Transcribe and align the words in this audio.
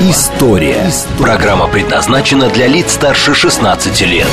История». 0.00 0.92
Программа 1.18 1.66
предназначена 1.66 2.48
для 2.50 2.68
лиц 2.68 2.92
старше 2.92 3.34
16 3.34 4.00
лет. 4.02 4.28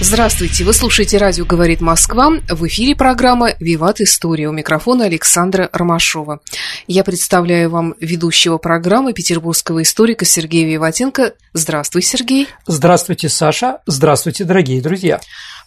Здравствуйте, 0.00 0.62
вы 0.64 0.72
слушаете 0.72 1.18
«Радио 1.18 1.44
говорит 1.44 1.80
Москва». 1.80 2.30
В 2.48 2.66
эфире 2.68 2.94
программа 2.94 3.50
«Виват 3.58 4.00
История». 4.00 4.48
У 4.48 4.52
микрофона 4.52 5.06
Александра 5.06 5.68
Ромашова. 5.72 6.38
Я 6.86 7.02
представляю 7.02 7.70
вам 7.70 7.94
ведущего 8.00 8.58
программы 8.58 9.12
петербургского 9.12 9.82
историка 9.82 10.24
Сергея 10.24 10.66
Виватенко. 10.66 11.34
Здравствуй, 11.52 12.02
Сергей. 12.02 12.46
Здравствуйте, 12.66 13.28
Саша. 13.28 13.80
Здравствуйте, 13.84 14.44
дорогие 14.44 14.80
друзья. 14.80 15.20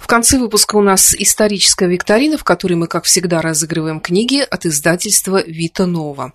В 0.03 0.07
конце 0.07 0.37
выпуска 0.37 0.75
у 0.75 0.81
нас 0.81 1.15
историческая 1.17 1.87
викторина, 1.87 2.37
в 2.37 2.43
которой 2.43 2.73
мы, 2.73 2.87
как 2.87 3.05
всегда, 3.05 3.41
разыгрываем 3.41 4.01
книги 4.01 4.41
от 4.41 4.65
издательства 4.65 5.41
«Вита 5.41 5.85
Нова». 5.85 6.33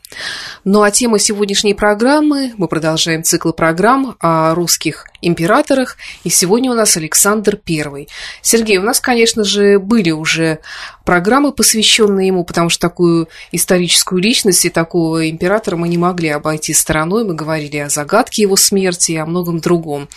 Ну 0.65 0.81
а 0.81 0.91
тема 0.91 1.19
сегодняшней 1.19 1.75
программы, 1.75 2.55
мы 2.57 2.67
продолжаем 2.67 3.23
цикл 3.23 3.53
программ 3.53 4.17
о 4.21 4.55
русских 4.55 5.05
императорах, 5.21 5.97
и 6.25 6.31
сегодня 6.31 6.71
у 6.71 6.75
нас 6.75 6.97
Александр 6.97 7.61
I. 7.69 8.07
Сергей, 8.41 8.79
у 8.79 8.83
нас, 8.83 9.01
конечно 9.01 9.45
же, 9.45 9.79
были 9.79 10.13
уже 10.13 10.61
программы, 11.05 11.53
посвященные 11.53 12.29
ему, 12.29 12.45
потому 12.45 12.69
что 12.69 12.81
такую 12.81 13.29
историческую 13.51 14.21
личность 14.21 14.65
и 14.65 14.71
такого 14.71 15.29
императора 15.29 15.77
мы 15.77 15.89
не 15.89 15.99
могли 15.99 16.29
обойти 16.29 16.73
стороной. 16.73 17.25
Мы 17.25 17.35
говорили 17.35 17.79
о 17.79 17.89
загадке 17.89 18.43
его 18.43 18.57
смерти 18.57 19.13
и 19.13 19.17
о 19.17 19.27
многом 19.27 19.59
другом. 19.59 20.09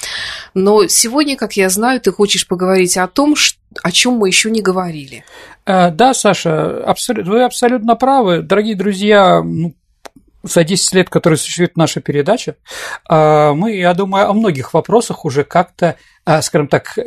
Но 0.53 0.87
сегодня, 0.87 1.35
как 1.35 1.53
я 1.53 1.69
знаю, 1.69 1.99
ты 1.99 2.11
хочешь 2.11 2.47
поговорить 2.47 2.97
о 2.97 3.07
том, 3.07 3.35
о 3.83 3.91
чем 3.91 4.13
мы 4.13 4.27
еще 4.27 4.51
не 4.51 4.61
говорили. 4.61 5.23
Э, 5.65 5.91
да, 5.91 6.13
Саша, 6.13 6.83
вы 7.05 7.43
абсолютно 7.43 7.95
правы. 7.95 8.41
Дорогие 8.41 8.75
друзья, 8.75 9.41
ну, 9.41 9.73
за 10.43 10.63
10 10.63 10.93
лет, 10.95 11.09
которые 11.09 11.37
существует 11.37 11.77
наша 11.77 12.01
передача, 12.01 12.55
э, 13.09 13.51
мы, 13.53 13.75
я 13.75 13.93
думаю, 13.93 14.29
о 14.29 14.33
многих 14.33 14.73
вопросах 14.73 15.23
уже 15.23 15.43
как-то, 15.43 15.95
э, 16.25 16.41
скажем 16.41 16.67
так, 16.67 16.97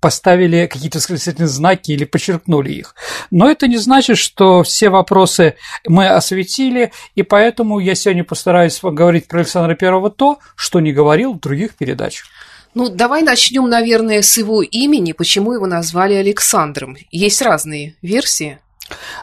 поставили 0.00 0.66
какие-то 0.66 0.98
восклицательные 0.98 1.48
знаки 1.48 1.90
или 1.90 2.04
подчеркнули 2.04 2.72
их. 2.72 2.94
Но 3.30 3.50
это 3.50 3.66
не 3.66 3.78
значит, 3.78 4.16
что 4.16 4.62
все 4.62 4.90
вопросы 4.90 5.56
мы 5.86 6.08
осветили, 6.08 6.92
и 7.14 7.22
поэтому 7.22 7.80
я 7.80 7.94
сегодня 7.94 8.24
постараюсь 8.24 8.80
говорить 8.82 9.26
про 9.28 9.40
Александра 9.40 9.74
Первого 9.74 10.10
то, 10.10 10.38
что 10.54 10.80
не 10.80 10.92
говорил 10.92 11.34
в 11.34 11.40
других 11.40 11.74
передачах. 11.74 12.26
Ну, 12.74 12.88
давай 12.88 13.22
начнем, 13.22 13.68
наверное, 13.68 14.22
с 14.22 14.36
его 14.36 14.62
имени, 14.62 15.12
почему 15.12 15.52
его 15.52 15.66
назвали 15.66 16.14
Александром. 16.14 16.96
Есть 17.10 17.42
разные 17.42 17.96
версии. 18.02 18.58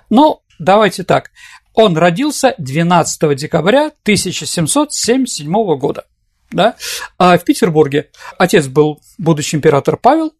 Ну, 0.10 0.42
давайте 0.60 1.04
так. 1.04 1.32
Он 1.74 1.98
родился 1.98 2.56
12 2.58 3.36
декабря 3.38 3.88
1777 4.04 5.52
года 5.78 6.06
да, 6.52 6.76
а 7.18 7.38
в 7.38 7.44
Петербурге. 7.44 8.10
Отец 8.38 8.68
был 8.68 9.02
будущий 9.18 9.58
император 9.58 9.98
Павел, 9.98 10.34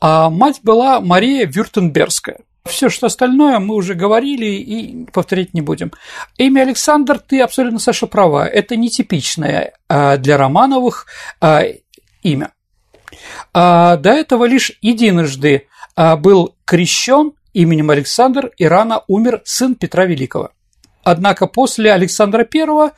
а 0.00 0.30
мать 0.30 0.60
была 0.62 1.00
Мария 1.00 1.46
Вюртенбергская. 1.46 2.40
Все, 2.64 2.90
что 2.90 3.06
остальное 3.06 3.58
мы 3.60 3.74
уже 3.74 3.94
говорили 3.94 4.46
и 4.46 5.06
повторять 5.06 5.54
не 5.54 5.62
будем. 5.62 5.90
Имя 6.36 6.62
Александр, 6.62 7.18
ты 7.18 7.40
абсолютно, 7.40 7.78
Саша, 7.78 8.06
права. 8.06 8.46
Это 8.46 8.76
нетипичное 8.76 9.72
а, 9.88 10.18
для 10.18 10.36
Романовых 10.36 11.06
а, 11.40 11.62
имя. 12.22 12.52
А 13.54 13.96
до 13.96 14.10
этого 14.10 14.44
лишь 14.44 14.72
единожды 14.80 15.68
а, 15.96 16.16
был 16.16 16.54
крещен 16.64 17.32
именем 17.52 17.90
Александр 17.90 18.52
и 18.56 18.66
рано 18.66 19.02
умер 19.08 19.42
сын 19.44 19.74
Петра 19.74 20.04
Великого. 20.04 20.50
Однако 21.02 21.46
после 21.46 21.92
Александра 21.92 22.46
I 22.52 22.90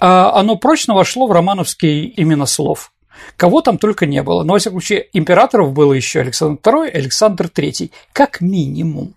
а, 0.00 0.38
оно 0.38 0.56
прочно 0.56 0.94
вошло 0.94 1.26
в 1.26 1.32
романовский 1.32 2.12
именослов. 2.16 2.92
Кого 3.36 3.62
там 3.62 3.78
только 3.78 4.06
не 4.06 4.22
было. 4.22 4.44
Но, 4.44 4.52
во 4.52 4.58
всяком 4.58 4.80
случае, 4.80 5.08
императоров 5.12 5.72
было 5.72 5.92
еще 5.92 6.20
Александр 6.20 6.60
II 6.62 6.88
Александр 6.90 7.46
III, 7.46 7.90
как 8.12 8.40
минимум. 8.40 9.14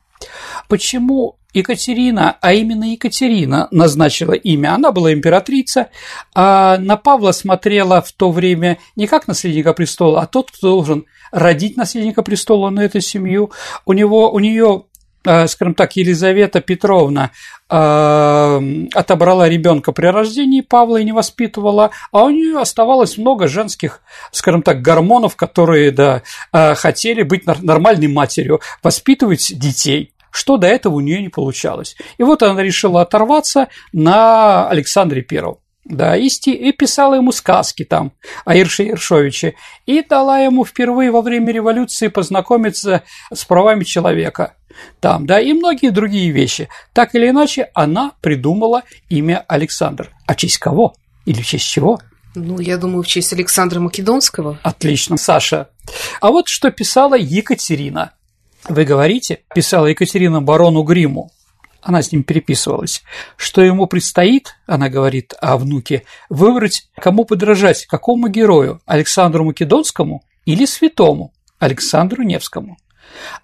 Почему 0.68 1.38
Екатерина, 1.54 2.38
а 2.42 2.54
именно 2.54 2.92
Екатерина 2.92 3.68
назначила 3.72 4.34
имя. 4.34 4.74
Она 4.76 4.92
была 4.92 5.14
императрица, 5.14 5.90
а 6.34 6.78
на 6.78 6.98
Павла 6.98 7.32
смотрела 7.32 8.02
в 8.02 8.12
то 8.12 8.32
время 8.32 8.78
не 8.96 9.08
как 9.08 9.28
наследника 9.28 9.74
престола, 9.74 10.22
а 10.22 10.28
тот, 10.28 10.52
кто 10.52 10.70
должен 10.70 11.06
родить 11.32 11.78
наследника 11.78 12.24
престола 12.24 12.70
на 12.70 12.82
эту 12.82 13.02
семью. 13.02 13.52
У 13.86 13.94
него, 13.94 14.32
у 14.32 14.40
нее 14.40 14.84
э, 15.26 15.48
скажем 15.48 15.74
так, 15.74 15.96
Елизавета 15.98 16.62
Петровна 16.62 17.32
э, 17.70 18.86
отобрала 18.94 19.50
ребенка 19.50 19.92
при 19.92 20.08
рождении 20.08 20.62
Павла 20.62 20.98
и 20.98 21.04
не 21.04 21.12
воспитывала, 21.12 21.92
а 22.12 22.24
у 22.24 22.30
нее 22.30 22.60
оставалось 22.60 23.18
много 23.18 23.48
женских, 23.48 24.02
скажем 24.32 24.62
так, 24.62 24.82
гормонов, 24.82 25.36
которые 25.36 25.92
да, 25.92 26.24
э, 26.54 26.76
хотели 26.76 27.24
быть 27.24 27.46
нормальной 27.46 28.08
матерью, 28.08 28.62
воспитывать 28.82 29.52
детей 29.58 30.14
что 30.32 30.58
до 30.58 30.68
этого 30.68 30.96
у 30.96 31.00
нее 31.00 31.22
не 31.22 31.30
получалось. 31.30 31.96
И 32.18 32.24
вот 32.24 32.44
она 32.44 32.62
решила 32.62 33.02
оторваться 33.02 33.68
на 33.94 34.68
Александре 34.70 35.22
Первом. 35.22 35.58
Да, 35.84 36.16
и, 36.16 36.30
сти, 36.30 36.54
и 36.54 36.72
писала 36.72 37.16
ему 37.16 37.32
сказки 37.32 37.84
там 37.84 38.12
о 38.46 38.56
Ирше 38.56 38.84
Ершовиче, 38.84 39.56
и 39.88 40.04
дала 40.04 40.40
ему 40.40 40.64
впервые 40.64 41.10
во 41.10 41.24
время 41.24 41.52
революции 41.52 42.08
познакомиться 42.08 43.02
с 43.34 43.44
правами 43.46 43.84
человека 43.84 44.54
там, 45.00 45.26
да, 45.26 45.40
и 45.40 45.54
многие 45.54 45.90
другие 45.90 46.32
вещи. 46.32 46.70
Так 46.94 47.16
или 47.16 47.30
иначе, 47.30 47.70
она 47.74 48.14
придумала 48.22 48.84
имя 49.10 49.44
Александр. 49.48 50.12
А 50.26 50.36
честь 50.36 50.58
кого? 50.58 50.94
Или 51.26 51.42
в 51.42 51.46
честь 51.46 51.66
чего? 51.66 52.00
Ну, 52.36 52.60
я 52.60 52.78
думаю, 52.78 53.04
в 53.04 53.08
честь 53.08 53.34
Александра 53.34 53.80
Македонского. 53.80 54.60
Отлично, 54.64 55.18
Саша. 55.18 55.70
А 56.22 56.30
вот 56.30 56.48
что 56.48 56.72
писала 56.72 57.16
Екатерина. 57.16 58.14
Вы 58.70 58.86
говорите, 58.86 59.44
писала 59.54 59.88
Екатерина 59.88 60.42
барону 60.42 60.84
Гриму, 60.84 61.32
она 61.82 62.02
с 62.02 62.12
ним 62.12 62.24
переписывалась, 62.24 63.02
что 63.36 63.62
ему 63.62 63.88
предстоит, 63.88 64.56
она 64.68 64.88
говорит 64.88 65.34
о 65.42 65.58
внуке, 65.58 66.04
выбрать, 66.30 66.90
кому 66.96 67.26
подражать, 67.26 67.88
какому 67.88 68.28
герою, 68.28 68.82
Александру 68.86 69.46
Македонскому 69.46 70.24
или 70.46 70.66
святому 70.66 71.34
Александру 71.58 72.24
Невскому. 72.24 72.78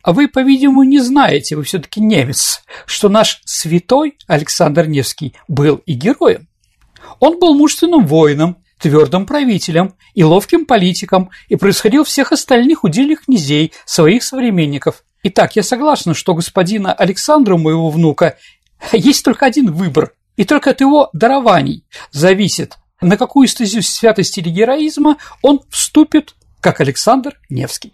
А 0.01 0.13
вы, 0.13 0.27
по-видимому, 0.27 0.83
не 0.83 0.99
знаете, 0.99 1.55
вы 1.55 1.63
все 1.63 1.79
таки 1.79 1.99
немец, 1.99 2.63
что 2.85 3.09
наш 3.09 3.41
святой 3.45 4.17
Александр 4.27 4.87
Невский 4.87 5.33
был 5.47 5.81
и 5.85 5.93
героем. 5.93 6.47
Он 7.19 7.39
был 7.39 7.55
мужественным 7.55 8.05
воином, 8.05 8.57
твердым 8.79 9.25
правителем 9.25 9.95
и 10.13 10.23
ловким 10.23 10.65
политиком 10.65 11.29
и 11.47 11.55
происходил 11.55 12.03
всех 12.03 12.31
остальных 12.31 12.83
удельных 12.83 13.25
князей, 13.25 13.73
своих 13.85 14.23
современников. 14.23 15.03
Итак, 15.23 15.55
я 15.55 15.63
согласна, 15.63 16.13
что 16.13 16.33
господина 16.33 16.93
Александра, 16.93 17.57
моего 17.57 17.89
внука, 17.89 18.37
есть 18.91 19.25
только 19.25 19.45
один 19.45 19.71
выбор, 19.71 20.13
и 20.35 20.45
только 20.45 20.69
от 20.69 20.81
его 20.81 21.09
дарований 21.13 21.83
зависит, 22.11 22.77
на 23.01 23.17
какую 23.17 23.47
стезю 23.47 23.81
святости 23.81 24.39
или 24.39 24.49
героизма 24.49 25.17
он 25.41 25.61
вступит, 25.69 26.35
как 26.61 26.79
Александр 26.81 27.39
Невский. 27.49 27.93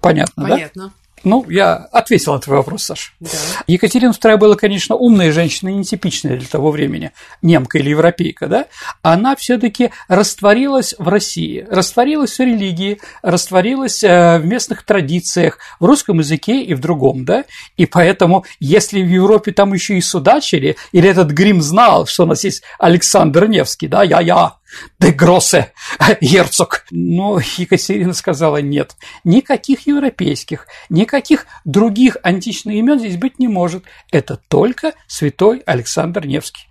Понятно, 0.00 0.48
Понятно. 0.48 0.86
да? 0.86 0.92
Ну, 1.22 1.44
я 1.48 1.74
ответил 1.76 2.32
на 2.32 2.38
твой 2.38 2.58
вопрос, 2.58 2.84
Саш. 2.84 3.14
Да. 3.20 3.28
Екатерина 3.66 4.10
II 4.10 4.36
была, 4.38 4.56
конечно, 4.56 4.94
умная 4.94 5.32
женщина, 5.32 5.68
нетипичная 5.68 6.36
для 6.36 6.48
того 6.48 6.70
времени, 6.70 7.12
немка 7.42 7.78
или 7.78 7.90
европейка, 7.90 8.46
да? 8.46 8.66
Она 9.02 9.36
все 9.36 9.58
таки 9.58 9.90
растворилась 10.08 10.94
в 10.98 11.08
России, 11.08 11.66
растворилась 11.68 12.38
в 12.38 12.40
религии, 12.40 13.00
растворилась 13.22 14.02
э, 14.02 14.38
в 14.38 14.46
местных 14.46 14.82
традициях, 14.84 15.58
в 15.78 15.84
русском 15.84 16.20
языке 16.20 16.62
и 16.62 16.72
в 16.74 16.80
другом, 16.80 17.24
да? 17.24 17.44
И 17.76 17.84
поэтому, 17.84 18.44
если 18.58 19.02
в 19.02 19.08
Европе 19.08 19.52
там 19.52 19.74
еще 19.74 19.98
и 19.98 20.00
судачили, 20.00 20.76
или 20.92 21.08
этот 21.08 21.32
Грим 21.32 21.60
знал, 21.60 22.06
что 22.06 22.22
у 22.22 22.26
нас 22.26 22.44
есть 22.44 22.62
Александр 22.78 23.46
Невский, 23.46 23.88
да, 23.88 24.02
я-я, 24.02 24.54
де 24.98 25.10
Гроссе, 25.10 25.72
герцог. 26.20 26.84
Но 26.90 27.40
Екатерина 27.56 28.12
сказала 28.12 28.58
нет. 28.58 28.96
Никаких 29.24 29.86
европейских, 29.86 30.66
никаких 30.88 31.46
других 31.64 32.16
античных 32.22 32.76
имен 32.76 32.98
здесь 32.98 33.16
быть 33.16 33.38
не 33.38 33.48
может. 33.48 33.84
Это 34.10 34.36
только 34.48 34.92
святой 35.06 35.62
Александр 35.66 36.26
Невский. 36.26 36.68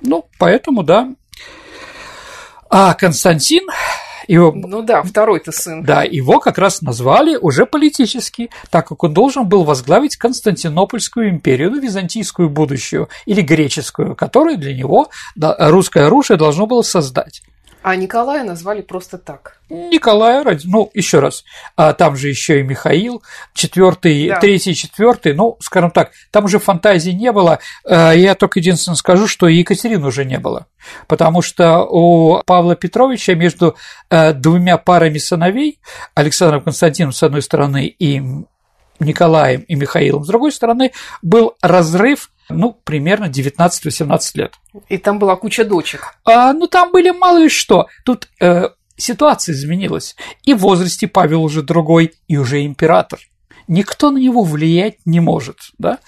Ну, 0.00 0.28
поэтому, 0.38 0.82
да. 0.82 1.14
А 2.68 2.94
Константин 2.94 3.68
Его, 4.28 4.52
ну 4.54 4.82
да, 4.82 5.02
второй-то 5.02 5.52
сын. 5.52 5.84
Да, 5.84 6.02
его 6.02 6.40
как 6.40 6.58
раз 6.58 6.82
назвали 6.82 7.36
уже 7.36 7.66
политически, 7.66 8.50
так 8.70 8.88
как 8.88 9.02
он 9.04 9.14
должен 9.14 9.48
был 9.48 9.64
возглавить 9.64 10.16
Константинопольскую 10.16 11.28
империю, 11.28 11.70
ну, 11.70 11.80
византийскую 11.80 12.50
будущую 12.50 13.08
или 13.26 13.40
греческую, 13.40 14.14
которую 14.14 14.58
для 14.58 14.74
него 14.74 15.08
русское 15.36 16.06
оружие 16.06 16.36
должно 16.36 16.66
было 16.66 16.82
создать. 16.82 17.42
А 17.84 17.96
Николая 17.96 18.44
назвали 18.44 18.80
просто 18.80 19.18
так. 19.18 19.58
Николая, 19.68 20.58
ну, 20.64 20.90
еще 20.94 21.18
раз, 21.18 21.44
а 21.76 21.92
там 21.92 22.16
же 22.16 22.28
еще 22.28 22.60
и 22.60 22.62
Михаил, 22.62 23.22
четвертый, 23.52 24.28
да. 24.28 24.40
третий, 24.40 24.74
четвертый, 24.74 25.34
ну, 25.34 25.58
скажем 25.60 25.90
так, 25.90 26.12
там 26.30 26.46
уже 26.46 26.58
фантазии 26.58 27.10
не 27.10 27.30
было. 27.30 27.58
А, 27.84 28.12
я 28.12 28.36
только 28.36 28.60
единственное 28.60 28.96
скажу, 28.96 29.28
что 29.28 29.48
Екатерины 29.48 30.06
уже 30.06 30.24
не 30.24 30.38
было, 30.38 30.66
потому 31.08 31.42
что 31.42 31.84
у 31.84 32.42
Павла 32.46 32.74
Петровича 32.74 33.34
между 33.34 33.76
э, 34.08 34.32
двумя 34.32 34.78
парами 34.78 35.18
сыновей, 35.18 35.78
Александром 36.14 36.62
Константином 36.62 37.12
с 37.12 37.22
одной 37.22 37.42
стороны 37.42 37.86
и 37.86 38.22
Николаем 38.98 39.60
и 39.60 39.74
Михаилом 39.74 40.24
с 40.24 40.28
другой 40.28 40.52
стороны, 40.52 40.92
был 41.20 41.54
разрыв 41.60 42.30
ну, 42.48 42.78
примерно 42.84 43.26
19-18 43.26 44.20
лет. 44.34 44.54
И 44.88 44.98
там 44.98 45.18
была 45.18 45.36
куча 45.36 45.64
дочек. 45.64 46.14
А, 46.24 46.52
ну, 46.52 46.66
там 46.66 46.92
были 46.92 47.10
мало 47.10 47.38
ли 47.38 47.48
что. 47.48 47.86
Тут 48.04 48.28
э, 48.40 48.68
ситуация 48.96 49.54
изменилась. 49.54 50.16
И 50.44 50.54
в 50.54 50.58
возрасте 50.58 51.08
Павел 51.08 51.42
уже 51.42 51.62
другой, 51.62 52.12
и 52.28 52.36
уже 52.36 52.64
император. 52.64 53.20
Никто 53.66 54.10
на 54.10 54.18
него 54.18 54.42
влиять 54.42 54.98
не 55.06 55.20
может, 55.20 55.56
да? 55.78 55.98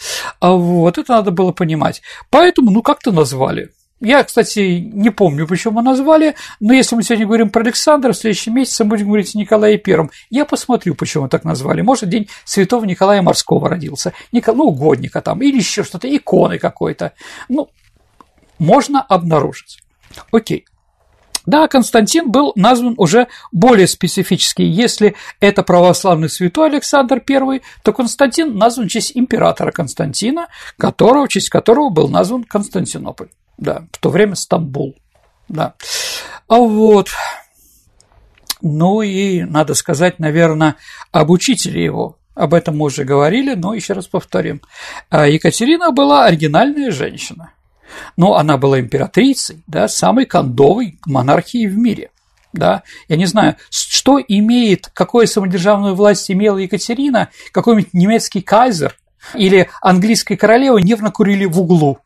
А 0.40 0.52
вот 0.52 0.98
это 0.98 1.12
надо 1.12 1.30
было 1.30 1.52
понимать. 1.52 2.02
Поэтому, 2.30 2.70
ну, 2.70 2.82
как-то 2.82 3.12
назвали. 3.12 3.70
Я, 4.00 4.24
кстати, 4.24 4.90
не 4.92 5.08
помню, 5.08 5.46
почему 5.46 5.80
назвали, 5.80 6.34
но 6.60 6.74
если 6.74 6.94
мы 6.96 7.02
сегодня 7.02 7.26
говорим 7.26 7.48
про 7.48 7.62
Александра, 7.62 8.12
в 8.12 8.16
следующем 8.16 8.54
месяце 8.54 8.84
будем 8.84 9.06
говорить 9.06 9.34
о 9.34 9.38
Николае 9.38 9.78
Первом. 9.78 10.10
Я 10.28 10.44
посмотрю, 10.44 10.94
почему 10.94 11.28
так 11.28 11.44
назвали. 11.44 11.80
Может, 11.80 12.10
день 12.10 12.28
святого 12.44 12.84
Николая 12.84 13.22
Морского 13.22 13.70
родился, 13.70 14.12
Никол... 14.32 14.54
ну, 14.54 14.64
угодника 14.64 15.22
там, 15.22 15.40
или 15.40 15.56
еще 15.56 15.82
что-то, 15.82 16.14
иконы 16.14 16.58
какой-то. 16.58 17.12
Ну, 17.48 17.70
можно 18.58 19.00
обнаружить. 19.00 19.78
Окей. 20.30 20.66
Да, 21.46 21.66
Константин 21.66 22.30
был 22.30 22.52
назван 22.54 22.96
уже 22.98 23.28
более 23.50 23.86
специфически. 23.86 24.62
Если 24.62 25.14
это 25.40 25.62
православный 25.62 26.28
святой 26.28 26.68
Александр 26.68 27.22
I, 27.26 27.62
то 27.82 27.92
Константин 27.94 28.58
назван 28.58 28.88
в 28.88 28.90
честь 28.90 29.12
императора 29.14 29.70
Константина, 29.70 30.48
которого, 30.76 31.26
в 31.26 31.28
честь 31.28 31.48
которого 31.48 31.88
был 31.88 32.08
назван 32.08 32.44
Константинополь 32.44 33.28
да, 33.58 33.86
в 33.92 33.98
то 33.98 34.10
время 34.10 34.34
Стамбул, 34.34 34.94
да. 35.48 35.74
А 36.48 36.58
вот, 36.58 37.10
ну 38.60 39.02
и 39.02 39.42
надо 39.42 39.74
сказать, 39.74 40.18
наверное, 40.18 40.76
об 41.12 41.30
учителе 41.30 41.84
его. 41.84 42.18
Об 42.34 42.52
этом 42.52 42.76
мы 42.76 42.86
уже 42.86 43.04
говорили, 43.04 43.54
но 43.54 43.72
еще 43.72 43.94
раз 43.94 44.06
повторим. 44.06 44.60
А 45.08 45.26
Екатерина 45.26 45.90
была 45.90 46.26
оригинальная 46.26 46.90
женщина. 46.90 47.52
Но 48.16 48.34
она 48.34 48.58
была 48.58 48.78
императрицей, 48.78 49.62
да, 49.66 49.88
самой 49.88 50.26
кондовой 50.26 50.98
монархии 51.06 51.66
в 51.66 51.78
мире. 51.78 52.10
Да, 52.52 52.82
я 53.08 53.16
не 53.16 53.26
знаю, 53.26 53.56
что 53.70 54.18
имеет, 54.18 54.88
какую 54.92 55.26
самодержавную 55.26 55.94
власть 55.94 56.30
имела 56.30 56.58
Екатерина, 56.58 57.30
какой-нибудь 57.52 57.92
немецкий 57.92 58.40
кайзер 58.40 58.96
или 59.34 59.68
английская 59.82 60.36
королева 60.36 60.78
нервно 60.78 61.10
курили 61.10 61.44
в 61.44 61.60
углу 61.60 61.98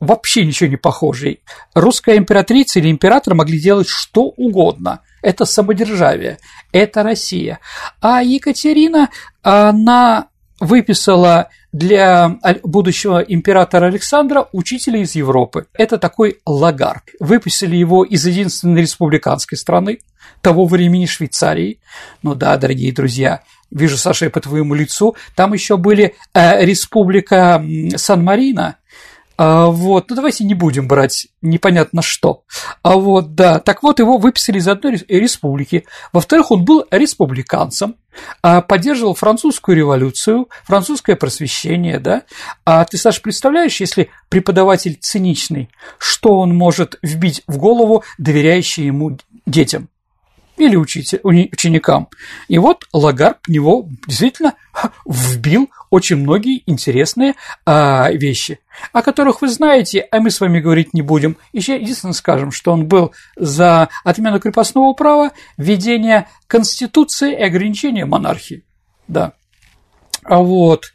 вообще 0.00 0.44
ничего 0.44 0.68
не 0.68 0.76
похожий. 0.76 1.42
Русская 1.74 2.16
императрица 2.16 2.78
или 2.78 2.90
император 2.90 3.34
могли 3.34 3.60
делать 3.60 3.88
что 3.88 4.24
угодно. 4.24 5.00
Это 5.22 5.44
самодержавие, 5.44 6.38
это 6.72 7.02
Россия. 7.02 7.60
А 8.00 8.22
Екатерина, 8.22 9.10
она 9.42 10.28
выписала 10.60 11.48
для 11.72 12.38
будущего 12.62 13.20
императора 13.20 13.86
Александра 13.86 14.48
учителя 14.52 15.00
из 15.00 15.14
Европы. 15.14 15.66
Это 15.74 15.98
такой 15.98 16.40
лагар. 16.44 17.02
Выписали 17.18 17.76
его 17.76 18.04
из 18.04 18.26
единственной 18.26 18.82
республиканской 18.82 19.56
страны 19.56 20.00
того 20.42 20.66
времени 20.66 21.06
Швейцарии. 21.06 21.80
Ну 22.22 22.34
да, 22.34 22.56
дорогие 22.56 22.92
друзья, 22.92 23.42
вижу, 23.70 23.96
Саша, 23.96 24.30
по 24.30 24.40
твоему 24.40 24.74
лицу, 24.74 25.16
там 25.36 25.52
еще 25.52 25.76
были 25.76 26.14
э, 26.34 26.64
республика 26.64 27.64
Сан-Марино, 27.96 28.76
а, 29.42 29.68
вот, 29.68 30.10
ну 30.10 30.16
давайте 30.16 30.44
не 30.44 30.52
будем 30.52 30.86
брать 30.86 31.28
непонятно 31.40 32.02
что. 32.02 32.42
А 32.82 32.96
вот, 32.96 33.34
да, 33.34 33.58
так 33.58 33.82
вот 33.82 33.98
его 33.98 34.18
выписали 34.18 34.58
из 34.58 34.68
одной 34.68 35.02
республики. 35.08 35.86
Во-вторых, 36.12 36.50
он 36.50 36.66
был 36.66 36.84
республиканцем, 36.90 37.96
а 38.42 38.60
поддерживал 38.60 39.14
французскую 39.14 39.78
революцию, 39.78 40.50
французское 40.64 41.16
просвещение, 41.16 41.98
да. 41.98 42.24
А 42.66 42.84
ты, 42.84 42.98
Саша, 42.98 43.22
представляешь, 43.22 43.80
если 43.80 44.10
преподаватель 44.28 44.98
циничный, 45.00 45.70
что 45.96 46.38
он 46.38 46.54
может 46.54 46.98
вбить 47.00 47.42
в 47.46 47.56
голову 47.56 48.04
доверяющие 48.18 48.84
ему 48.84 49.16
детям? 49.46 49.88
Или 50.60 50.76
учитель, 50.76 51.20
ученикам. 51.22 52.08
И 52.48 52.58
вот 52.58 52.84
Лагарб 52.92 53.38
в 53.46 53.50
него 53.50 53.88
действительно 54.06 54.54
вбил 55.06 55.70
очень 55.90 56.16
многие 56.16 56.62
интересные 56.66 57.34
а, 57.66 58.10
вещи, 58.12 58.60
о 58.92 59.02
которых 59.02 59.42
вы 59.42 59.48
знаете, 59.48 60.06
а 60.10 60.20
мы 60.20 60.30
с 60.30 60.40
вами 60.40 60.60
говорить 60.60 60.94
не 60.94 61.02
будем. 61.02 61.36
Еще 61.52 61.76
единственное 61.76 62.12
скажем, 62.12 62.52
что 62.52 62.72
он 62.72 62.86
был 62.86 63.12
за 63.36 63.88
отмену 64.04 64.40
крепостного 64.40 64.92
права, 64.94 65.32
введение 65.56 66.28
конституции 66.46 67.32
и 67.32 67.42
ограничение 67.42 68.04
монархии. 68.04 68.64
Да. 69.08 69.32
А 70.24 70.38
вот. 70.38 70.92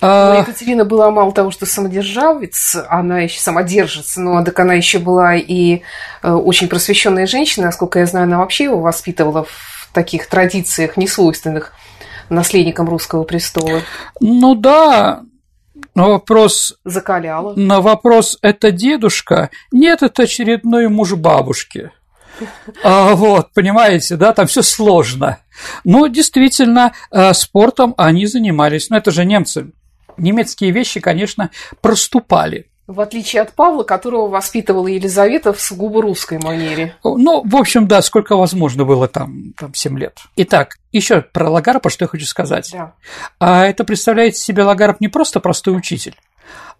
А... 0.00 0.40
Екатерина 0.40 0.84
была 0.84 1.10
мало 1.10 1.32
того, 1.32 1.50
что 1.50 1.66
самодержавец, 1.66 2.76
она 2.88 3.20
еще 3.20 3.40
самодержится, 3.40 4.20
но 4.20 4.44
так 4.44 4.58
она 4.58 4.74
еще 4.74 4.98
была 4.98 5.36
и 5.36 5.82
э, 6.22 6.30
очень 6.30 6.68
просвещенная 6.68 7.26
женщина, 7.26 7.66
насколько 7.66 7.98
я 7.98 8.06
знаю, 8.06 8.24
она 8.24 8.38
вообще 8.38 8.64
его 8.64 8.80
воспитывала 8.80 9.44
в 9.44 9.88
таких 9.92 10.28
традициях, 10.28 10.96
несвойственных 10.96 11.72
наследникам 12.28 12.88
русского 12.88 13.24
престола. 13.24 13.80
Ну 14.20 14.54
да, 14.54 15.22
но 15.94 16.10
вопрос... 16.10 16.74
Закаляла. 16.84 17.54
На 17.54 17.80
вопрос 17.80 18.38
«это 18.42 18.70
дедушка?» 18.70 19.50
Нет, 19.72 20.02
это 20.02 20.24
очередной 20.24 20.88
муж 20.88 21.14
бабушки. 21.14 21.90
А, 22.82 23.14
вот, 23.14 23.52
понимаете, 23.54 24.16
да, 24.16 24.32
там 24.32 24.46
все 24.46 24.62
сложно. 24.62 25.38
Но 25.84 26.08
действительно, 26.08 26.92
э, 27.10 27.32
спортом 27.32 27.94
они 27.96 28.26
занимались. 28.26 28.90
Но 28.90 28.96
это 28.96 29.12
же 29.12 29.24
немцы 29.24 29.72
немецкие 30.16 30.70
вещи, 30.70 31.00
конечно, 31.00 31.50
проступали. 31.80 32.70
В 32.86 33.00
отличие 33.00 33.40
от 33.40 33.54
Павла, 33.54 33.82
которого 33.82 34.28
воспитывала 34.28 34.88
Елизавета 34.88 35.54
в 35.54 35.60
сугубо 35.60 36.02
русской 36.02 36.38
манере. 36.38 36.94
Ну, 37.02 37.42
в 37.42 37.56
общем, 37.56 37.88
да, 37.88 38.02
сколько 38.02 38.36
возможно 38.36 38.84
было 38.84 39.08
там, 39.08 39.54
там 39.56 39.72
7 39.72 39.98
лет. 39.98 40.18
Итак, 40.36 40.76
еще 40.92 41.22
про 41.22 41.48
Лагарпа, 41.48 41.88
что 41.88 42.04
я 42.04 42.08
хочу 42.08 42.26
сказать. 42.26 42.68
Да. 42.72 42.92
А 43.38 43.64
это 43.64 43.84
представляет 43.84 44.36
себе 44.36 44.64
Лагарп 44.64 45.00
не 45.00 45.08
просто 45.08 45.40
простой 45.40 45.74
учитель, 45.74 46.14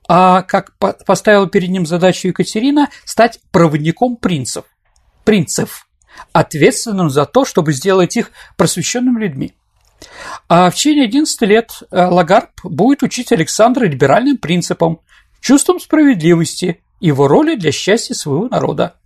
а 0.07 0.43
как 0.43 0.73
поставила 1.07 1.49
перед 1.49 1.71
ним 1.71 1.87
задачу 1.87 2.29
Екатерина 2.29 2.91
стать 3.07 3.41
проводником 3.51 4.17
принцев. 4.17 4.65
Принцев, 5.25 5.89
ответственным 6.33 7.09
за 7.09 7.25
то, 7.25 7.47
чтобы 7.47 7.73
сделать 7.73 8.15
их 8.19 8.31
просвещенными 8.59 9.21
людьми. 9.21 9.55
А 10.49 10.71
в 10.71 10.75
течение 10.75 11.05
11 11.05 11.41
лет 11.43 11.83
э, 11.91 12.05
Лагарб 12.07 12.51
будет 12.63 13.03
учить 13.03 13.33
Александра 13.33 13.85
либеральным 13.85 14.39
принципам, 14.39 15.01
чувством 15.41 15.81
справедливости, 15.81 16.83
его 17.01 17.29
роли 17.29 17.57
для 17.57 17.73
счастья 17.73 18.15
своего 18.15 18.49
народа. 18.49 18.97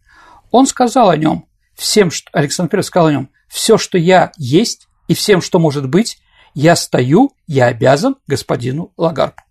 Он 0.50 0.66
сказал 0.66 1.11
о 1.11 1.16
нем, 1.16 1.47
всем, 1.75 2.11
что 2.11 2.28
Александр 2.33 2.76
I 2.76 2.83
сказал 2.83 3.09
о 3.09 3.12
нем, 3.12 3.30
все, 3.49 3.78
что 3.78 3.99
я 3.99 4.33
есть 4.37 4.88
и 5.09 5.14
всем, 5.14 5.42
что 5.42 5.59
может 5.59 5.88
быть, 5.88 6.18
я 6.54 6.76
стою, 6.76 7.33
я 7.47 7.66
обязан 7.66 8.16
господину 8.26 8.92
Лагарбу. 8.97 9.42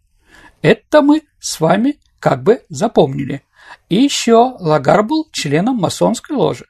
Это 0.61 1.01
мы 1.01 1.23
с 1.39 1.59
вами 1.59 1.99
как 2.19 2.43
бы 2.43 2.63
запомнили. 2.69 3.43
И 3.89 3.95
еще 3.95 4.55
Лагарп 4.59 5.03
был 5.03 5.27
членом 5.31 5.75
масонской 5.75 6.35
ложи. 6.35 6.65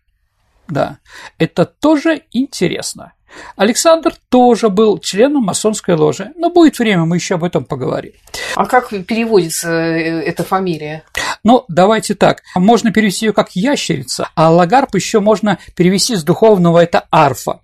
Да, 0.67 0.99
это 1.37 1.65
тоже 1.65 2.23
интересно. 2.31 3.13
Александр 3.55 4.13
тоже 4.29 4.69
был 4.69 4.97
членом 4.99 5.43
масонской 5.43 5.95
ложи, 5.95 6.31
но 6.35 6.49
будет 6.49 6.79
время, 6.79 7.05
мы 7.05 7.17
еще 7.17 7.35
об 7.35 7.43
этом 7.43 7.65
поговорим. 7.65 8.13
А 8.55 8.65
как 8.65 8.89
переводится 9.05 9.69
э, 9.69 10.21
эта 10.21 10.43
фамилия? 10.43 11.03
Ну, 11.43 11.65
давайте 11.67 12.15
так. 12.15 12.41
Можно 12.55 12.91
перевести 12.91 13.25
ее 13.25 13.33
как 13.33 13.55
ящерица, 13.55 14.29
а 14.35 14.51
Лагарп 14.51 14.95
еще 14.95 15.19
можно 15.19 15.59
перевести 15.75 16.15
с 16.15 16.23
духовного 16.23 16.83
это 16.83 17.05
арфа. 17.11 17.61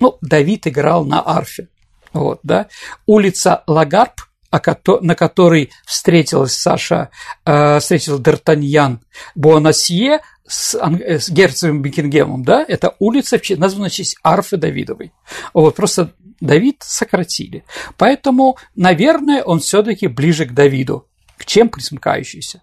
Ну, 0.00 0.18
Давид 0.20 0.66
играл 0.66 1.04
на 1.04 1.20
арфе. 1.20 1.68
Вот, 2.12 2.40
да. 2.42 2.68
Улица 3.06 3.62
Лагарп 3.66 4.22
на 4.50 5.14
которой 5.14 5.70
встретилась 5.86 6.54
Саша, 6.54 7.10
э, 7.44 7.78
встретил 7.80 8.18
Д'Артаньян 8.18 8.98
Бонасье 9.34 10.20
с, 10.48 10.74
с 10.74 11.30
герцогом 11.30 11.82
Бекингемом, 11.82 12.42
да, 12.44 12.64
это 12.66 12.96
улица, 12.98 13.40
названа 13.56 13.88
в 13.88 13.92
честь 13.92 14.16
Арфы 14.22 14.56
Давидовой. 14.56 15.12
Вот, 15.54 15.76
просто 15.76 16.12
Давид 16.40 16.78
сократили. 16.80 17.64
Поэтому, 17.96 18.56
наверное, 18.74 19.42
он 19.42 19.60
все 19.60 19.82
таки 19.82 20.06
ближе 20.06 20.46
к 20.46 20.52
Давиду, 20.52 21.06
чем 21.44 21.68
присмыкающийся. 21.68 22.62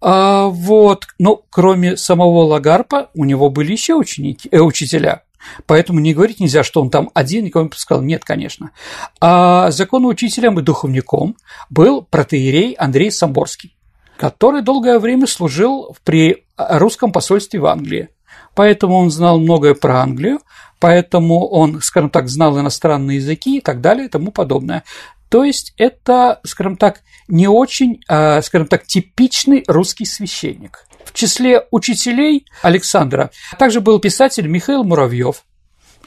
А, 0.00 0.46
вот, 0.46 1.06
ну, 1.18 1.42
кроме 1.50 1.96
самого 1.96 2.44
Лагарпа, 2.44 3.10
у 3.14 3.24
него 3.24 3.50
были 3.50 3.72
еще 3.72 3.94
ученики, 3.94 4.48
э, 4.50 4.58
учителя. 4.60 5.22
Поэтому 5.66 6.00
не 6.00 6.14
говорить 6.14 6.40
нельзя, 6.40 6.62
что 6.62 6.82
он 6.82 6.90
там 6.90 7.10
один, 7.14 7.44
никого 7.44 7.64
не 7.64 7.70
пускал. 7.70 8.02
Нет, 8.02 8.24
конечно. 8.24 8.72
А 9.20 9.70
законоучителем 9.70 10.58
и 10.58 10.62
духовником 10.62 11.36
был 11.70 12.02
протеерей 12.02 12.74
Андрей 12.74 13.10
Самборский, 13.10 13.74
который 14.16 14.62
долгое 14.62 14.98
время 14.98 15.26
служил 15.26 15.96
при 16.04 16.44
русском 16.78 17.12
посольстве 17.12 17.60
в 17.60 17.66
Англии. 17.66 18.08
Поэтому 18.54 18.96
он 18.96 19.10
знал 19.10 19.38
многое 19.38 19.74
про 19.74 20.00
Англию, 20.00 20.40
поэтому 20.78 21.46
он, 21.46 21.80
скажем 21.80 22.10
так, 22.10 22.28
знал 22.28 22.58
иностранные 22.58 23.16
языки 23.16 23.58
и 23.58 23.60
так 23.60 23.80
далее 23.80 24.06
и 24.06 24.08
тому 24.08 24.32
подобное. 24.32 24.84
То 25.28 25.44
есть 25.44 25.74
это, 25.76 26.40
скажем 26.44 26.76
так, 26.76 27.02
не 27.28 27.46
очень, 27.46 28.00
а, 28.08 28.42
скажем 28.42 28.66
так, 28.66 28.84
типичный 28.86 29.64
русский 29.68 30.04
священник. 30.04 30.86
В 31.04 31.12
числе 31.12 31.66
учителей 31.70 32.46
Александра 32.62 33.30
также 33.58 33.80
был 33.80 34.00
писатель 34.00 34.46
Михаил 34.48 34.82
Муравьев. 34.84 35.44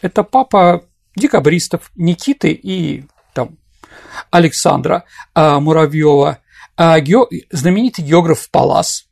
Это 0.02 0.24
папа 0.24 0.84
декабристов 1.16 1.92
Никиты 1.96 2.52
и 2.52 3.06
там, 3.34 3.58
Александра 4.32 5.06
а, 5.34 5.60
Муравьева, 5.60 6.40
а, 6.76 6.98
знаменитый 7.52 8.04
географ 8.04 8.50
Палас, 8.50 9.06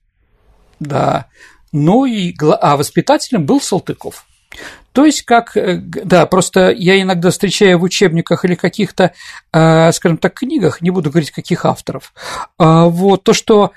да, 0.81 1.27
ну 1.71 2.05
и 2.05 2.35
а 2.59 2.75
воспитателем 2.75 3.45
был 3.45 3.61
Салтыков. 3.61 4.25
То 4.91 5.05
есть, 5.05 5.21
как, 5.21 5.55
э, 5.55 5.77
да, 5.77 6.25
просто 6.25 6.71
я 6.71 7.01
иногда 7.01 7.29
встречаю 7.29 7.79
в 7.79 7.83
учебниках 7.83 8.43
или 8.43 8.55
каких-то, 8.55 9.13
э, 9.53 9.91
скажем 9.93 10.17
так, 10.17 10.33
книгах, 10.33 10.81
не 10.81 10.89
буду 10.89 11.09
говорить, 11.09 11.31
каких 11.31 11.63
авторов, 11.63 12.13
э, 12.59 12.65
вот, 12.65 13.23
то, 13.23 13.33
что 13.33 13.71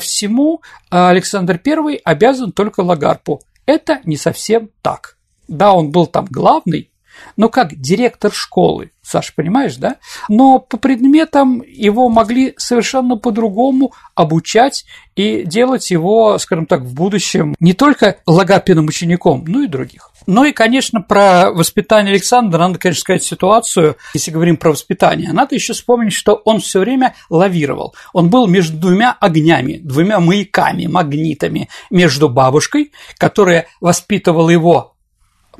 всему 0.00 0.60
Александр 0.90 1.60
I 1.64 2.00
обязан 2.02 2.50
только 2.50 2.80
Лагарпу. 2.80 3.40
Это 3.64 4.00
не 4.02 4.16
совсем 4.16 4.70
так. 4.82 5.16
Да, 5.46 5.72
он 5.72 5.92
был 5.92 6.08
там 6.08 6.26
главный, 6.28 6.90
но 7.36 7.48
как 7.48 7.74
директор 7.74 8.32
школы, 8.32 8.90
Саша, 9.02 9.32
понимаешь, 9.34 9.76
да? 9.76 9.96
Но 10.28 10.58
по 10.58 10.76
предметам 10.76 11.62
его 11.66 12.08
могли 12.08 12.54
совершенно 12.58 13.16
по-другому 13.16 13.92
обучать 14.14 14.84
и 15.16 15.44
делать 15.44 15.90
его, 15.90 16.38
скажем 16.38 16.66
так, 16.66 16.82
в 16.82 16.94
будущем 16.94 17.54
не 17.58 17.72
только 17.72 18.18
логопедным 18.26 18.86
учеником, 18.86 19.44
но 19.46 19.62
и 19.62 19.66
других. 19.66 20.10
Ну 20.26 20.44
и, 20.44 20.52
конечно, 20.52 21.00
про 21.00 21.50
воспитание 21.50 22.12
Александра 22.12 22.58
надо, 22.58 22.78
конечно, 22.78 23.00
сказать 23.00 23.22
ситуацию, 23.22 23.96
если 24.12 24.30
говорим 24.30 24.58
про 24.58 24.72
воспитание. 24.72 25.32
Надо 25.32 25.54
еще 25.54 25.72
вспомнить, 25.72 26.12
что 26.12 26.34
он 26.34 26.60
все 26.60 26.80
время 26.80 27.14
лавировал. 27.30 27.94
Он 28.12 28.28
был 28.28 28.46
между 28.46 28.76
двумя 28.76 29.16
огнями, 29.18 29.80
двумя 29.82 30.20
маяками, 30.20 30.86
магнитами, 30.86 31.70
между 31.88 32.28
бабушкой, 32.28 32.92
которая 33.16 33.68
воспитывала 33.80 34.50
его 34.50 34.97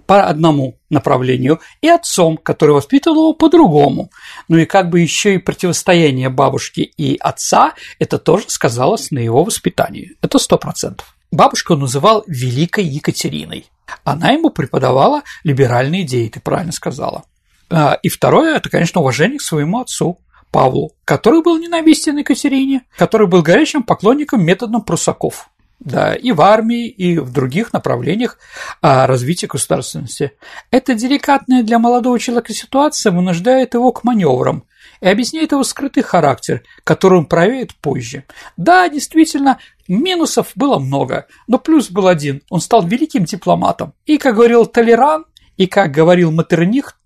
по 0.07 0.27
одному 0.27 0.79
направлению, 0.91 1.61
и 1.81 1.89
отцом, 1.89 2.37
который 2.37 2.73
воспитывал 2.73 3.17
его 3.17 3.35
по 3.35 3.49
другому. 3.49 4.11
Ну 4.49 4.57
и 4.57 4.65
как 4.65 4.91
бы 4.91 5.01
еще 5.01 5.35
и 5.35 5.39
противостояние 5.39 6.29
бабушки 6.29 6.81
и 6.81 7.17
отца, 7.21 7.75
это 7.99 8.19
тоже 8.19 8.45
сказалось 8.49 9.11
на 9.11 9.19
его 9.19 9.45
воспитании. 9.45 10.17
Это 10.23 10.39
сто 10.39 10.59
процентов. 10.59 11.15
Бабушку 11.31 11.75
он 11.75 11.81
называл 11.81 12.25
Великой 12.27 12.85
Екатериной. 12.85 13.67
Она 14.05 14.31
ему 14.31 14.51
преподавала 14.51 15.23
либеральные 15.45 16.03
идеи, 16.03 16.29
ты 16.29 16.41
правильно 16.41 16.73
сказала. 16.73 17.25
А, 17.71 17.99
и 18.03 18.09
второе– 18.09 18.55
это, 18.57 18.71
конечно, 18.71 19.01
уважение 19.01 19.39
к 19.39 19.43
своему 19.43 19.81
отцу, 19.81 20.19
Павлу, 20.51 20.93
который 21.05 21.43
был 21.43 21.59
ненавистен 21.59 22.17
Екатерине, 22.17 22.83
который 22.97 23.27
был 23.27 23.43
горячим 23.43 23.83
поклонником 23.83 24.43
методом 24.43 24.83
прусаков 24.83 25.51
да, 25.81 26.15
и 26.15 26.33
в 26.33 26.41
армии, 26.41 26.89
и 26.89 27.19
в 27.19 27.33
других 27.33 27.73
направлениях 27.73 28.39
а, 28.83 29.07
развития 29.07 29.47
государственности. 29.47 30.33
Эта 30.71 30.95
деликатная 30.95 31.63
для 31.63 31.79
молодого 31.79 32.19
человека 32.19 32.53
ситуация 32.53 33.13
вынуждает 33.13 33.75
его 33.75 33.93
к 33.93 34.05
маневрам 34.05 34.65
и 35.01 35.09
объясняет 35.09 35.53
его 35.53 35.63
скрытый 35.63 36.03
характер, 36.03 36.63
который 36.85 37.19
он 37.19 37.27
проявит 37.27 37.75
позже. 37.77 38.25
Да, 38.57 38.89
действительно, 38.89 39.59
минусов 39.87 40.53
было 40.55 40.79
много, 40.79 41.27
но 41.47 41.59
плюс 41.59 41.91
был 41.91 42.09
один– 42.09 42.43
он 42.51 42.61
стал 42.61 42.85
великим 42.87 43.25
дипломатом. 43.25 43.95
И, 44.07 44.19
как 44.19 44.35
говорил 44.35 44.67
Толеран, 44.67 45.27
и, 45.57 45.67
как 45.67 45.91
говорил 45.91 46.31
Матерних, 46.33 46.98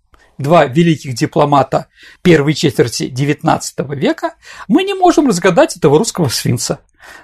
два 0.42 0.66
великих 0.66 1.14
дипломата 1.14 1.88
первой 2.22 2.54
четверти 2.54 3.04
XIX 3.04 3.60
века, 3.94 4.34
мы 4.68 4.84
не 4.84 4.94
можем 4.94 5.28
разгадать 5.28 5.76
этого 5.76 5.98
русского 5.98 6.28
свинца 6.28 6.80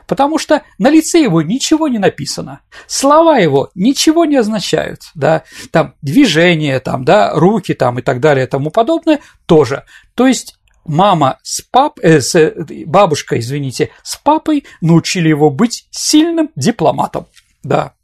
потому 0.07 0.39
что 0.39 0.63
на 0.79 0.91
лице 0.91 1.21
его 1.21 1.43
ничего 1.43 1.89
не 1.89 1.99
написано, 1.99 2.61
слова 2.87 3.39
его 3.39 3.71
ничего 3.75 4.25
не 4.25 4.37
означают, 4.37 5.03
да, 5.15 5.45
там 5.71 5.95
движения, 6.03 6.81
там, 6.81 7.05
да, 7.05 7.33
руки 7.35 7.75
там 7.75 7.99
и 7.99 8.03
так 8.03 8.21
далее 8.21 8.47
тому 8.47 8.71
подобное 8.71 9.21
тоже. 9.47 9.85
То 10.15 10.27
есть 10.27 10.59
мама 10.85 11.39
с 11.43 11.61
пап, 11.61 11.99
э, 12.03 12.21
с, 12.21 12.35
э, 12.35 12.55
бабушка, 12.87 13.39
извините, 13.39 13.91
с 14.03 14.17
папой 14.17 14.65
научили 14.81 15.29
его 15.29 15.51
быть 15.51 15.87
сильным 15.91 16.51
дипломатом, 16.57 17.27
да. 17.63 17.95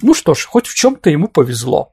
Ну 0.00 0.14
что 0.14 0.34
ж, 0.34 0.46
хоть 0.46 0.66
в 0.66 0.74
чем-то 0.74 1.10
ему 1.10 1.28
повезло. 1.28 1.92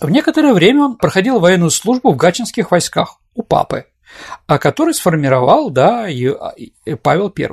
В 0.00 0.10
некоторое 0.10 0.52
время 0.54 0.84
он 0.84 0.96
проходил 0.96 1.40
военную 1.40 1.70
службу 1.70 2.12
в 2.12 2.16
гатчинских 2.16 2.70
войсках 2.70 3.18
у 3.34 3.42
папы, 3.42 3.86
а 4.46 4.58
который 4.58 4.94
сформировал, 4.94 5.70
да, 5.70 6.06
Павел 7.02 7.32
I. 7.36 7.48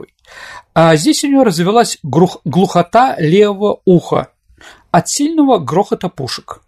А 0.73 0.95
здесь 0.95 1.23
у 1.23 1.27
него 1.27 1.43
развелась 1.43 1.99
глухота 2.03 3.15
левого 3.19 3.81
уха 3.85 4.29
от 4.91 5.09
сильного 5.09 5.57
грохота 5.59 6.09
пушек. 6.09 6.61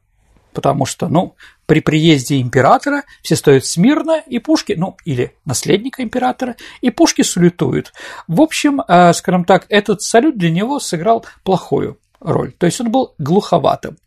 Потому 0.53 0.85
что, 0.85 1.09
ну, 1.09 1.35
при 1.65 1.81
приезде 1.81 2.39
императора 2.39 3.03
все 3.21 3.35
стоят 3.35 3.65
смирно, 3.65 4.23
и 4.25 4.39
пушки, 4.39 4.73
ну, 4.77 4.95
или 5.03 5.35
наследника 5.43 6.01
императора, 6.01 6.55
и 6.79 6.91
пушки 6.91 7.23
салютуют. 7.23 7.91
В 8.27 8.41
общем, 8.41 8.81
а, 8.87 9.11
скажем 9.13 9.43
так, 9.43 9.65
этот 9.67 10.01
салют 10.01 10.37
для 10.37 10.51
него 10.51 10.79
сыграл 10.79 11.25
плохую 11.43 11.99
роль. 12.21 12.53
То 12.53 12.67
есть 12.67 12.79
он 12.79 12.89
был 12.89 13.15
глуховатым. 13.17 13.97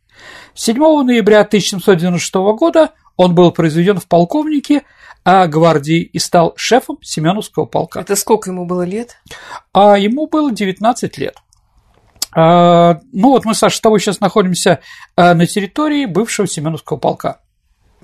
7 0.55 0.77
ноября 0.77 1.41
1796 1.41 2.35
года 2.59 2.93
он 3.17 3.35
был 3.35 3.53
произведен 3.53 3.99
в 3.99 4.07
полковнике 4.07 4.83
а 5.25 5.47
гвардии 5.47 6.01
и 6.01 6.19
стал 6.19 6.55
шефом 6.57 6.99
Семеновского 7.03 7.67
полка. 7.67 8.01
Это 8.01 8.17
сколько 8.17 8.51
ему 8.51 8.65
было 8.65 8.83
лет? 8.83 9.19
А 9.75 9.99
ему 9.99 10.27
было 10.27 10.51
19 10.51 11.19
лет. 11.19 11.37
А, 12.35 13.01
ну 13.13 13.31
вот 13.31 13.45
мы, 13.45 13.55
Саша, 13.55 13.77
с 13.77 13.81
тобой 13.81 14.01
сейчас 14.01 14.21
находимся 14.21 14.81
а, 15.17 15.35
на 15.35 15.47
территории 15.47 16.07
бывшего 16.07 16.49
Семеновского 16.49 16.97
полка 16.97 17.41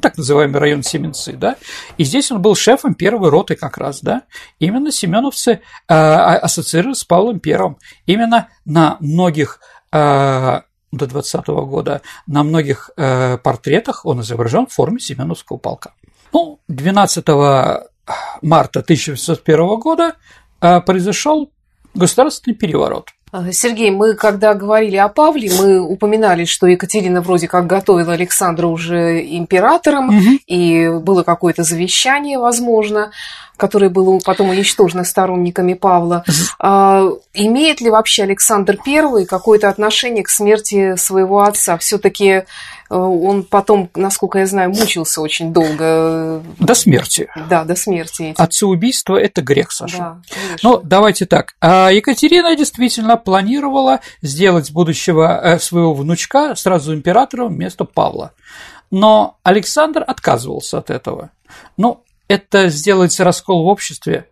так 0.01 0.19
называемый 0.19 0.61
район 0.61 0.83
Семенцы, 0.83 1.33
да, 1.35 1.57
и 1.97 2.05
здесь 2.05 2.31
он 2.33 2.43
был 2.43 2.55
шефом 2.55 2.95
первой 2.95 3.31
роты 3.31 3.55
как 3.55 3.79
раз, 3.79 4.01
да, 4.01 4.23
именно 4.59 4.91
семеновцы 4.91 5.61
э, 5.89 5.95
ассоциировались 5.95 6.99
с 6.99 7.05
Павлом 7.05 7.39
Первым, 7.39 7.79
именно 8.05 8.49
на 8.65 8.97
многих 9.01 9.61
э, 9.93 10.61
до 10.97 11.07
20 11.07 11.49
-го 11.49 11.67
года 11.67 12.01
на 12.27 12.43
многих 12.43 12.91
э, 12.97 13.39
портретах 13.39 14.07
он 14.07 14.21
изображен 14.21 14.67
в 14.67 14.73
форме 14.73 15.01
Семеновского 15.01 15.59
полка. 15.59 15.93
Ну, 16.33 16.59
12 16.69 17.29
марта 18.43 18.81
1901 18.81 19.79
года 19.79 20.15
э, 20.61 20.81
произошел 20.81 21.51
государственный 21.95 22.55
переворот. 22.57 23.11
Сергей, 23.51 23.91
мы 23.91 24.15
когда 24.15 24.55
говорили 24.55 24.97
о 24.97 25.09
Павле, 25.09 25.51
мы 25.59 25.81
упоминали, 25.81 26.45
что 26.45 26.69
Екатерина 26.69 27.21
вроде 27.21 27.49
как 27.49 27.67
готовила 27.67 28.13
Александра 28.13 28.69
уже 28.69 29.21
императором, 29.21 30.09
угу. 30.09 30.39
и 30.47 30.89
было 30.89 31.25
какое-то 31.25 31.65
завещание, 31.65 32.39
возможно, 32.39 33.11
которое 33.57 33.89
было 33.91 34.21
потом 34.25 34.51
уничтожено 34.51 35.03
сторонниками 35.03 35.75
Павла. 35.75 36.25
А, 36.61 37.09
имеет 37.35 37.81
ли 37.81 37.91
вообще 37.91 38.23
Александр 38.23 38.79
I 38.87 39.27
какое-то 39.27 39.69
отношение 39.69 40.25
к 40.25 40.29
смерти 40.29 40.97
своего 40.97 41.43
отца? 41.43 41.77
Все-таки 41.79 42.45
Э, 42.91 42.97
он 42.97 43.43
потом, 43.43 43.91
насколько 43.95 44.39
я 44.39 44.47
знаю, 44.47 44.71
мучился 44.71 45.21
очень 45.21 45.53
долго. 45.53 46.43
До 46.59 46.75
смерти. 46.75 47.29
Да, 47.49 47.65
до 47.65 47.75
смерти. 47.75 48.35
Отцеубийство– 48.37 49.17
это 49.21 49.43
грех, 49.43 49.73
Саша. 49.73 49.99
Да, 49.99 50.19
Ну, 50.63 50.81
давайте 50.83 51.27
так. 51.27 51.55
А 51.61 51.91
Екатерина 51.91 52.55
действительно 52.57 53.17
планировала 53.17 54.01
сделать 54.23 54.71
будущего 54.71 55.41
э, 55.43 55.59
своего 55.59 55.95
внучка 55.95 56.55
сразу 56.55 56.95
императором 56.95 57.55
вместо 57.55 57.85
Павла. 57.85 58.33
Но 58.91 59.39
Александр 59.43 60.05
отказывался 60.07 60.79
от 60.79 60.91
этого. 60.91 61.31
Ну, 61.77 62.05
это 62.29 62.69
сделать 62.69 63.19
раскол 63.19 63.65
в 63.65 63.67
обществе 63.67 64.29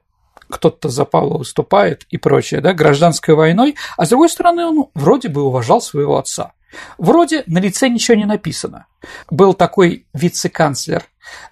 кто-то 0.53 0.89
за 0.89 1.05
Павла 1.05 1.39
выступает 1.39 2.05
и 2.11 2.19
прочее, 2.19 2.61
да, 2.61 2.75
гражданской 2.75 3.35
войной, 3.35 3.77
а 3.97 4.05
с 4.05 4.11
другой 4.11 4.29
стороны, 4.29 4.67
он 4.67 4.87
вроде 4.95 5.29
бы 5.29 5.43
уважал 5.43 5.81
своего 5.81 6.19
отца. 6.19 6.53
Вроде 6.99 7.43
на 7.47 7.59
лице 7.59 7.89
ничего 7.89 8.17
не 8.17 8.25
написано. 8.25 8.87
Был 9.31 9.55
такой 9.55 10.07
вице-канцлер, 10.15 11.05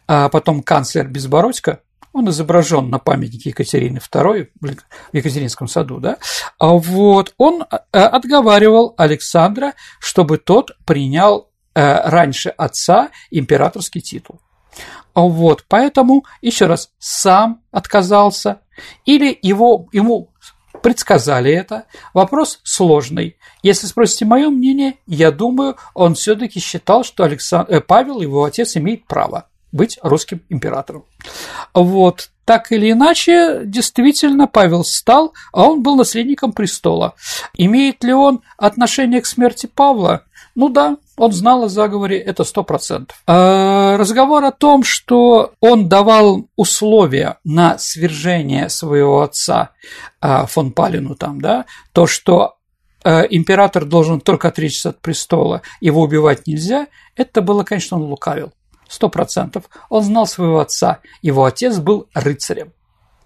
а 0.06 0.28
потом 0.28 0.62
канцлер 0.62 1.08
Безбородько, 1.08 1.80
он 2.12 2.28
изображен 2.28 2.90
на 2.90 2.98
памятнике 2.98 3.50
Екатерины 3.50 3.98
II 3.98 4.48
в 4.60 4.76
Екатеринском 5.12 5.68
саду, 5.68 5.98
да, 5.98 6.18
а 6.58 6.72
вот 6.72 7.34
он 7.38 7.62
э, 7.62 7.76
отговаривал 7.98 8.94
Александра, 8.96 9.74
чтобы 10.00 10.38
тот 10.38 10.72
принял 10.84 11.50
э, 11.74 12.10
раньше 12.10 12.48
отца 12.50 13.10
императорский 13.30 14.00
титул. 14.00 14.40
Вот, 15.14 15.64
поэтому, 15.68 16.24
еще 16.40 16.66
раз, 16.66 16.90
сам 16.98 17.62
отказался, 17.70 18.60
или 19.04 19.38
его, 19.42 19.88
ему 19.92 20.30
предсказали 20.82 21.52
это. 21.52 21.84
Вопрос 22.14 22.60
сложный. 22.62 23.36
Если 23.62 23.86
спросите 23.86 24.24
мое 24.24 24.48
мнение, 24.50 24.94
я 25.06 25.30
думаю, 25.30 25.76
он 25.94 26.14
все-таки 26.14 26.60
считал, 26.60 27.04
что 27.04 27.24
Александр, 27.24 27.72
э, 27.72 27.80
Павел, 27.80 28.20
его 28.20 28.44
отец, 28.44 28.76
имеет 28.76 29.06
право 29.06 29.46
быть 29.72 29.98
русским 30.02 30.42
императором. 30.48 31.04
Вот. 31.74 32.30
Так 32.44 32.72
или 32.72 32.90
иначе, 32.90 33.60
действительно, 33.64 34.48
Павел 34.48 34.82
стал, 34.82 35.34
а 35.52 35.64
он 35.64 35.82
был 35.82 35.94
наследником 35.94 36.52
престола. 36.52 37.14
Имеет 37.54 38.02
ли 38.02 38.12
он 38.12 38.42
отношение 38.56 39.20
к 39.20 39.26
смерти 39.26 39.66
Павла? 39.66 40.24
Ну 40.54 40.68
да, 40.68 40.96
он 41.16 41.32
знал 41.32 41.64
о 41.64 41.68
заговоре, 41.68 42.18
это 42.18 42.44
сто 42.44 42.64
процентов. 42.64 43.22
А 43.26 43.96
разговор 43.96 44.44
о 44.44 44.52
том, 44.52 44.82
что 44.82 45.52
он 45.60 45.88
давал 45.88 46.46
условия 46.56 47.38
на 47.44 47.78
свержение 47.78 48.68
своего 48.68 49.22
отца 49.22 49.70
а, 50.20 50.46
фон 50.46 50.72
Палину 50.72 51.14
там, 51.14 51.40
да, 51.40 51.66
то, 51.92 52.06
что 52.06 52.56
а, 53.04 53.22
император 53.22 53.84
должен 53.84 54.20
только 54.20 54.48
отречься 54.48 54.90
от 54.90 55.00
престола, 55.00 55.62
его 55.80 56.02
убивать 56.02 56.46
нельзя, 56.46 56.88
это 57.16 57.42
было, 57.42 57.64
конечно, 57.64 57.96
он 57.96 58.04
лукавил 58.04 58.52
сто 58.90 59.08
процентов. 59.08 59.64
Он 59.88 60.02
знал 60.02 60.26
своего 60.26 60.58
отца. 60.58 60.98
Его 61.22 61.44
отец 61.44 61.78
был 61.78 62.08
рыцарем. 62.12 62.72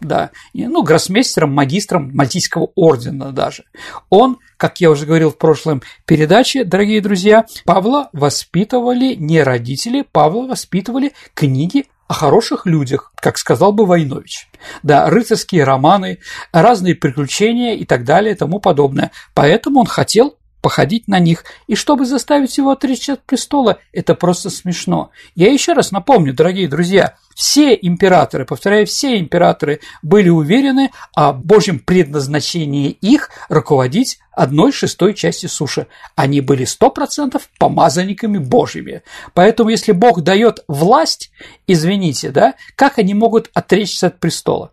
Да, 0.04 0.32
ну, 0.52 0.82
гроссмейстером, 0.82 1.54
магистром 1.54 2.10
Мальтийского 2.14 2.68
ордена 2.74 3.32
даже. 3.32 3.64
Он, 4.10 4.38
как 4.58 4.80
я 4.80 4.90
уже 4.90 5.06
говорил 5.06 5.30
в 5.30 5.38
прошлом 5.38 5.82
передаче, 6.04 6.64
дорогие 6.64 7.00
друзья, 7.00 7.46
Павла 7.64 8.10
воспитывали 8.12 9.14
не 9.14 9.42
родители, 9.42 10.04
Павла 10.12 10.46
воспитывали 10.46 11.12
книги 11.32 11.86
о 12.06 12.12
хороших 12.12 12.66
людях, 12.66 13.12
как 13.16 13.38
сказал 13.38 13.72
бы 13.72 13.86
Войнович. 13.86 14.50
Да, 14.82 15.08
рыцарские 15.08 15.64
романы, 15.64 16.18
разные 16.52 16.94
приключения 16.94 17.74
и 17.74 17.86
так 17.86 18.04
далее 18.04 18.34
и 18.34 18.36
тому 18.36 18.60
подобное. 18.60 19.10
Поэтому 19.32 19.80
он 19.80 19.86
хотел 19.86 20.36
походить 20.64 21.08
на 21.08 21.18
них, 21.18 21.44
и 21.66 21.74
чтобы 21.74 22.06
заставить 22.06 22.56
его 22.56 22.70
отречься 22.70 23.12
от 23.12 23.22
престола, 23.22 23.80
это 23.92 24.14
просто 24.14 24.48
смешно. 24.48 25.10
Я 25.34 25.52
еще 25.52 25.74
раз 25.74 25.92
напомню, 25.92 26.32
дорогие 26.32 26.68
друзья, 26.68 27.18
все 27.34 27.74
императоры, 27.74 28.44
повторяю, 28.44 28.86
все 28.86 29.18
императоры 29.18 29.80
были 30.02 30.28
уверены 30.28 30.90
о 31.14 31.32
Божьем 31.32 31.78
предназначении 31.78 32.90
их 32.90 33.30
руководить 33.48 34.18
одной 34.32 34.72
шестой 34.72 35.14
части 35.14 35.46
суши. 35.46 35.86
Они 36.16 36.40
были 36.40 36.64
сто 36.64 36.90
процентов 36.90 37.48
помазанниками 37.58 38.38
Божьими. 38.38 39.02
Поэтому, 39.32 39.70
если 39.70 39.92
Бог 39.92 40.22
дает 40.22 40.64
власть, 40.68 41.30
извините, 41.66 42.30
да, 42.30 42.54
как 42.76 42.98
они 42.98 43.14
могут 43.14 43.50
отречься 43.54 44.08
от 44.08 44.20
престола? 44.20 44.72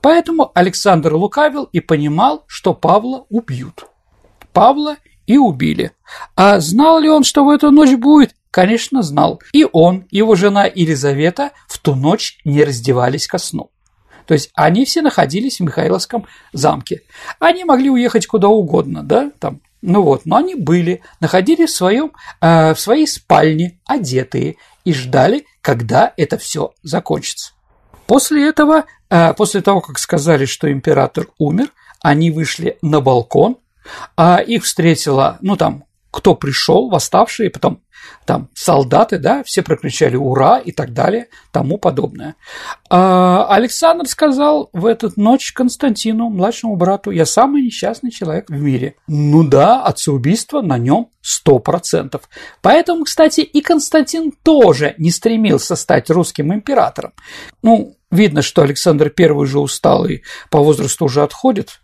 Поэтому 0.00 0.50
Александр 0.54 1.14
лукавил 1.14 1.64
и 1.64 1.80
понимал, 1.80 2.44
что 2.46 2.74
Павла 2.74 3.26
убьют. 3.28 3.86
Павла 4.52 4.96
и 5.26 5.36
убили. 5.36 5.92
А 6.36 6.60
знал 6.60 7.00
ли 7.00 7.08
он, 7.08 7.24
что 7.24 7.44
в 7.44 7.50
эту 7.50 7.70
ночь 7.70 7.94
будет? 7.96 8.34
Конечно, 8.58 9.02
знал. 9.04 9.40
И 9.52 9.64
он, 9.72 10.08
его 10.10 10.34
жена 10.34 10.64
Елизавета 10.64 11.52
в 11.68 11.78
ту 11.78 11.94
ночь 11.94 12.40
не 12.44 12.64
раздевались 12.64 13.28
ко 13.28 13.38
сну. 13.38 13.70
То 14.26 14.34
есть 14.34 14.50
они 14.52 14.84
все 14.84 15.00
находились 15.00 15.58
в 15.58 15.62
Михайловском 15.62 16.26
замке. 16.52 17.02
Они 17.38 17.62
могли 17.62 17.88
уехать 17.88 18.26
куда 18.26 18.48
угодно, 18.48 19.04
да, 19.04 19.30
там, 19.38 19.60
ну 19.80 20.02
вот, 20.02 20.22
но 20.26 20.38
они 20.38 20.56
были, 20.56 21.02
находились 21.20 21.70
в, 21.70 21.76
своем, 21.76 22.10
э, 22.40 22.74
в 22.74 22.80
своей 22.80 23.06
спальне, 23.06 23.78
одетые, 23.86 24.56
и 24.84 24.92
ждали, 24.92 25.46
когда 25.60 26.12
это 26.16 26.36
все 26.36 26.72
закончится. 26.82 27.52
После 28.08 28.48
этого, 28.48 28.86
э, 29.08 29.34
после 29.34 29.60
того, 29.60 29.80
как 29.80 30.00
сказали, 30.00 30.46
что 30.46 30.68
император 30.68 31.28
умер, 31.38 31.68
они 32.02 32.32
вышли 32.32 32.76
на 32.82 33.00
балкон, 33.00 33.58
а 34.16 34.38
их 34.38 34.64
встретила, 34.64 35.38
ну 35.42 35.56
там, 35.56 35.84
кто 36.10 36.34
пришел, 36.34 36.90
восставшие, 36.90 37.50
потом 37.50 37.82
там 38.26 38.48
солдаты, 38.54 39.18
да, 39.18 39.42
все 39.44 39.62
прокричали 39.62 40.16
«Ура!» 40.16 40.58
и 40.58 40.72
так 40.72 40.92
далее, 40.92 41.28
тому 41.50 41.78
подобное. 41.78 42.36
А 42.90 43.46
Александр 43.48 44.06
сказал 44.06 44.70
в 44.72 44.86
эту 44.86 45.12
ночь 45.16 45.52
Константину, 45.52 46.28
младшему 46.28 46.76
брату, 46.76 47.10
«Я 47.10 47.26
самый 47.26 47.62
несчастный 47.62 48.10
человек 48.10 48.48
в 48.48 48.60
мире». 48.60 48.96
Ну 49.06 49.44
да, 49.44 49.82
отцеубийство 49.82 50.60
на 50.60 50.78
нем 50.78 51.08
сто 51.20 51.58
процентов. 51.58 52.28
Поэтому, 52.62 53.04
кстати, 53.04 53.40
и 53.40 53.60
Константин 53.60 54.32
тоже 54.42 54.94
не 54.98 55.10
стремился 55.10 55.76
стать 55.76 56.08
русским 56.10 56.52
императором. 56.54 57.12
Ну, 57.62 57.97
видно, 58.10 58.42
что 58.42 58.62
Александр 58.62 59.12
I 59.16 59.30
уже 59.30 59.58
устал 59.58 60.06
и 60.06 60.22
по 60.50 60.58
возрасту 60.58 61.06
уже 61.06 61.22
отходит, 61.22 61.80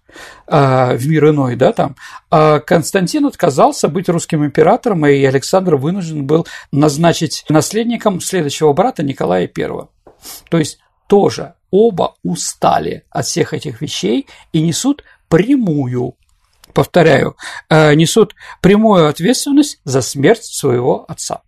а, 0.46 0.94
в 0.94 1.06
мир 1.06 1.30
иной, 1.30 1.56
да, 1.56 1.72
там, 1.72 1.96
а 2.30 2.60
Константин 2.60 3.26
отказался 3.26 3.88
быть 3.88 4.08
русским 4.08 4.44
императором, 4.44 5.06
и 5.06 5.24
Александр 5.24 5.76
вынужден 5.76 6.26
был 6.26 6.46
назначить 6.72 7.44
наследником 7.48 8.20
следующего 8.20 8.72
брата 8.72 9.02
Николая 9.02 9.50
I. 9.56 9.68
То 10.48 10.58
есть 10.58 10.78
тоже 11.08 11.54
оба 11.70 12.14
устали 12.22 13.04
от 13.10 13.26
всех 13.26 13.52
этих 13.52 13.80
вещей 13.80 14.28
и 14.52 14.62
несут 14.62 15.02
прямую, 15.28 16.16
повторяю, 16.72 17.36
э, 17.68 17.94
несут 17.94 18.34
прямую 18.60 19.08
ответственность 19.08 19.80
за 19.84 20.00
смерть 20.00 20.44
своего 20.44 21.04
отца. 21.08 21.42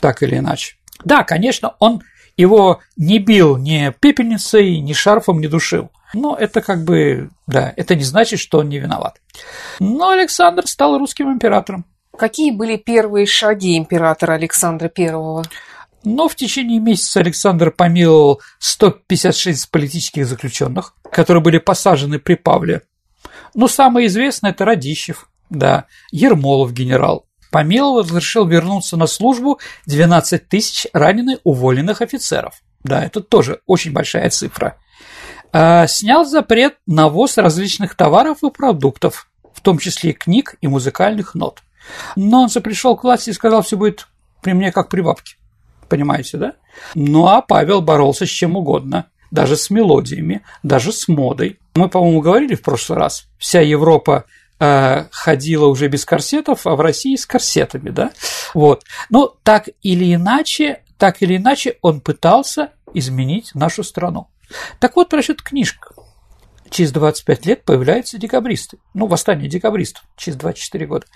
Так 0.00 0.22
или 0.22 0.38
иначе. 0.38 0.76
Да, 1.04 1.24
конечно, 1.24 1.74
он 1.80 2.02
его 2.38 2.80
не 2.96 3.18
бил 3.18 3.58
ни 3.58 3.92
пепельницей, 4.00 4.80
ни 4.80 4.94
шарфом, 4.94 5.40
не 5.40 5.48
душил. 5.48 5.90
Но 6.14 6.34
это 6.34 6.62
как 6.62 6.84
бы, 6.84 7.30
да, 7.46 7.74
это 7.76 7.94
не 7.94 8.04
значит, 8.04 8.40
что 8.40 8.58
он 8.58 8.68
не 8.70 8.78
виноват. 8.78 9.20
Но 9.80 10.10
Александр 10.10 10.66
стал 10.66 10.96
русским 10.98 11.30
императором. 11.30 11.84
Какие 12.16 12.52
были 12.52 12.76
первые 12.76 13.26
шаги 13.26 13.76
императора 13.76 14.32
Александра 14.32 14.90
I? 14.96 15.44
Но 16.04 16.28
в 16.28 16.36
течение 16.36 16.80
месяца 16.80 17.20
Александр 17.20 17.70
помиловал 17.70 18.40
156 18.60 19.70
политических 19.70 20.26
заключенных, 20.26 20.94
которые 21.12 21.42
были 21.42 21.58
посажены 21.58 22.18
при 22.18 22.34
Павле. 22.34 22.82
Но 23.54 23.68
самое 23.68 24.06
известное– 24.06 24.50
это 24.52 24.64
Радищев, 24.64 25.28
да, 25.50 25.86
Ермолов 26.12 26.72
генерал. 26.72 27.27
Помиловал 27.50 28.02
разрешил 28.02 28.46
вернуться 28.46 28.96
на 28.96 29.06
службу 29.06 29.58
12 29.86 30.48
тысяч 30.48 30.86
раненых 30.92 31.38
уволенных 31.44 32.02
офицеров. 32.02 32.60
Да, 32.84 33.04
это 33.04 33.20
тоже 33.20 33.60
очень 33.66 33.92
большая 33.92 34.30
цифра. 34.30 34.76
А, 35.52 35.86
снял 35.86 36.24
запрет 36.24 36.76
на 36.86 37.08
ввоз 37.08 37.38
различных 37.38 37.94
товаров 37.94 38.38
и 38.42 38.50
продуктов, 38.50 39.28
в 39.54 39.60
том 39.60 39.78
числе 39.78 40.12
книг 40.12 40.56
и 40.60 40.68
музыкальных 40.68 41.34
нот. 41.34 41.62
Но 42.16 42.42
он 42.42 42.50
же 42.50 42.60
пришел 42.60 42.96
к 42.96 43.04
власти 43.04 43.30
и 43.30 43.34
сказал, 43.34 43.62
все 43.62 43.76
будет 43.76 44.08
при 44.42 44.52
мне 44.52 44.72
как 44.72 44.88
при 44.88 45.00
бабке. 45.00 45.36
Понимаете, 45.88 46.36
да? 46.36 46.52
Ну 46.94 47.26
а 47.26 47.40
Павел 47.40 47.80
боролся 47.80 48.26
с 48.26 48.28
чем 48.28 48.56
угодно, 48.56 49.06
даже 49.30 49.56
с 49.56 49.70
мелодиями, 49.70 50.42
даже 50.62 50.92
с 50.92 51.08
модой. 51.08 51.58
Мы, 51.74 51.88
по-моему, 51.88 52.20
говорили 52.20 52.54
в 52.54 52.62
прошлый 52.62 52.98
раз, 52.98 53.26
вся 53.38 53.60
Европа 53.60 54.26
ходила 54.58 55.66
уже 55.66 55.88
без 55.88 56.04
корсетов, 56.04 56.66
а 56.66 56.74
в 56.74 56.80
России 56.80 57.16
с 57.16 57.26
корсетами, 57.26 57.90
да? 57.90 58.12
Вот. 58.54 58.84
Но 59.10 59.36
так 59.42 59.68
или 59.82 60.14
иначе, 60.14 60.82
так 60.96 61.22
или 61.22 61.36
иначе 61.36 61.78
он 61.82 62.00
пытался 62.00 62.72
изменить 62.94 63.54
нашу 63.54 63.84
страну. 63.84 64.28
Так 64.80 64.96
вот, 64.96 65.08
просчет 65.08 65.42
книжка. 65.42 65.94
Через 66.70 66.92
25 66.92 67.46
лет 67.46 67.64
появляются 67.64 68.18
декабристы. 68.18 68.78
Ну, 68.94 69.06
восстание 69.06 69.48
декабристов 69.48 70.04
через 70.16 70.36
24 70.36 70.86
года. 70.86 71.06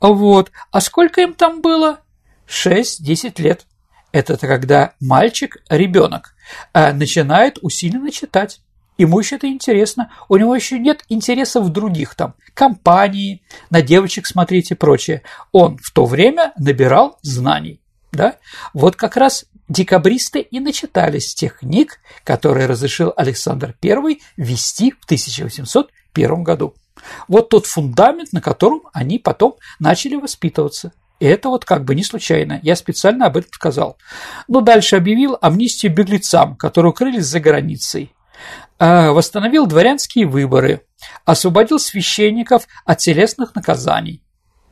Вот. 0.00 0.50
А 0.70 0.80
сколько 0.80 1.20
им 1.20 1.34
там 1.34 1.60
было? 1.60 2.00
6-10 2.48 3.40
лет. 3.42 3.66
Это 4.10 4.36
когда 4.36 4.94
мальчик, 5.00 5.58
ребенок, 5.68 6.34
э, 6.74 6.92
начинает 6.92 7.58
усиленно 7.62 8.10
читать. 8.10 8.60
Ему 9.02 9.18
еще 9.18 9.34
это 9.34 9.48
интересно. 9.48 10.12
У 10.28 10.36
него 10.36 10.54
еще 10.54 10.78
нет 10.78 11.02
интересов 11.08 11.70
других 11.70 12.14
там, 12.14 12.34
компании, 12.54 13.42
на 13.68 13.82
девочек 13.82 14.28
смотреть 14.28 14.70
и 14.70 14.76
прочее. 14.76 15.22
Он 15.50 15.76
в 15.76 15.90
то 15.90 16.04
время 16.04 16.52
набирал 16.56 17.18
знаний. 17.20 17.80
Да? 18.12 18.36
Вот 18.74 18.94
как 18.94 19.16
раз 19.16 19.46
декабристы 19.66 20.38
и 20.38 20.60
начитались 20.60 21.34
тех 21.34 21.58
книг, 21.58 21.98
которые 22.22 22.66
разрешил 22.66 23.12
Александр 23.16 23.74
I 23.82 24.20
вести 24.36 24.92
в 24.92 25.04
1801 25.06 26.44
году. 26.44 26.74
Вот 27.26 27.48
тот 27.48 27.66
фундамент, 27.66 28.32
на 28.32 28.40
котором 28.40 28.82
они 28.92 29.18
потом 29.18 29.56
начали 29.80 30.14
воспитываться. 30.14 30.92
И 31.18 31.26
это 31.26 31.48
вот 31.48 31.64
как 31.64 31.84
бы 31.84 31.96
не 31.96 32.04
случайно. 32.04 32.60
Я 32.62 32.76
специально 32.76 33.26
об 33.26 33.36
этом 33.36 33.52
сказал. 33.52 33.96
Но 34.46 34.60
дальше 34.60 34.94
объявил 34.94 35.36
амнистию 35.40 35.92
беглецам, 35.92 36.54
которые 36.54 36.90
укрылись 36.92 37.26
за 37.26 37.40
границей. 37.40 38.12
А, 38.78 39.12
восстановил 39.12 39.66
дворянские 39.66 40.26
выборы. 40.26 40.82
Освободил 41.24 41.78
священников 41.78 42.66
от 42.84 42.98
телесных 42.98 43.54
наказаний. 43.54 44.22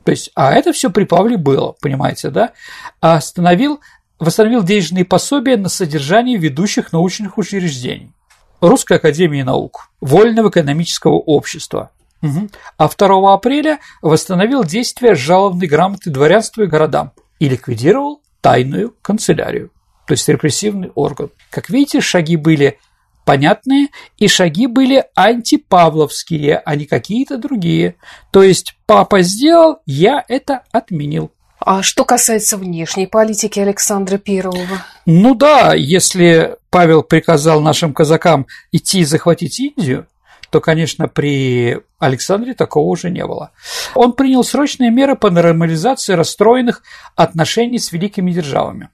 То 0.03 0.11
есть, 0.11 0.31
а 0.35 0.53
это 0.53 0.73
все 0.73 0.89
при 0.89 1.03
Павле 1.03 1.37
было, 1.37 1.75
понимаете, 1.81 2.29
да? 2.29 2.53
Остановил, 2.99 3.81
восстановил 4.19 4.63
денежные 4.63 5.05
пособия 5.05 5.57
на 5.57 5.69
содержание 5.69 6.37
ведущих 6.37 6.91
научных 6.91 7.37
учреждений. 7.37 8.13
Русской 8.61 8.97
академии 8.97 9.41
наук, 9.41 9.89
Вольного 10.01 10.49
экономического 10.49 11.13
общества, 11.13 11.91
Угу. 12.21 12.49
А 12.77 12.87
2 12.87 13.33
апреля 13.33 13.79
восстановил 14.01 14.63
действие 14.63 15.15
жалобной 15.15 15.67
грамоты 15.67 16.11
дворянству 16.11 16.63
и 16.63 16.67
городам 16.67 17.13
и 17.39 17.49
ликвидировал 17.49 18.21
тайную 18.41 18.95
канцелярию, 19.01 19.71
то 20.05 20.13
есть 20.13 20.27
репрессивный 20.27 20.91
орган. 20.93 21.31
Как 21.49 21.69
видите, 21.69 22.01
шаги 22.01 22.35
были 22.35 22.77
понятные, 23.25 23.87
и 24.17 24.27
шаги 24.27 24.67
были 24.67 25.05
антипавловские, 25.15 26.57
а 26.57 26.75
не 26.75 26.85
какие-то 26.85 27.37
другие. 27.37 27.95
То 28.31 28.43
есть 28.43 28.75
папа 28.85 29.21
сделал, 29.21 29.79
я 29.85 30.23
это 30.27 30.63
отменил. 30.71 31.31
А 31.63 31.83
что 31.83 32.05
касается 32.05 32.57
внешней 32.57 33.05
политики 33.05 33.59
Александра 33.59 34.17
Первого? 34.17 34.83
Ну 35.05 35.35
да, 35.35 35.75
если 35.75 36.57
Павел 36.71 37.03
приказал 37.03 37.61
нашим 37.61 37.93
казакам 37.93 38.47
идти 38.71 39.01
и 39.01 39.05
захватить 39.05 39.59
Индию, 39.59 40.07
то, 40.49 40.59
конечно, 40.59 41.07
при 41.07 41.79
Александре 41.99 42.55
такого 42.55 42.87
уже 42.87 43.09
не 43.09 43.25
было. 43.25 43.51
Он 43.93 44.13
принял 44.13 44.43
срочные 44.43 44.89
меры 44.89 45.15
по 45.15 45.29
нормализации 45.29 46.13
расстроенных 46.13 46.81
отношений 47.15 47.79
с 47.79 47.91
великими 47.91 48.31
державами. 48.31 48.89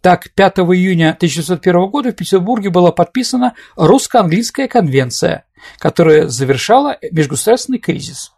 Так, 0.00 0.30
5 0.34 0.58
июня 0.60 1.10
1901 1.10 1.90
года 1.90 2.10
в 2.10 2.16
Петербурге 2.16 2.70
была 2.70 2.90
подписана 2.90 3.54
русско-английская 3.76 4.66
конвенция, 4.66 5.44
которая 5.78 6.28
завершала 6.28 6.96
межгосударственный 7.10 7.78
кризис. 7.78 8.32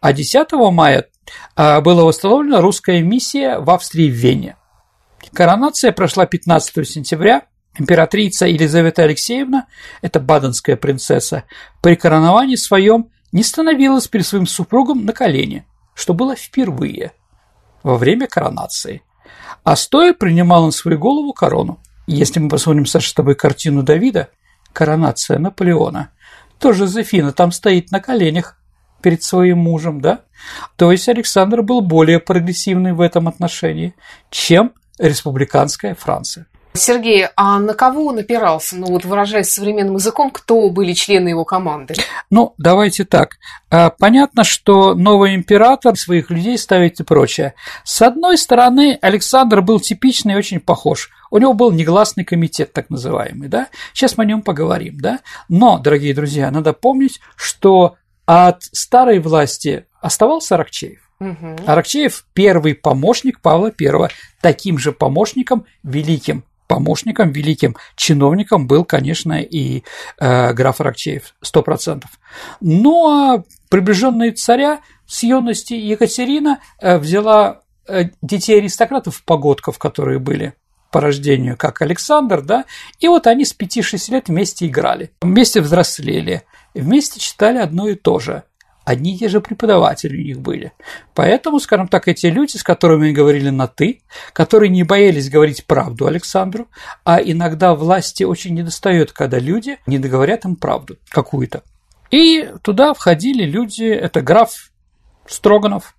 А 0.00 0.12
10 0.12 0.52
мая 0.72 1.06
а, 1.54 1.80
была 1.80 2.04
восстановлена 2.04 2.60
русская 2.60 3.00
миссия 3.02 3.58
в 3.58 3.70
Австрии 3.70 4.10
в 4.10 4.14
Вене. 4.14 4.56
Коронация 5.32 5.92
прошла 5.92 6.26
15 6.26 6.88
сентября 6.88 7.42
Императрица 7.78 8.46
Елизавета 8.46 9.04
Алексеевна, 9.04 9.66
это 10.02 10.18
баденская 10.18 10.74
принцесса, 10.74 11.44
при 11.80 11.94
короновании 11.94 12.56
своем 12.56 13.10
не 13.30 13.44
становилась 13.44 14.08
перед 14.08 14.26
своим 14.26 14.46
супругом 14.46 15.04
на 15.04 15.12
колени, 15.12 15.64
что 15.94 16.12
было 16.12 16.34
впервые 16.34 17.12
во 17.84 17.96
время 17.96 18.26
коронации, 18.26 19.02
а 19.68 19.76
стоя 19.76 20.14
принимала 20.14 20.64
на 20.64 20.72
свою 20.72 20.98
голову 20.98 21.34
корону. 21.34 21.78
Если 22.06 22.40
мы 22.40 22.48
посмотрим, 22.48 22.86
Саша, 22.86 23.10
с 23.10 23.12
тобой 23.12 23.34
картину 23.34 23.82
Давида, 23.82 24.30
коронация 24.72 25.38
Наполеона, 25.38 26.08
то 26.58 26.72
Жозефина 26.72 27.32
там 27.32 27.52
стоит 27.52 27.90
на 27.90 28.00
коленях 28.00 28.56
перед 29.02 29.22
своим 29.22 29.58
мужем, 29.58 30.00
да? 30.00 30.20
То 30.76 30.90
есть 30.90 31.06
Александр 31.10 31.60
был 31.60 31.82
более 31.82 32.18
прогрессивный 32.18 32.94
в 32.94 33.02
этом 33.02 33.28
отношении, 33.28 33.94
чем 34.30 34.72
республиканская 34.98 35.94
Франция. 35.94 36.46
Сергей, 36.78 37.26
а 37.36 37.58
на 37.58 37.74
кого 37.74 38.06
он 38.06 38.18
опирался? 38.18 38.76
Ну 38.76 38.86
вот 38.86 39.04
выражаясь 39.04 39.50
современным 39.50 39.96
языком, 39.96 40.30
кто 40.30 40.70
были 40.70 40.92
члены 40.92 41.28
его 41.28 41.44
команды? 41.44 41.94
Ну, 42.30 42.54
давайте 42.58 43.04
так. 43.04 43.36
А, 43.70 43.90
понятно, 43.90 44.44
что 44.44 44.94
новый 44.94 45.34
император 45.34 45.96
своих 45.96 46.30
людей 46.30 46.56
ставит 46.56 47.00
и 47.00 47.04
прочее. 47.04 47.54
С 47.84 48.00
одной 48.02 48.38
стороны, 48.38 48.98
Александр 49.02 49.60
был 49.60 49.80
типичный 49.80 50.34
и 50.34 50.36
очень 50.36 50.60
похож. 50.60 51.10
У 51.30 51.38
него 51.38 51.52
был 51.52 51.70
негласный 51.70 52.24
комитет, 52.24 52.72
так 52.72 52.88
называемый, 52.90 53.48
да? 53.48 53.68
Сейчас 53.92 54.16
мы 54.16 54.24
о 54.24 54.26
нем 54.26 54.42
поговорим, 54.42 54.98
да? 55.00 55.20
Но, 55.48 55.78
дорогие 55.78 56.14
друзья, 56.14 56.50
надо 56.50 56.72
помнить, 56.72 57.20
что 57.36 57.96
от 58.24 58.62
старой 58.62 59.18
власти 59.18 59.86
оставался 60.00 60.54
Аракчеев. 60.54 61.00
Угу. 61.20 61.56
Аракчеев– 61.66 62.24
первый 62.32 62.74
помощник 62.74 63.40
Павла 63.40 63.72
I, 63.80 64.08
таким 64.40 64.78
же 64.78 64.92
помощником 64.92 65.66
великим 65.82 66.44
помощником, 66.68 67.32
великим 67.32 67.76
чиновником 67.96 68.68
был, 68.68 68.84
конечно, 68.84 69.40
и 69.40 69.82
э, 70.20 70.52
граф 70.52 70.80
сто 71.42 71.62
процентов. 71.62 72.10
Ну, 72.60 73.08
а 73.08 73.42
приближенные 73.68 74.32
царя 74.32 74.80
с 75.06 75.24
юности 75.24 75.72
Екатерина 75.72 76.60
э, 76.80 76.98
взяла 76.98 77.62
э, 77.88 78.10
детей 78.22 78.58
аристократов, 78.58 79.24
погодков, 79.24 79.78
которые 79.78 80.20
были 80.20 80.54
по 80.92 81.00
рождению, 81.00 81.56
как 81.56 81.82
Александр, 81.82 82.42
да, 82.42 82.64
и 83.00 83.08
вот 83.08 83.26
они 83.26 83.44
с 83.44 83.54
5-6 83.56 84.12
лет 84.12 84.28
вместе 84.28 84.66
играли, 84.66 85.10
вместе 85.20 85.60
взрослели, 85.60 86.44
вместе 86.74 87.20
читали 87.20 87.58
одно 87.58 87.88
и 87.88 87.94
то 87.94 88.20
же– 88.20 88.44
одни 88.88 89.14
и 89.14 89.18
те 89.18 89.28
же 89.28 89.40
преподаватели 89.40 90.16
у 90.16 90.24
них 90.24 90.40
были. 90.40 90.72
Поэтому, 91.14 91.60
скажем 91.60 91.88
так, 91.88 92.08
эти 92.08 92.26
люди, 92.26 92.56
с 92.56 92.62
которыми 92.62 93.08
мы 93.08 93.12
говорили 93.12 93.50
на 93.50 93.68
«ты», 93.68 94.00
которые 94.32 94.70
не 94.70 94.82
боялись 94.82 95.28
говорить 95.28 95.66
правду 95.66 96.06
Александру, 96.06 96.68
а 97.04 97.20
иногда 97.20 97.74
власти 97.74 98.24
очень 98.24 98.54
недостает, 98.54 99.12
когда 99.12 99.38
люди 99.38 99.78
не 99.86 99.98
договорят 99.98 100.46
им 100.46 100.56
правду 100.56 100.96
какую-то. 101.10 101.62
И 102.10 102.50
туда 102.62 102.94
входили 102.94 103.44
люди, 103.44 103.84
это 103.84 104.22
граф 104.22 104.70
Строганов, 105.26 105.94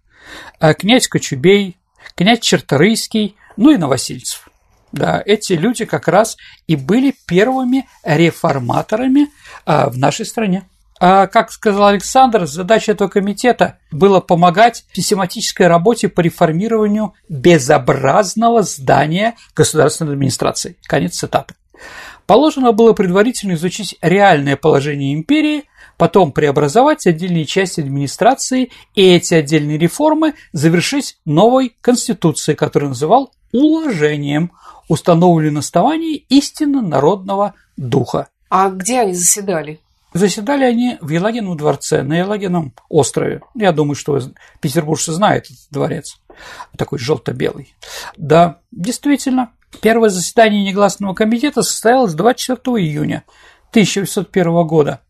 э, 0.60 0.74
князь 0.74 1.08
Кочубей, 1.08 1.78
князь 2.16 2.40
Черторийский, 2.40 3.36
ну 3.56 3.70
и 3.70 3.78
Новосильцев. 3.78 4.50
Да, 4.92 5.22
эти 5.24 5.54
люди 5.54 5.86
как 5.86 6.08
раз 6.08 6.38
и 6.66 6.76
были 6.76 7.14
первыми 7.28 7.88
реформаторами 8.04 9.28
э, 9.68 9.90
в 9.90 10.00
нашей 10.00 10.26
стране. 10.26 10.68
А, 11.00 11.28
как 11.28 11.52
сказал 11.52 11.88
Александр, 11.88 12.46
задача 12.46 12.92
этого 12.92 13.08
комитета 13.08 13.80
была 13.90 14.20
помогать 14.20 14.86
систематической 14.92 15.68
работе 15.68 16.10
по 16.10 16.20
реформированию 16.20 17.14
безобразного 17.30 18.64
здания 18.64 19.36
государственной 19.56 20.14
администрации. 20.14 20.76
Конец 20.84 21.16
цитаты. 21.16 21.56
Положено 22.26 22.74
было 22.74 22.92
предварительно 22.94 23.54
изучить 23.54 23.96
реальное 24.02 24.58
положение 24.58 25.14
империи, 25.14 25.64
потом 25.98 26.32
преобразовать 26.34 27.08
отдельные 27.08 27.46
части 27.46 27.80
администрации 27.80 28.72
и 28.94 29.02
эти 29.02 29.34
отдельные 29.34 29.78
реформы 29.78 30.36
завершить 30.52 31.18
новой 31.26 31.76
конституцией, 31.82 32.56
которую 32.56 32.90
называл 32.90 33.32
уложением, 33.52 34.52
установленным 34.90 35.56
на 35.56 35.60
основании 35.62 36.26
истинно 36.30 36.82
народного 36.82 37.56
духа. 37.78 38.28
А 38.50 38.70
где 38.70 39.00
они 39.00 39.14
заседали? 39.14 39.80
Заседали 40.14 40.64
они 40.64 40.98
в 41.02 41.10
Елагином 41.10 41.56
дворце, 41.56 42.02
на 42.02 42.18
Елагином 42.18 42.74
острове. 42.90 43.42
Я 43.54 43.72
думаю, 43.72 43.96
что 43.96 44.20
петербуржцы 44.60 45.12
знают 45.12 45.46
этот 45.46 45.58
дворец, 45.70 46.20
такой 46.78 46.98
желто-белый. 46.98 47.76
Да, 48.18 48.60
действительно, 48.72 49.52
первое 49.82 50.10
заседание 50.10 50.64
негласного 50.64 51.14
комитета 51.14 51.62
состоялось 51.62 52.16
24 52.16 52.78
июня 52.78 53.24
1801 53.70 54.66
года, 54.66 55.02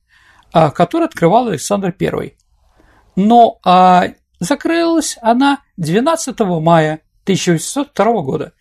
а, 0.52 0.70
который 0.70 1.06
открывал 1.06 1.48
Александр 1.48 1.96
I. 1.98 2.34
Но 3.16 3.60
а, 3.64 4.08
закрылась 4.40 5.18
она 5.22 5.62
12 5.78 6.40
мая 6.62 7.02
1802 7.24 8.22
года. 8.22 8.54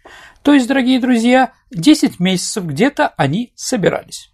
То 0.42 0.54
есть, 0.54 0.68
дорогие 0.68 1.00
друзья, 1.00 1.52
10 1.72 2.20
месяцев 2.20 2.64
где-то 2.64 3.08
они 3.16 3.52
собирались. 3.56 4.30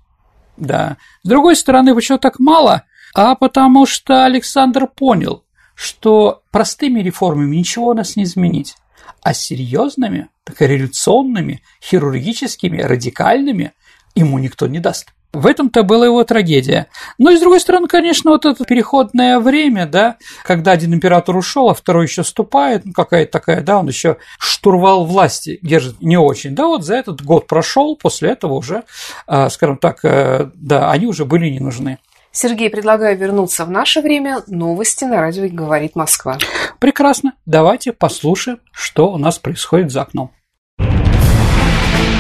Да. 0.57 0.97
С 1.23 1.29
другой 1.29 1.57
стороны, 1.57 1.95
почему 1.95 2.19
так 2.19 2.39
мало? 2.39 2.85
А 3.15 3.35
потому 3.35 3.87
что 3.87 4.25
Александр 4.25 4.87
понял, 4.87 5.45
что 5.75 6.43
простыми 6.51 7.01
реформами 7.01 7.57
ничего 7.57 7.89
у 7.89 7.95
нас 7.95 8.17
не 8.17 8.25
изменить, 8.25 8.77
а 9.23 9.35
серьезными, 9.35 10.29
так 10.45 10.61
революционными, 10.61 11.63
хирургическими, 11.83 12.81
радикальными 12.81 13.73
ему 14.15 14.39
никто 14.39 14.67
не 14.67 14.81
даст. 14.81 15.13
В 15.35 15.47
этом-то 15.47 15.83
была 15.83 16.07
его 16.07 16.23
трагедия. 16.23 16.87
Но 17.19 17.31
и 17.31 17.37
с 17.37 17.41
другой 17.41 17.61
стороны, 17.61 17.89
конечно, 17.89 18.31
вот 18.31 18.47
это 18.47 18.65
переходное 18.65 19.41
время, 19.41 19.87
да, 19.87 20.17
когда 20.45 20.71
один 20.71 20.95
император 20.95 21.37
ушел, 21.37 21.69
а 21.69 21.75
второй 21.75 22.07
еще 22.07 22.23
вступает, 22.23 22.85
ну 22.85 22.93
какая-то 22.93 23.33
такая, 23.33 23.61
да, 23.61 23.81
он 23.81 23.89
еще 23.89 24.17
штурвал 24.39 25.05
власти 25.05 25.59
держит 25.63 26.01
не 26.01 26.17
очень. 26.17 26.55
Да, 26.55 26.67
вот 26.67 26.85
за 26.85 26.95
этот 26.95 27.23
год 27.23 27.49
прошел, 27.49 27.97
после 27.97 28.31
этого 28.31 28.55
уже, 28.55 28.85
а, 29.27 29.51
скажем 29.51 29.77
так, 29.77 30.05
э, 30.05 30.51
да, 30.55 30.91
они 30.91 31.07
уже 31.07 31.25
были 31.25 31.49
не 31.49 31.59
нужны. 31.59 31.99
Сергей, 32.31 32.71
предлагаю 32.71 33.17
вернуться 33.17 33.65
в 33.65 33.71
наше 33.71 34.01
время. 34.01 34.43
Новости 34.47 35.05
на 35.05 35.21
радио 35.21 35.49
«Говорит 35.49 35.95
Москва». 35.95 36.39
Прекрасно. 36.81 37.35
Давайте 37.47 37.93
послушаем, 37.93 38.59
что 38.73 39.13
у 39.13 39.19
нас 39.19 39.39
происходит 39.39 39.93
за 39.93 40.03
окном. 40.03 40.33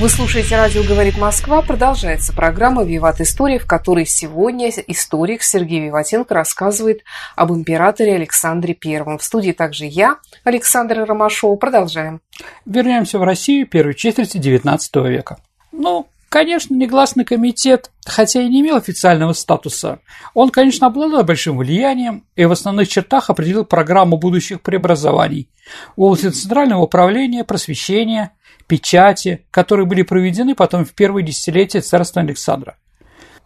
Вы 0.00 0.08
слушаете 0.08 0.56
«Радио 0.56 0.84
говорит 0.84 1.18
Москва». 1.18 1.60
Продолжается 1.60 2.32
программа 2.32 2.84
«Виват 2.84 3.20
История», 3.20 3.58
в 3.58 3.66
которой 3.66 4.06
сегодня 4.06 4.68
историк 4.68 5.42
Сергей 5.42 5.80
Виватенко 5.86 6.34
рассказывает 6.34 7.02
об 7.34 7.50
императоре 7.50 8.14
Александре 8.14 8.74
Первом. 8.74 9.18
В 9.18 9.24
студии 9.24 9.50
также 9.50 9.86
я, 9.86 10.18
Александра 10.44 11.04
Ромашова. 11.04 11.56
Продолжаем. 11.56 12.20
Вернемся 12.64 13.18
в 13.18 13.24
Россию 13.24 13.66
первой 13.66 13.94
четверти 13.94 14.36
XIX 14.36 14.78
века. 15.10 15.38
Ну, 15.72 16.06
Конечно, 16.28 16.74
негласный 16.74 17.24
комитет, 17.24 17.90
хотя 18.04 18.42
и 18.42 18.48
не 18.48 18.60
имел 18.60 18.76
официального 18.76 19.32
статуса, 19.32 20.00
он, 20.34 20.50
конечно, 20.50 20.86
обладал 20.86 21.24
большим 21.24 21.56
влиянием 21.56 22.24
и 22.36 22.44
в 22.44 22.52
основных 22.52 22.88
чертах 22.88 23.30
определил 23.30 23.64
программу 23.64 24.18
будущих 24.18 24.60
преобразований 24.60 25.48
в 25.96 26.02
области 26.02 26.28
центрального 26.28 26.82
управления, 26.82 27.44
просвещения, 27.44 28.32
печати, 28.68 29.46
которые 29.50 29.86
были 29.86 30.02
проведены 30.02 30.54
потом 30.54 30.84
в 30.84 30.92
первые 30.94 31.24
десятилетия 31.24 31.80
царства 31.80 32.22
Александра. 32.22 32.76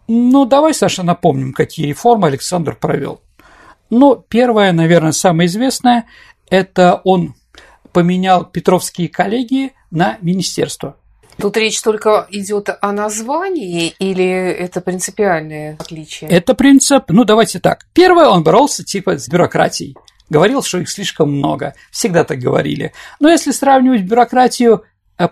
Ну, 0.07 0.45
давай, 0.45 0.73
Саша, 0.73 1.01
напомним, 1.01 1.53
какие 1.53 1.87
реформы 1.87 2.27
Александр 2.27 2.75
провел. 2.75 3.21
Ну, 3.89 4.15
первое, 4.15 4.71
наверное, 4.73 5.13
самое 5.13 5.47
известное, 5.47 6.05
это 6.49 7.01
он 7.03 7.35
поменял 7.93 8.45
Петровские 8.45 9.07
коллегии 9.07 9.73
на 9.91 10.17
министерство. 10.21 10.97
Тут 11.37 11.57
речь 11.57 11.81
только 11.81 12.27
идет 12.29 12.69
о 12.81 12.91
названии 12.91 13.93
или 13.99 14.25
это 14.25 14.81
принципиальное 14.81 15.77
отличие? 15.79 16.29
Это 16.29 16.53
принцип, 16.53 17.05
ну 17.09 17.23
давайте 17.23 17.59
так. 17.59 17.85
Первое, 17.93 18.27
он 18.27 18.43
боролся 18.43 18.83
типа 18.83 19.17
с 19.17 19.27
бюрократией. 19.27 19.95
Говорил, 20.29 20.63
что 20.63 20.79
их 20.79 20.89
слишком 20.89 21.31
много. 21.31 21.75
Всегда 21.91 22.23
так 22.23 22.39
говорили. 22.39 22.93
Но 23.19 23.29
если 23.29 23.51
сравнивать 23.51 24.01
бюрократию 24.01 24.83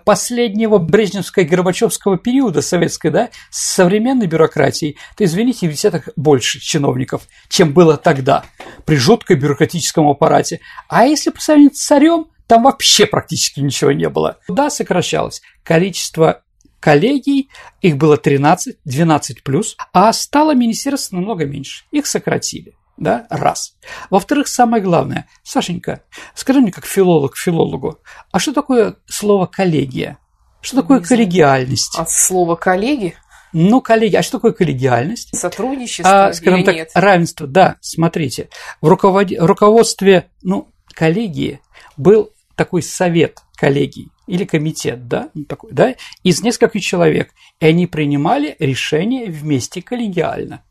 последнего 0.04 0.78
брежневско-горбачевского 0.78 2.18
периода 2.18 2.62
советской, 2.62 3.10
да, 3.10 3.30
современной 3.50 4.26
бюрократией, 4.26 4.96
то, 5.16 5.24
извините, 5.24 5.68
в 5.68 5.72
десяток 5.72 6.08
больше 6.16 6.60
чиновников, 6.60 7.22
чем 7.48 7.72
было 7.72 7.96
тогда 7.96 8.44
при 8.84 8.96
жуткой 8.96 9.36
бюрократическом 9.36 10.08
аппарате. 10.08 10.60
А 10.88 11.06
если 11.06 11.30
по 11.30 11.40
сравнению 11.40 11.74
с 11.74 11.80
царем, 11.80 12.26
там 12.46 12.64
вообще 12.64 13.06
практически 13.06 13.60
ничего 13.60 13.92
не 13.92 14.08
было. 14.08 14.38
Да, 14.48 14.70
сокращалось. 14.70 15.42
Количество 15.62 16.42
коллегий, 16.80 17.48
их 17.80 17.96
было 17.96 18.16
13, 18.16 18.76
12 18.84 19.42
плюс, 19.42 19.76
а 19.92 20.12
стало 20.12 20.54
министерство 20.54 21.16
намного 21.16 21.46
меньше. 21.46 21.84
Их 21.92 22.06
сократили 22.06 22.74
да, 22.96 23.26
раз. 23.30 23.74
Во-вторых, 24.10 24.48
самое 24.48 24.82
главное, 24.82 25.28
Сашенька, 25.42 26.02
скажи 26.34 26.60
мне 26.60 26.72
как 26.72 26.86
филолог 26.86 27.36
филологу, 27.36 27.98
а 28.30 28.38
что 28.38 28.52
такое 28.52 28.96
слово 29.06 29.46
коллегия? 29.46 30.18
Что 30.60 30.82
такое 30.82 31.00
Не 31.00 31.06
коллегиальность? 31.06 31.98
От 31.98 32.10
слова 32.10 32.54
коллеги? 32.54 33.16
Ну, 33.52 33.82
коллеги, 33.82 34.16
а 34.16 34.22
что 34.22 34.38
такое 34.38 34.52
коллегиальность? 34.52 35.36
Сотрудничество 35.36 36.28
а, 36.28 36.32
скажем 36.32 36.60
или 36.60 36.64
так, 36.64 36.74
нет? 36.74 36.90
равенство, 36.94 37.46
да, 37.46 37.76
смотрите. 37.80 38.48
В 38.80 38.88
руковод... 38.88 39.28
руководстве, 39.36 40.30
ну, 40.42 40.68
коллегии 40.94 41.60
был 41.96 42.30
такой 42.54 42.82
совет 42.82 43.40
коллегий 43.56 44.10
или 44.26 44.44
комитет, 44.44 45.08
да, 45.08 45.28
ну, 45.34 45.44
такой, 45.44 45.72
да, 45.72 45.94
из 46.22 46.42
нескольких 46.42 46.82
человек, 46.82 47.32
и 47.60 47.66
они 47.66 47.86
принимали 47.86 48.56
решения 48.58 49.26
вместе 49.26 49.82
коллегиально. 49.82 50.62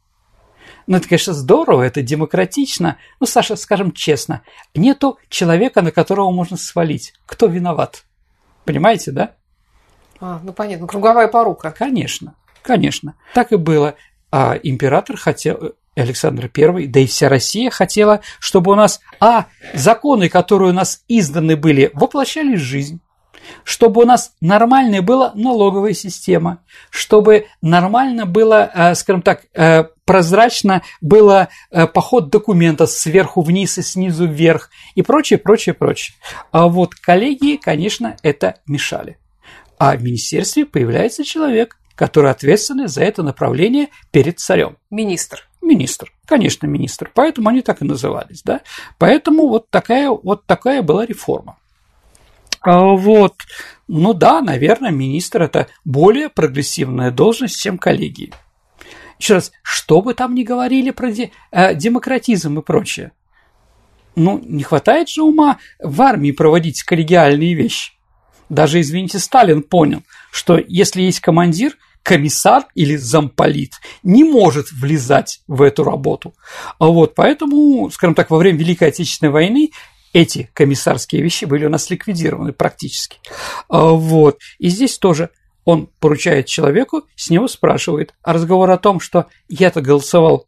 Ну, 0.87 0.97
это, 0.97 1.07
конечно, 1.07 1.33
здорово, 1.33 1.83
это 1.83 2.01
демократично. 2.01 2.97
Ну, 3.19 3.25
Саша, 3.25 3.55
скажем 3.55 3.91
честно, 3.91 4.41
нету 4.73 5.17
человека, 5.29 5.81
на 5.81 5.91
которого 5.91 6.31
можно 6.31 6.57
свалить. 6.57 7.13
Кто 7.25 7.47
виноват? 7.47 8.03
Понимаете, 8.65 9.11
да? 9.11 9.35
А, 10.19 10.39
ну 10.43 10.53
понятно, 10.53 10.87
круговая 10.87 11.27
порука. 11.27 11.71
Конечно, 11.71 12.35
конечно. 12.61 13.15
Так 13.33 13.51
и 13.51 13.55
было. 13.55 13.95
А 14.31 14.57
император 14.61 15.17
хотел, 15.17 15.73
Александр 15.95 16.49
I, 16.55 16.87
да 16.87 16.99
и 16.99 17.05
вся 17.07 17.27
Россия 17.27 17.69
хотела, 17.69 18.21
чтобы 18.39 18.71
у 18.71 18.75
нас, 18.75 19.01
а, 19.19 19.47
законы, 19.73 20.29
которые 20.29 20.71
у 20.71 20.73
нас 20.73 21.03
изданы 21.07 21.55
были, 21.55 21.91
воплощались 21.93 22.61
в 22.61 22.63
жизнь 22.63 23.01
чтобы 23.63 24.03
у 24.03 24.05
нас 24.05 24.33
нормальная 24.41 25.01
была 25.01 25.31
налоговая 25.35 25.93
система, 25.93 26.59
чтобы 26.89 27.47
нормально 27.61 28.25
было, 28.25 28.69
э, 28.73 28.95
скажем 28.95 29.21
так, 29.21 29.45
э, 29.53 29.85
прозрачно 30.11 30.81
было 30.99 31.47
э, 31.71 31.87
поход 31.87 32.29
документа 32.29 32.85
сверху 32.85 33.41
вниз 33.43 33.77
и 33.77 33.81
снизу 33.81 34.27
вверх 34.27 34.69
и 34.93 35.01
прочее, 35.03 35.39
прочее, 35.39 35.73
прочее. 35.73 36.17
А 36.51 36.67
вот 36.67 36.95
коллегии, 36.95 37.55
конечно, 37.55 38.17
это 38.21 38.55
мешали. 38.67 39.17
А 39.77 39.95
в 39.95 40.03
министерстве 40.03 40.65
появляется 40.65 41.23
человек, 41.23 41.77
который 41.95 42.29
ответственный 42.29 42.89
за 42.89 43.03
это 43.03 43.23
направление 43.23 43.87
перед 44.11 44.37
царем. 44.37 44.75
Министр. 44.89 45.47
Министр, 45.61 46.11
конечно, 46.25 46.67
министр. 46.67 47.09
Поэтому 47.13 47.47
они 47.47 47.61
так 47.61 47.81
и 47.81 47.85
назывались, 47.85 48.41
да. 48.43 48.59
Поэтому 48.97 49.47
вот 49.47 49.69
такая, 49.69 50.09
вот 50.09 50.45
такая 50.45 50.81
была 50.81 51.05
реформа. 51.05 51.55
А 52.59 52.81
вот, 52.81 53.35
ну 53.87 54.13
да, 54.13 54.41
наверное, 54.41 54.91
министр– 54.91 55.41
это 55.43 55.67
более 55.85 56.27
прогрессивная 56.27 57.11
должность, 57.11 57.61
чем 57.61 57.77
коллегии. 57.77 58.33
Еще 59.21 59.35
раз, 59.35 59.51
что 59.61 60.01
бы 60.01 60.15
там 60.15 60.33
ни 60.33 60.41
говорили 60.41 60.89
про 60.89 61.11
де, 61.11 61.29
э, 61.51 61.75
демократизм 61.75 62.57
и 62.57 62.63
прочее, 62.63 63.11
ну, 64.15 64.41
не 64.43 64.63
хватает 64.63 65.09
же 65.09 65.21
ума 65.21 65.59
в 65.79 66.01
армии 66.01 66.31
проводить 66.31 66.81
коллегиальные 66.81 67.53
вещи. 67.53 67.93
Даже, 68.49 68.81
извините, 68.81 69.19
Сталин 69.19 69.61
понял, 69.61 70.01
что 70.31 70.59
если 70.67 71.03
есть 71.03 71.19
командир, 71.19 71.77
комиссар 72.01 72.65
или 72.73 72.95
замполит 72.95 73.73
не 74.01 74.23
может 74.23 74.71
влезать 74.71 75.41
в 75.47 75.61
эту 75.61 75.83
работу. 75.83 76.33
А 76.79 76.87
вот 76.87 77.13
поэтому, 77.13 77.91
скажем 77.91 78.15
так, 78.15 78.31
во 78.31 78.39
время 78.39 78.57
Великой 78.57 78.87
Отечественной 78.87 79.31
войны 79.31 79.69
эти 80.13 80.49
комиссарские 80.55 81.21
вещи 81.21 81.45
были 81.45 81.67
у 81.67 81.69
нас 81.69 81.91
ликвидированы 81.91 82.53
практически. 82.53 83.19
А, 83.69 83.91
вот. 83.91 84.39
И 84.57 84.69
здесь 84.69 84.97
тоже 84.97 85.29
он 85.65 85.89
поручает 85.99 86.47
человеку, 86.47 87.03
с 87.15 87.29
него 87.29 87.47
спрашивает. 87.47 88.13
А 88.23 88.33
разговор 88.33 88.69
о 88.71 88.77
том, 88.77 88.99
что 88.99 89.27
я-то 89.47 89.81
голосовал, 89.81 90.47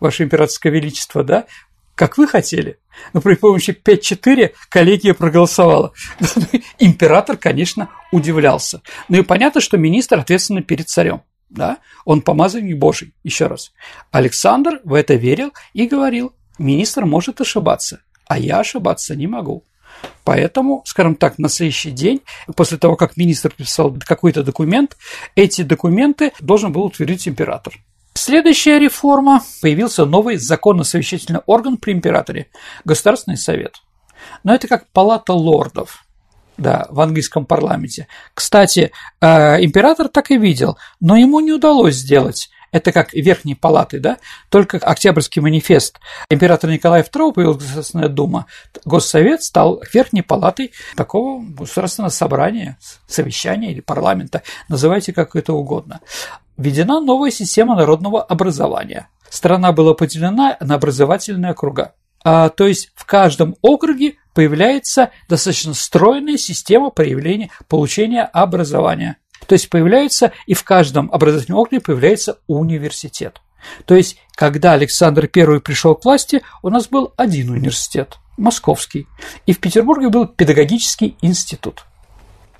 Ваше 0.00 0.24
Императорское 0.24 0.72
Величество, 0.72 1.24
да, 1.24 1.46
как 1.94 2.18
вы 2.18 2.26
хотели, 2.26 2.78
но 3.14 3.20
при 3.20 3.34
помощи 3.34 3.70
5-4 3.70 4.52
коллегия 4.68 5.14
проголосовала. 5.14 5.92
Император, 6.78 7.36
конечно, 7.38 7.88
удивлялся. 8.12 8.82
Ну 9.08 9.18
и 9.18 9.22
понятно, 9.22 9.60
что 9.60 9.78
министр 9.78 10.18
ответственный 10.18 10.62
перед 10.62 10.88
царем. 10.88 11.22
Да? 11.48 11.78
Он 12.04 12.20
помазанник 12.20 12.76
Божий, 12.76 13.14
еще 13.22 13.46
раз. 13.46 13.72
Александр 14.10 14.80
в 14.84 14.92
это 14.92 15.14
верил 15.14 15.52
и 15.72 15.86
говорил, 15.86 16.34
министр 16.58 17.06
может 17.06 17.40
ошибаться 17.40 18.00
а 18.26 18.38
я 18.38 18.60
ошибаться 18.60 19.16
не 19.16 19.26
могу. 19.26 19.64
Поэтому, 20.24 20.82
скажем 20.84 21.14
так, 21.14 21.38
на 21.38 21.48
следующий 21.48 21.92
день, 21.92 22.20
после 22.56 22.78
того, 22.78 22.96
как 22.96 23.16
министр 23.16 23.50
писал 23.50 23.96
какой-то 23.98 24.42
документ, 24.42 24.96
эти 25.36 25.62
документы 25.62 26.32
должен 26.40 26.72
был 26.72 26.84
утвердить 26.84 27.28
император. 27.28 27.74
Следующая 28.14 28.78
реформа. 28.78 29.42
Появился 29.60 30.04
новый 30.04 30.36
законно-совещательный 30.36 31.40
орган 31.46 31.76
при 31.76 31.92
императоре– 31.92 32.48
Государственный 32.84 33.36
совет. 33.36 33.74
Но 34.42 34.54
это 34.54 34.68
как 34.68 34.86
палата 34.88 35.32
лордов 35.32 36.04
да, 36.56 36.86
в 36.90 37.00
английском 37.00 37.44
парламенте. 37.44 38.08
Кстати, 38.34 38.92
э, 39.20 39.64
император 39.64 40.08
так 40.08 40.30
и 40.30 40.38
видел, 40.38 40.78
но 41.00 41.16
ему 41.16 41.40
не 41.40 41.52
удалось 41.52 41.94
сделать 41.94 42.48
это 42.72 42.92
как 42.92 43.12
верхней 43.12 43.54
палаты, 43.54 44.00
да, 44.00 44.18
только 44.48 44.78
Октябрьский 44.78 45.42
манифест 45.42 45.98
императора 46.30 46.72
Николая 46.72 47.02
II 47.02 47.32
появилась 47.32 47.62
Государственная 47.62 48.08
Дума, 48.08 48.46
Госсовет 48.84 49.42
стал 49.42 49.82
верхней 49.92 50.22
палатой 50.22 50.72
такого 50.96 51.42
государственного 51.42 52.10
собрания, 52.10 52.78
совещания 53.06 53.72
или 53.72 53.80
парламента, 53.80 54.42
называйте 54.68 55.12
как 55.12 55.36
это 55.36 55.52
угодно. 55.52 56.00
Введена 56.56 57.00
новая 57.00 57.30
система 57.30 57.76
народного 57.76 58.22
образования. 58.22 59.08
Страна 59.28 59.72
была 59.72 59.94
поделена 59.94 60.56
на 60.60 60.76
образовательные 60.76 61.52
округа. 61.52 61.92
А, 62.24 62.48
то 62.48 62.66
есть 62.66 62.90
в 62.94 63.04
каждом 63.04 63.56
округе 63.62 64.14
появляется 64.34 65.10
достаточно 65.28 65.74
стройная 65.74 66.36
система 66.36 66.90
проявления, 66.90 67.50
получения 67.68 68.22
образования. 68.24 69.18
То 69.46 69.54
есть 69.54 69.68
появляется, 69.70 70.32
и 70.46 70.54
в 70.54 70.64
каждом 70.64 71.10
образовательном 71.12 71.60
округе 71.60 71.80
появляется 71.80 72.38
университет. 72.46 73.40
То 73.84 73.94
есть, 73.94 74.18
когда 74.34 74.72
Александр 74.72 75.28
I 75.34 75.60
пришел 75.60 75.94
к 75.94 76.04
власти, 76.04 76.42
у 76.62 76.68
нас 76.68 76.88
был 76.88 77.12
один 77.16 77.50
университет– 77.50 78.18
московский, 78.36 79.06
и 79.46 79.52
в 79.52 79.60
Петербурге 79.60 80.08
был 80.08 80.26
педагогический 80.26 81.16
институт. 81.22 81.84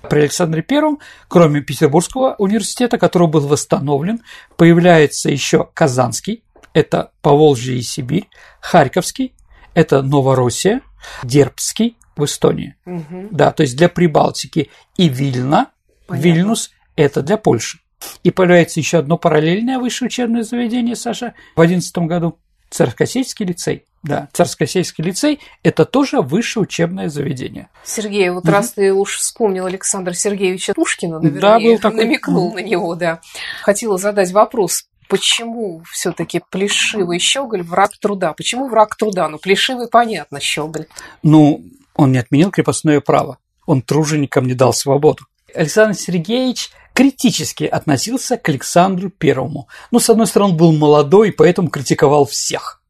При 0.09 0.21
Александре 0.21 0.63
Первом, 0.63 1.01
кроме 1.29 1.61
Петербургского 1.61 2.35
университета, 2.39 2.97
который 2.99 3.29
был 3.29 3.47
восстановлен, 3.47 4.21
появляется 4.57 5.31
еще 5.31 5.69
Казанский, 5.75 6.45
это 6.73 7.11
Поволжье 7.23 7.77
и 7.77 7.83
Сибирь, 7.83 8.29
Харьковский, 8.61 9.35
это 9.75 10.03
Новороссия, 10.03 10.81
Дербский 11.23 11.97
в 12.17 12.25
Эстонии. 12.25 12.77
Угу. 12.87 13.29
Да, 13.31 13.51
то 13.53 13.63
есть 13.63 13.77
для 13.77 13.89
Прибалтики 13.89 14.71
и 14.97 15.09
Вильна, 15.09 15.71
Понятно. 16.07 16.29
Вильнюс– 16.29 16.71
это 16.97 17.23
для 17.23 17.37
Польши. 17.37 17.79
И 18.23 18.31
появляется 18.31 18.81
еще 18.81 18.99
одно 18.99 19.17
параллельное 19.19 19.79
высшее 19.79 20.07
учебное 20.09 20.43
заведение, 20.43 20.97
Саша, 20.97 21.35
в 21.55 21.61
2011 21.61 21.99
году– 21.99 22.39
Царскосельский 22.71 23.47
лицей. 23.47 23.85
Да, 24.03 24.29
Царскосельский 24.33 25.03
лицей– 25.03 25.41
это 25.63 25.85
тоже 25.85 26.21
высшее 26.21 26.65
учебное 26.65 27.09
заведение. 27.09 27.69
Сергей, 27.85 28.29
вот 28.31 28.45
mm 28.45 28.51
раз 28.51 28.73
ты 28.73 28.93
уж 28.93 29.17
вспомнил 29.17 29.67
Александра 29.67 30.13
Сергеевича 30.13 30.75
Пушкина, 30.75 31.19
наверное, 31.19 31.41
да, 31.41 31.59
был 31.59 31.79
такой... 31.79 32.05
намекнул 32.05 32.53
на 32.53 32.61
него, 32.61 32.95
да. 32.95 33.21
Хотела 33.63 33.99
задать 33.99 34.31
вопрос, 34.33 34.87
почему 35.09 35.83
все-таки 35.91 36.41
плешивый 36.51 37.19
щеголь 37.19 37.63
враг 37.63 37.93
труда? 37.99 38.33
Почему 38.33 38.69
враг 38.69 38.95
труда? 38.97 39.29
Ну, 39.29 39.39
плешивый, 39.39 39.89
понятно, 39.89 40.41
щеголь. 40.41 40.87
Ну, 41.23 41.65
он 41.95 42.13
не 42.13 42.19
отменил 42.19 42.51
крепостное 42.51 43.01
право. 43.01 43.39
Он 43.65 43.83
труженикам 43.83 44.47
не 44.47 44.55
дал 44.55 44.73
свободу. 44.73 45.25
Александр 45.55 45.97
Сергеевич 45.97 46.71
критически 46.93 47.65
относился 47.65 48.37
к 48.37 48.49
Александру 48.49 49.11
Первому. 49.11 49.69
Ну, 49.91 49.99
с 49.99 50.09
одной 50.09 50.27
стороны, 50.27 50.53
он 50.53 50.57
был 50.57 50.73
молодой, 50.73 51.33
поэтому 51.33 51.69
критиковал 51.69 52.25
всех. 52.25 52.83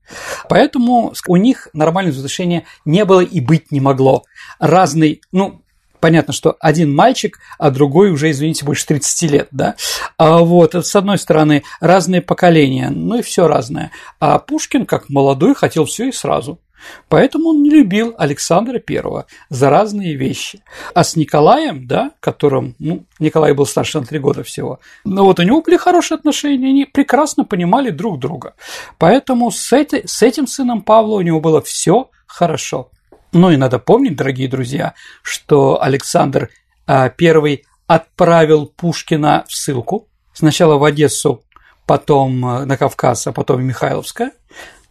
Поэтому 0.49 1.13
у 1.27 1.37
них 1.37 1.69
нормального 1.73 2.13
взаимоотношения 2.13 2.65
не 2.85 3.05
было 3.05 3.21
и 3.21 3.41
быть 3.41 3.73
не 3.73 3.81
могло. 3.81 4.23
Разный, 4.61 5.21
ну, 5.33 5.63
понятно, 5.99 6.33
что 6.33 6.57
один 6.61 6.95
мальчик, 6.95 7.41
а 7.59 7.71
другой 7.71 8.11
уже, 8.11 8.31
извините, 8.31 8.65
больше 8.65 8.87
30 8.87 9.31
лет, 9.31 9.49
да. 9.51 9.75
А 10.17 10.39
вот, 10.39 10.77
с 10.77 10.95
одной 10.95 11.19
стороны, 11.19 11.65
разные 11.81 12.23
поколения, 12.23 12.91
ну 12.91 13.19
и 13.19 13.23
все 13.23 13.49
разное. 13.49 13.91
А 14.21 14.39
Пушкин, 14.39 14.87
как 14.87 15.09
молодой, 15.09 15.57
хотел 15.57 15.85
все 15.85 16.09
и 16.09 16.13
сразу. 16.13 16.61
Поэтому 17.09 17.51
он 17.51 17.63
не 17.63 17.71
любил 17.71 18.15
Александра 18.19 18.81
I 18.89 19.25
за 19.49 19.71
разные 19.71 20.15
вещи. 20.15 20.63
А 20.95 21.05
с 21.05 21.17
Николаем, 21.17 21.87
да, 21.87 22.13
которым, 22.21 22.75
ну, 22.79 23.05
Николай 23.19 23.53
был 23.53 23.67
старше 23.67 24.01
на 24.01 24.07
три 24.07 24.19
года 24.19 24.43
всего, 24.43 24.81
но 25.05 25.25
вот 25.25 25.39
у 25.39 25.43
него 25.43 25.63
были 25.63 25.77
хорошие 25.77 26.17
отношения, 26.17 26.69
они 26.69 26.85
прекрасно 26.85 27.45
понимали 27.45 27.91
друг 27.91 28.19
друга. 28.19 28.55
Поэтому 28.99 29.51
с, 29.51 29.73
эти, 29.73 30.07
с 30.07 30.23
этим 30.23 30.47
сыном 30.47 30.83
Павла 30.83 31.17
у 31.17 31.21
него 31.21 31.41
было 31.41 31.61
все 31.61 32.11
хорошо. 32.27 32.91
Ну 33.33 33.51
и 33.51 33.57
надо 33.57 33.79
помнить, 33.79 34.17
дорогие 34.17 34.49
друзья, 34.49 34.95
что 35.23 35.83
Александр 35.83 36.51
I 36.87 37.11
а, 37.17 37.95
отправил 37.95 38.67
Пушкина 38.67 39.45
в 39.49 39.55
ссылку, 39.55 40.09
сначала 40.33 40.77
в 40.77 40.85
Одессу, 40.85 41.43
потом 41.87 42.45
э, 42.45 42.65
на 42.65 42.77
Кавказ, 42.77 43.29
а 43.29 43.33
потом 43.33 43.59
в 43.59 43.63
Михайловское– 43.63 44.33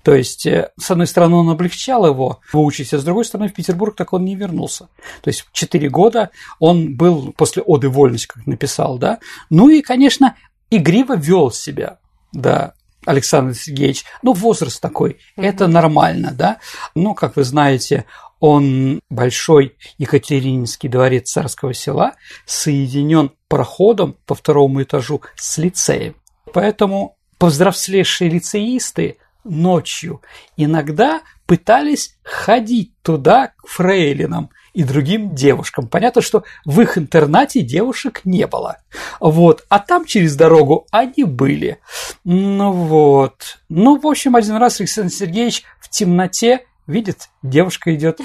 то 0.06 0.14
есть, 0.14 0.46
э, 0.46 0.70
с 0.80 0.92
одной 0.92 1.08
стороны, 1.08 1.36
он 1.36 1.50
облегчал 1.50 2.06
его 2.06 2.40
выучить, 2.54 2.94
а 2.94 3.00
с 3.00 3.04
другой 3.04 3.26
стороны, 3.26 3.50
в 3.50 3.54
Петербург 3.54 3.96
так 3.96 4.14
он 4.14 4.24
не 4.24 4.36
вернулся. 4.36 4.88
То 5.24 5.30
есть, 5.30 5.48
четыре 5.52 5.90
года 5.90 6.30
он 6.60 6.96
был 6.96 7.34
после 7.36 7.64
«Оды 7.64 7.90
вольность», 7.90 8.28
как 8.28 8.46
написал, 8.46 9.00
да. 9.00 9.18
Ну 9.50 9.68
и, 9.68 9.82
конечно, 9.82 10.36
игриво 10.70 11.18
вел 11.18 11.50
себя, 11.50 11.98
да, 12.32 12.74
Александр 13.04 13.56
Сергеевич. 13.56 14.06
Ну, 14.22 14.34
возраст 14.34 14.80
такой, 14.80 15.14
mm-hmm. 15.14 15.44
это 15.44 15.66
нормально, 15.66 16.32
да. 16.38 16.60
Ну, 16.94 17.16
как 17.16 17.36
вы 17.36 17.44
знаете, 17.44 18.06
он 18.40 19.00
большой 19.10 19.76
Екатерининский 19.98 20.88
дворец 20.88 21.32
царского 21.32 21.74
села 21.74 22.14
соединен 22.46 23.32
проходом 23.48 24.18
по 24.28 24.36
второму 24.36 24.84
этажу 24.84 25.24
с 25.36 25.58
лицеем. 25.58 26.16
Поэтому 26.54 27.18
повзрослевшие 27.40 28.30
лицеисты 28.30 29.18
ночью 29.46 30.22
иногда 30.58 31.22
пытались 31.46 32.18
ходить 32.24 32.92
туда 33.02 33.54
к 33.56 33.68
фрейлинам 33.68 34.50
и 34.74 34.84
другим 34.84 35.34
девушкам. 35.34 35.88
Понятно, 35.88 36.22
что 36.22 36.44
в 36.66 36.82
их 36.82 36.98
интернате 36.98 37.62
девушек 37.62 38.22
не 38.26 38.46
было. 38.46 38.80
Вот. 39.20 39.64
А 39.70 39.80
там 39.80 40.06
через 40.06 40.36
дорогу 40.36 40.86
они 40.92 41.24
были. 41.24 41.80
Ну 42.26 42.72
вот. 42.72 43.60
Ну, 43.70 43.98
в 43.98 44.06
общем, 44.06 44.36
один 44.36 44.56
раз 44.58 44.82
Александр 44.82 45.14
Сергеевич 45.14 45.64
в 45.80 45.90
темноте 45.90 46.66
видит, 46.88 47.30
девушка 47.42 47.96
идет, 47.96 48.20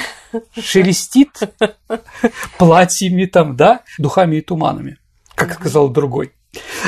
шелестит 0.58 1.38
платьями 2.58 3.26
там, 3.26 3.56
да, 3.56 3.82
духами 3.98 4.36
и 4.36 4.40
туманами, 4.40 4.98
как 5.34 5.54
сказал 5.54 5.88
другой. 5.88 6.32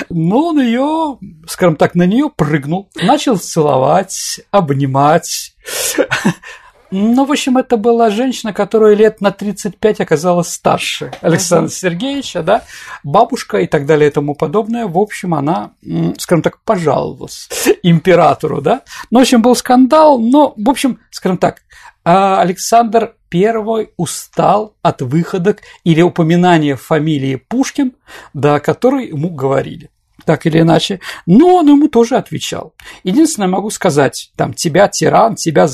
Но 0.09 0.49
он 0.49 0.61
ее, 0.61 1.19
скажем 1.47 1.77
так, 1.77 1.95
на 1.95 2.07
нее 2.07 2.31
прыгнул, 2.35 2.91
начал 2.95 3.37
целовать, 3.39 4.41
обнимать. 4.51 5.55
Ну, 6.93 7.25
в 7.25 7.33
общем, 7.33 7.57
это 7.57 7.79
была 7.79 8.11
женщина, 8.11 8.53
которая 8.53 8.95
лет 8.95 9.23
на 9.23 9.31
35 9.31 10.03
оказалась 10.03 10.49
старше 10.49 11.11
Александра 11.23 11.71
uh-huh. 11.71 11.75
Сергеевича, 11.75 12.43
да, 12.43 12.65
бабушка 13.03 13.59
и 13.59 13.67
так 13.67 13.87
далее 13.87 14.11
и 14.11 14.13
тому 14.13 14.35
подобное. 14.35 14.87
В 14.87 14.99
общем, 14.99 15.33
она, 15.35 15.73
скажем 16.19 16.43
так, 16.43 16.61
пожаловалась 16.65 17.49
императору, 17.83 18.61
да. 18.61 18.83
Ну, 19.11 19.21
в 19.21 19.23
общем, 19.23 19.41
был 19.41 19.57
скандал, 19.57 20.19
но, 20.19 20.53
в 20.55 20.69
общем, 20.69 21.01
скажем 21.11 21.39
так, 21.39 21.63
а 22.05 22.41
Александр 22.43 23.15
I 23.33 23.89
устал 23.97 24.75
от 24.83 25.01
выходок 25.01 25.63
или 25.85 26.03
упоминания 26.03 26.77
фамилии 26.77 27.37
Пушкин, 27.37 27.93
да, 28.35 28.61
которые 28.61 29.09
ему 29.09 29.31
говорили 29.31 29.89
так 30.25 30.47
или 30.47 30.61
иначе, 30.61 31.01
но 31.27 31.57
он 31.57 31.69
ему 31.69 31.89
тоже 31.89 32.17
отвечал. 32.17 32.75
Единственное, 33.05 33.49
могу 33.49 33.71
сказать, 33.71 34.31
там, 34.37 34.55
тебя 34.55 34.89
тиран, 34.89 35.37
тебя, 35.37 35.67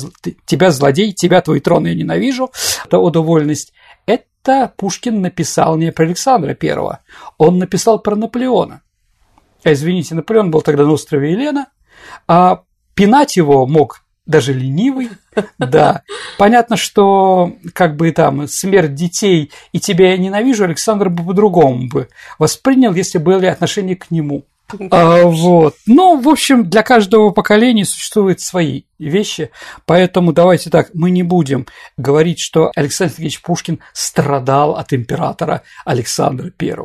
тебя 0.45 0.71
злодей, 0.71 1.13
тебя 1.13 1.41
твой 1.41 1.59
трон 1.59 1.85
я 1.85 1.93
ненавижу, 1.93 2.51
это 2.85 2.99
удовольность. 2.99 3.73
Это 4.05 4.71
Пушкин 4.77 5.21
написал 5.21 5.77
не 5.77 5.91
про 5.91 6.05
Александра 6.05 6.53
Первого, 6.53 6.99
он 7.37 7.57
написал 7.59 7.99
про 7.99 8.15
Наполеона. 8.15 8.81
А, 9.63 9.73
извините, 9.73 10.15
Наполеон 10.15 10.51
был 10.51 10.61
тогда 10.61 10.85
на 10.85 10.91
острове 10.91 11.33
Елена, 11.33 11.67
а 12.27 12.63
пинать 12.95 13.37
его 13.37 13.67
мог 13.67 14.03
даже 14.29 14.53
ленивый, 14.53 15.09
да. 15.57 16.03
Понятно, 16.37 16.77
что 16.77 17.53
как 17.73 17.95
бы 17.95 18.11
там 18.11 18.47
смерть 18.47 18.93
детей 18.93 19.51
и 19.71 19.79
тебя 19.79 20.11
я 20.11 20.17
ненавижу, 20.17 20.63
Александр 20.63 21.09
бы 21.09 21.23
по-другому 21.23 21.87
бы 21.87 22.07
воспринял, 22.37 22.93
если 22.93 23.17
были 23.17 23.47
отношения 23.47 23.95
к 23.95 24.11
нему. 24.11 24.45
А, 24.91 25.23
вот. 25.23 25.77
Ну, 25.87 26.21
в 26.21 26.29
общем, 26.29 26.69
для 26.69 26.83
каждого 26.83 27.31
поколения 27.31 27.85
существуют 27.85 28.39
свои 28.39 28.83
вещи, 28.99 29.49
поэтому 29.87 30.31
давайте 30.31 30.69
так, 30.69 30.91
мы 30.93 31.09
не 31.09 31.23
будем 31.23 31.65
говорить, 31.97 32.39
что 32.39 32.71
Александр 32.75 33.13
Сергеевич 33.13 33.41
Пушкин 33.41 33.79
страдал 33.93 34.75
от 34.75 34.93
императора 34.93 35.63
Александра 35.85 36.51
I. 36.61 36.75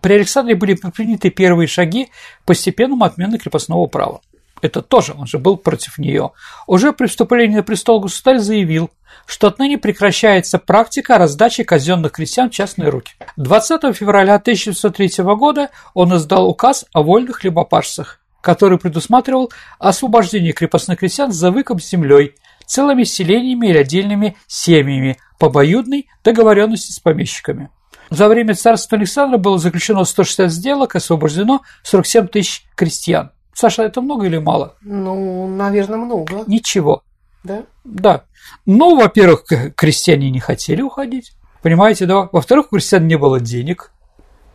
При 0.00 0.14
Александре 0.14 0.56
были 0.56 0.74
предприняты 0.74 1.30
первые 1.30 1.68
шаги 1.68 2.06
к 2.42 2.46
постепенному 2.46 3.04
отмены 3.04 3.38
крепостного 3.38 3.86
права 3.86 4.20
это 4.62 4.82
тоже, 4.82 5.14
он 5.16 5.26
же 5.26 5.38
был 5.38 5.56
против 5.56 5.98
нее, 5.98 6.32
уже 6.66 6.92
при 6.92 7.06
вступлении 7.06 7.56
на 7.56 7.62
престол 7.62 8.00
государь 8.00 8.38
заявил, 8.38 8.90
что 9.26 9.48
отныне 9.48 9.78
прекращается 9.78 10.58
практика 10.58 11.18
раздачи 11.18 11.62
казенных 11.62 12.12
крестьян 12.12 12.50
в 12.50 12.54
частные 12.54 12.88
руки. 12.88 13.14
20 13.36 13.94
февраля 13.94 14.36
1903 14.36 15.24
года 15.34 15.70
он 15.94 16.16
издал 16.16 16.48
указ 16.48 16.86
о 16.92 17.02
вольных 17.02 17.38
хлебопашцах, 17.38 18.20
который 18.40 18.78
предусматривал 18.78 19.52
освобождение 19.78 20.52
крепостных 20.52 21.00
крестьян 21.00 21.32
за 21.32 21.50
выкуп 21.50 21.82
землей, 21.82 22.34
целыми 22.66 23.04
селениями 23.04 23.68
или 23.68 23.78
отдельными 23.78 24.36
семьями 24.46 25.18
по 25.38 25.48
обоюдной 25.48 26.08
договоренности 26.24 26.92
с 26.92 26.98
помещиками. 26.98 27.70
За 28.10 28.28
время 28.28 28.54
царства 28.54 28.96
Александра 28.96 29.36
было 29.36 29.58
заключено 29.58 30.04
160 30.04 30.50
сделок, 30.50 30.94
освобождено 30.94 31.62
47 31.82 32.28
тысяч 32.28 32.64
крестьян. 32.76 33.32
Саша, 33.56 33.84
это 33.84 34.02
много 34.02 34.26
или 34.26 34.36
мало? 34.36 34.74
Ну, 34.82 35.48
наверное, 35.48 35.96
много. 35.96 36.44
Ничего. 36.46 37.02
Да? 37.42 37.62
Да. 37.84 38.24
Ну, 38.66 38.96
во-первых, 38.96 39.44
крестьяне 39.74 40.30
не 40.30 40.40
хотели 40.40 40.82
уходить. 40.82 41.32
Понимаете, 41.62 42.04
да? 42.04 42.28
Во-вторых, 42.32 42.66
у 42.66 42.76
крестьян 42.76 43.06
не 43.06 43.16
было 43.16 43.40
денег. 43.40 43.92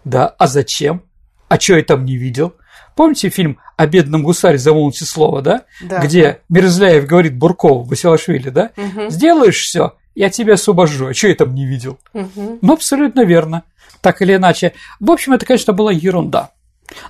Да, 0.04 0.28
а 0.28 0.46
зачем? 0.46 1.02
А 1.50 1.60
что 1.60 1.78
я 1.78 1.84
там 1.84 2.06
не 2.06 2.16
видел? 2.16 2.54
Помните 2.96 3.30
фильм 3.30 3.58
о 3.76 3.88
бедном 3.88 4.22
гусаре 4.22 4.60
замолвите 4.60 5.06
слово, 5.06 5.42
да? 5.42 5.64
да? 5.82 5.98
Где 5.98 6.42
Мерзляев 6.50 7.08
говорит 7.08 7.36
Буркову, 7.36 7.82
Василашвили, 7.82 8.50
да? 8.50 8.70
Угу. 8.78 9.10
Сделаешь 9.10 9.62
все, 9.62 9.96
я 10.14 10.30
тебя 10.30 10.54
освобожу. 10.54 11.08
А 11.08 11.14
что 11.16 11.28
я 11.28 11.34
там 11.34 11.56
не 11.56 11.66
видел? 11.66 11.98
Угу. 12.14 12.60
Ну, 12.62 12.74
абсолютно 12.74 13.26
верно. 13.26 13.64
Так 14.02 14.22
или 14.22 14.36
иначе. 14.36 14.74
В 15.00 15.10
общем, 15.10 15.34
это, 15.34 15.48
конечно, 15.48 15.74
была 15.74 15.92
ерунда. 15.92 16.52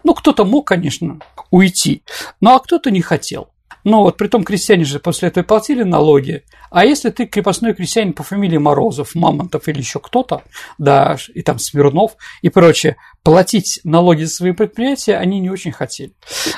Ну, 0.04 0.14
кто-то 0.14 0.46
мог, 0.46 0.68
конечно, 0.68 1.20
уйти, 1.50 2.04
ну 2.40 2.56
а 2.56 2.60
кто-то 2.60 2.92
не 2.92 3.02
хотел. 3.02 3.50
Ну 3.84 4.02
вот, 4.02 4.18
при 4.18 4.28
том 4.28 4.44
крестьяне 4.44 4.84
же 4.84 5.00
после 5.00 5.30
этого 5.30 5.44
платили 5.44 5.84
налоги. 5.84 6.44
А 6.70 6.86
если 6.86 7.10
ты 7.10 7.26
крепостной 7.26 7.74
крестьянин 7.74 8.14
по 8.14 8.24
фамилии 8.24 8.58
Морозов, 8.58 9.16
Мамонтов 9.16 9.68
или 9.68 9.80
еще 9.80 10.00
кто-то, 10.00 10.44
да, 10.78 11.18
и 11.34 11.42
там 11.42 11.58
Смирнов 11.58 12.16
и 12.42 12.50
прочее, 12.50 12.98
платить 13.24 13.80
налоги 13.84 14.24
за 14.24 14.36
свои 14.36 14.52
предприятия 14.52 15.18
они 15.18 15.40
не 15.40 15.50
очень 15.50 15.72
хотели. 15.72 16.14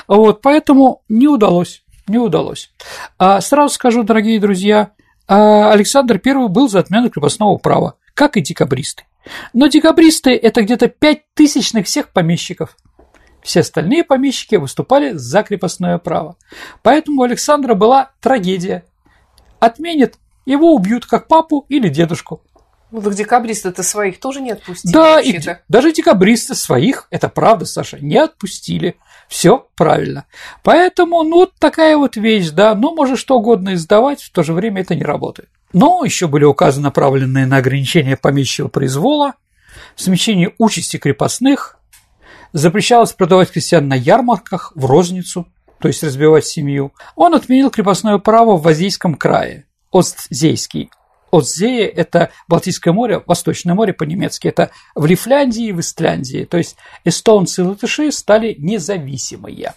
Вот, 0.07 0.41
поэтому 0.41 1.03
не 1.07 1.28
удалось, 1.28 1.84
не 2.07 2.17
удалось. 2.17 2.71
А 3.17 3.39
сразу 3.41 3.74
скажу, 3.74 4.03
дорогие 4.03 4.39
друзья, 4.39 4.91
а 5.28 5.71
Александр 5.71 6.21
I 6.24 6.47
был 6.49 6.67
за 6.67 6.80
отмену 6.80 7.09
крепостного 7.09 7.57
права, 7.57 7.95
как 8.13 8.36
и 8.36 8.41
декабристы. 8.41 9.03
Но 9.53 9.67
декабристы– 9.67 10.32
это 10.32 10.63
где-то 10.63 10.89
пять 10.89 11.34
тысячных 11.34 11.86
всех 11.86 12.09
помещиков. 12.09 12.76
Все 13.44 13.60
остальные 13.60 14.04
помещики 14.04 14.56
выступали 14.56 15.12
за 15.14 15.44
крепостное 15.44 15.98
право. 15.98 16.38
Поэтому 16.82 17.22
у 17.22 17.24
Александра 17.24 17.76
была 17.76 18.12
трагедия. 18.22 18.86
Отменят, 19.60 20.16
его 20.46 20.74
убьют 20.74 21.06
как 21.06 21.28
папу 21.28 21.66
или 21.70 21.89
дедушку. 21.89 22.41
Ну, 22.91 23.02
так 23.02 23.16
декабристы-то 23.16 23.82
своих 23.82 24.20
тоже 24.20 24.39
не 24.39 24.52
отпустили. 24.52 24.94
Да, 24.94 25.20
и 25.20 25.39
даже 25.68 25.91
декабристы 25.91 26.54
своих, 26.54 27.08
это 27.10 27.28
правда, 27.28 27.66
Саша, 27.66 27.98
не 28.00 28.18
отпустили. 28.18 28.98
Все 29.28 29.68
правильно. 29.76 30.26
Поэтому, 30.62 31.24
ну, 31.24 31.38
вот 31.38 31.54
такая 31.58 31.98
вот 31.98 32.18
вещь, 32.18 32.50
да, 32.52 32.76
ну, 32.76 32.94
может 32.94 33.18
что 33.18 33.38
угодно 33.38 33.74
издавать, 33.74 34.22
в 34.22 34.32
то 34.32 34.44
же 34.44 34.54
время 34.54 34.82
это 34.82 34.94
не 34.94 35.04
работает. 35.04 35.50
Но 35.72 36.04
еще 36.06 36.28
были 36.28 36.44
указы, 36.44 36.82
направленные 36.82 37.48
на 37.48 37.58
ограничение 37.58 38.16
помещичьего 38.16 38.68
произвола, 38.68 39.34
смещение 39.96 40.54
участи 40.60 40.98
крепостных, 40.98 41.80
запрещалось 42.54 43.12
продавать 43.12 43.51
крестьян 43.51 43.88
на 43.88 43.95
ярмарках, 43.95 44.72
в 44.76 44.86
розницу, 44.86 45.47
то 45.80 45.88
есть 45.89 46.04
разбивать 46.04 46.45
семью. 46.45 46.93
Он 47.16 47.36
отменил 47.36 47.70
крепостное 47.70 48.18
право 48.20 48.56
в 48.56 48.62
Вазийском 48.62 49.16
крае, 49.16 49.66
Остзейский. 49.91 50.89
Остзея– 51.32 51.88
это 51.95 52.30
Балтийское 52.47 52.93
море, 52.93 53.24
Восточное 53.26 53.74
море 53.74 53.91
по-немецки, 53.91 54.47
это 54.47 54.70
в 54.93 55.06
Лифляндии 55.06 55.66
и 55.66 55.72
в 55.72 55.80
Истляндии, 55.80 56.45
то 56.45 56.58
есть 56.58 56.76
эстонцы 57.04 57.62
и 57.62 57.66
латыши 57.66 58.12
стали 58.12 58.56
независимые. 58.60 59.74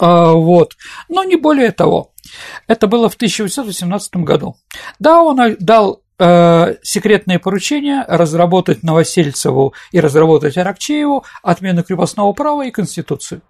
А, 0.00 0.32
вот. 0.32 0.76
Но 1.08 1.22
не 1.22 1.36
более 1.36 1.70
того. 1.70 2.12
Это 2.66 2.86
было 2.86 3.08
в 3.08 3.14
1818 3.14 4.16
году. 4.16 4.56
Да, 4.98 5.22
он 5.22 5.56
дал 5.60 6.02
секретное 6.82 7.38
поручение 7.38 8.04
разработать 8.06 8.82
Новосельцеву 8.82 9.72
и 9.90 10.00
разработать 10.00 10.58
Аракчееву 10.58 11.24
отмену 11.42 11.82
крепостного 11.82 12.32
права 12.34 12.66
и 12.66 12.70
Конституцию. 12.70 13.40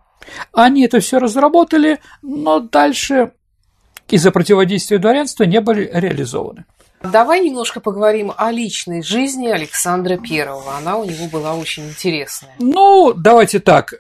Они 0.53 0.85
это 0.85 1.01
все 1.01 1.18
разработали, 1.18 1.99
но 2.23 2.61
дальше 2.61 3.33
из-за 4.09 4.31
противодействия 4.31 4.99
дворянства 4.99 5.45
не 5.45 5.61
были 5.61 5.91
реализованы. 5.93 6.64
Давай 7.03 7.41
немножко 7.41 7.81
поговорим 7.81 8.31
о 8.37 8.51
личной 8.51 9.03
жизни 9.03 9.49
Александра 9.49 10.18
Первого. 10.18 10.77
Она 10.77 10.99
у 10.99 11.05
него 11.05 11.27
была 11.33 11.55
очень 11.55 11.89
интересная. 11.89 12.55
Ну, 12.59 13.14
давайте 13.14 13.59
так. 13.59 13.95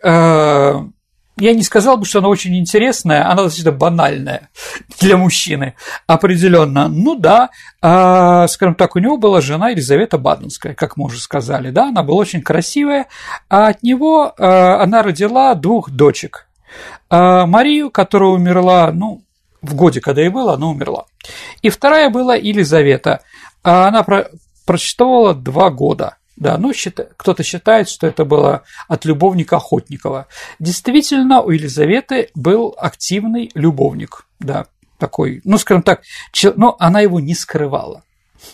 Я 1.40 1.54
не 1.54 1.62
сказал 1.62 1.96
бы, 1.96 2.04
что 2.04 2.18
она 2.18 2.28
очень 2.28 2.56
интересная, 2.56 3.24
она 3.24 3.44
достаточно 3.44 3.72
банальная 3.72 4.50
для 5.00 5.16
мужчины, 5.16 5.74
определенно. 6.06 6.88
Ну 6.88 7.16
да, 7.16 7.48
э, 7.82 8.46
скажем 8.48 8.74
так, 8.74 8.94
у 8.94 8.98
него 8.98 9.16
была 9.16 9.40
жена 9.40 9.70
Елизавета 9.70 10.18
Баденская, 10.18 10.74
как 10.74 10.98
мы 10.98 11.06
уже 11.06 11.18
сказали, 11.18 11.70
да, 11.70 11.88
она 11.88 12.02
была 12.02 12.18
очень 12.18 12.42
красивая, 12.42 13.06
а 13.48 13.68
от 13.68 13.82
него 13.82 14.34
э, 14.36 14.44
она 14.44 15.02
родила 15.02 15.54
двух 15.54 15.90
дочек. 15.90 16.46
Э, 17.10 17.46
Марию, 17.46 17.90
которая 17.90 18.30
умерла, 18.30 18.92
ну, 18.92 19.22
в 19.62 19.74
годе, 19.74 20.00
когда 20.00 20.20
ей 20.20 20.30
было, 20.30 20.54
она 20.54 20.66
умерла. 20.66 21.06
И 21.62 21.70
вторая 21.70 22.10
была 22.10 22.34
Елизавета. 22.34 23.22
Она 23.62 24.02
про 24.02 24.28
прочитывала 24.66 25.34
два 25.34 25.70
года. 25.70 26.16
Да, 26.40 26.56
ну, 26.56 26.72
счит... 26.72 26.98
кто-то 27.18 27.42
считает, 27.42 27.88
что 27.88 28.06
это 28.06 28.24
было 28.24 28.64
от 28.88 29.04
любовника 29.04 29.56
Охотникова. 29.56 30.26
Действительно, 30.58 31.42
у 31.42 31.50
Елизаветы 31.50 32.30
был 32.34 32.74
активный 32.78 33.50
любовник, 33.54 34.26
да, 34.40 34.66
такой, 34.98 35.42
ну, 35.44 35.58
скажем 35.58 35.82
так, 35.82 36.00
но 36.56 36.76
она 36.78 37.00
его 37.00 37.20
не 37.20 37.34
скрывала. 37.34 38.04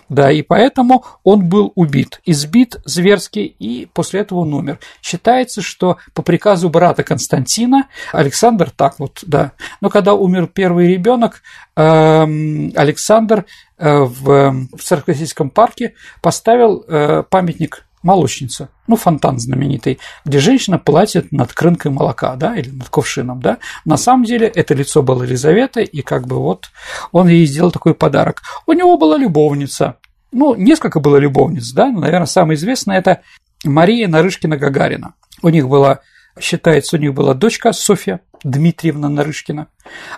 Да, 0.09 0.31
и 0.31 0.43
поэтому 0.43 1.05
он 1.25 1.49
был 1.49 1.73
убит, 1.75 2.21
избит 2.25 2.77
зверски, 2.85 3.39
и 3.39 3.87
после 3.93 4.21
этого 4.21 4.41
он 4.41 4.55
умер. 4.55 4.79
Считается, 5.03 5.63
что 5.63 5.99
по 6.15 6.23
приказу 6.23 6.69
брата 6.71 7.03
Константина 7.03 7.89
Александр 8.13 8.71
так 8.71 8.99
вот, 8.99 9.21
да. 9.23 9.53
Но 9.81 9.91
когда 9.91 10.15
умер 10.15 10.49
первый 10.49 10.89
ребенок, 10.89 11.43
эм, 11.77 12.73
Александр 12.77 13.47
э, 13.79 13.99
в 13.99 14.67
Царскосельском 14.81 15.51
парке 15.51 15.95
поставил 16.21 16.85
э, 16.87 17.23
памятник 17.29 17.85
молочница, 18.03 18.69
ну, 18.87 18.97
фонтан 18.97 19.39
знаменитый, 19.39 19.99
где 20.25 20.39
женщина 20.39 20.79
платит 20.79 21.33
над 21.33 21.53
крынкой 21.53 21.91
молока, 21.91 22.37
да, 22.37 22.55
или 22.55 22.71
над 22.71 22.89
кувшином, 22.89 23.41
да. 23.41 23.59
На 23.85 23.97
самом 23.97 24.25
деле 24.25 24.47
это 24.47 24.75
лицо 24.75 25.03
было 25.03 25.25
Елизаветы, 25.25 25.83
и 25.83 26.03
как 26.03 26.27
бы 26.27 26.37
вот 26.37 26.67
он 27.13 27.29
ей 27.29 27.47
сделал 27.47 27.71
такой 27.71 27.95
подарок. 27.95 28.43
У 28.67 28.73
него 28.73 28.97
была 28.97 29.17
любовница, 29.17 29.97
ну, 30.33 30.55
несколько 30.55 31.01
было 31.01 31.17
любовниц, 31.17 31.73
да, 31.73 31.91
но, 31.91 32.01
наверное, 32.01 32.27
самая 32.27 32.57
известная– 32.57 32.99
это 32.99 33.23
Мария 33.65 34.09
Нарышкина-Гагарина. 34.09 35.15
У 35.43 35.49
них 35.49 35.69
была, 35.69 36.01
считается, 36.41 36.97
у 36.97 36.99
них 36.99 37.15
была 37.15 37.35
дочка 37.35 37.73
Софья 37.73 38.21
Дмитриевна 38.43 39.09
Нарышкина. 39.09 39.69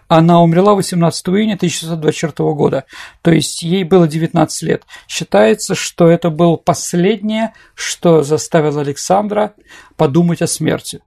Она 0.08 0.42
умерла 0.42 0.74
18 0.74 1.28
июня 1.28 1.54
1924 1.54 2.52
года, 2.54 2.84
то 3.22 3.30
есть 3.30 3.62
ей 3.62 3.84
было 3.84 4.08
19 4.08 4.62
лет. 4.62 4.84
Считается, 5.06 5.74
что 5.74 6.08
это 6.08 6.30
было 6.30 6.56
последнее, 6.56 7.54
что 7.74 8.22
заставило 8.22 8.80
Александра 8.80 9.54
подумать 9.96 10.42
о 10.42 10.46
смерти. 10.46 11.00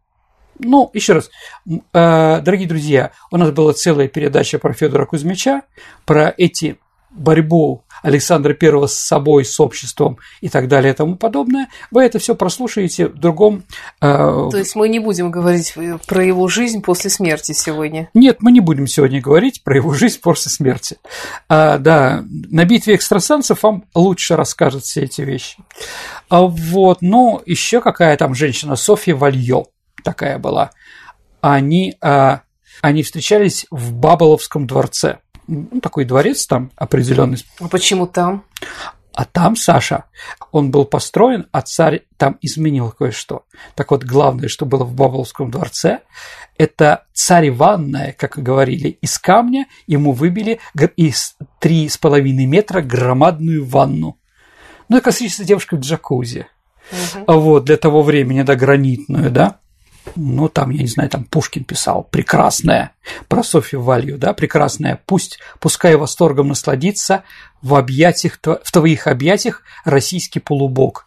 Ну, 0.60 0.92
еще 0.94 1.14
раз, 1.14 1.30
э, 1.68 1.80
дорогие 1.92 2.68
друзья, 2.68 3.12
у 3.32 3.38
нас 3.38 3.52
была 3.52 3.74
целая 3.74 4.08
передача 4.08 4.60
про 4.60 4.74
Федора 4.74 5.06
Кузьмича, 5.06 5.64
про 6.06 6.34
эти 6.38 6.78
борьбу 7.10 7.84
Александра 8.02 8.56
I 8.60 8.88
с 8.88 8.94
собой, 8.94 9.46
с 9.46 9.60
обществом 9.60 10.18
и 10.42 10.50
так 10.50 10.68
далее 10.68 10.94
и 10.94 10.96
тому 10.96 11.16
подобное, 11.16 11.68
вы 11.92 12.04
это 12.04 12.20
все 12.20 12.36
прослушаете 12.36 13.08
в 13.08 13.18
другом... 13.18 13.64
Э... 14.02 14.50
То 14.52 14.58
есть 14.58 14.76
мы 14.76 14.90
не 14.90 15.00
будем 15.00 15.32
говорить 15.32 15.74
про 16.08 16.24
его 16.24 16.48
жизнь 16.48 16.82
после 16.82 17.10
смерти 17.10 17.52
сегодня? 17.54 18.10
Нет, 18.14 18.38
мы 18.42 18.52
не 18.52 18.60
будем 18.60 18.88
сегодня 18.88 19.22
говорить 19.22 19.64
про 19.64 19.76
его 19.76 19.94
жизнь 19.94 20.20
после 20.22 20.52
смерти. 20.52 20.98
А, 21.48 21.78
да, 21.78 22.24
на 22.28 22.66
битве 22.66 22.96
экстрасенсов 22.96 23.64
вам 23.64 23.86
лучше 23.94 24.36
расскажут 24.36 24.84
все 24.84 25.04
эти 25.04 25.22
вещи. 25.22 25.58
А, 26.30 26.42
вот, 26.42 27.02
ну, 27.02 27.42
еще 27.46 27.82
какая 27.82 28.18
там 28.18 28.36
женщина, 28.36 28.76
Софья 28.76 29.16
Вальё 29.16 29.66
такая 30.04 30.40
была. 30.40 30.72
Они, 31.42 31.96
а, 32.02 32.42
они 32.82 33.04
встречались 33.04 33.66
в 33.70 33.94
Баболовском 33.94 34.68
дворце– 34.68 35.20
ну, 35.52 35.82
такой 35.82 36.06
дворец 36.06 36.48
там 36.48 36.72
определенный. 36.76 37.38
А 37.60 37.68
почему 37.68 38.08
там? 38.08 38.46
А 39.14 39.26
там, 39.26 39.58
Саша, 39.58 40.06
он 40.54 40.72
был 40.72 40.86
построен, 40.86 41.48
а 41.52 41.62
царь 41.62 42.04
там 42.16 42.38
изменил 42.42 42.92
кое-что. 42.92 43.44
Так 43.76 43.92
вот, 43.92 44.06
главное, 44.06 44.48
что 44.48 44.66
было 44.66 44.86
в 44.86 44.94
Баболском 44.94 45.52
дворце, 45.52 46.00
это 46.58 47.06
царь 47.14 47.52
ванная, 47.52 48.16
как 48.18 48.38
говорили, 48.38 48.88
из 49.02 49.20
камня 49.20 49.66
ему 49.86 50.14
выбили 50.14 50.60
из 50.96 51.36
три 51.60 51.90
с 51.90 51.98
половиной 51.98 52.46
метра 52.46 52.82
громадную 52.82 53.66
ванну. 53.66 54.18
Ну, 54.88 54.98
это 54.98 55.04
классическая 55.04 55.44
девушка 55.44 55.76
в 55.76 55.82
джакузи. 55.82 56.48
Угу. 56.92 57.40
Вот, 57.40 57.66
для 57.66 57.78
того 57.78 58.04
времени, 58.04 58.44
да, 58.44 58.56
гранитную, 58.56 59.30
да 59.30 59.61
ну, 60.16 60.50
там, 60.50 60.72
я 60.72 60.82
не 60.82 60.88
знаю, 60.88 61.10
там 61.10 61.24
Пушкин 61.24 61.64
писал, 61.64 62.04
прекрасная, 62.04 62.94
про 63.28 63.44
Софью 63.44 63.82
Валью, 63.82 64.18
да, 64.18 64.34
прекрасная, 64.34 65.02
пусть, 65.06 65.40
пускай 65.60 65.96
восторгом 65.96 66.50
насладится 66.50 67.24
в 67.62 67.76
объятиях, 67.76 68.40
в 68.44 68.72
твоих 68.72 69.08
объятиях 69.08 69.64
российский 69.86 70.40
полубог, 70.40 71.06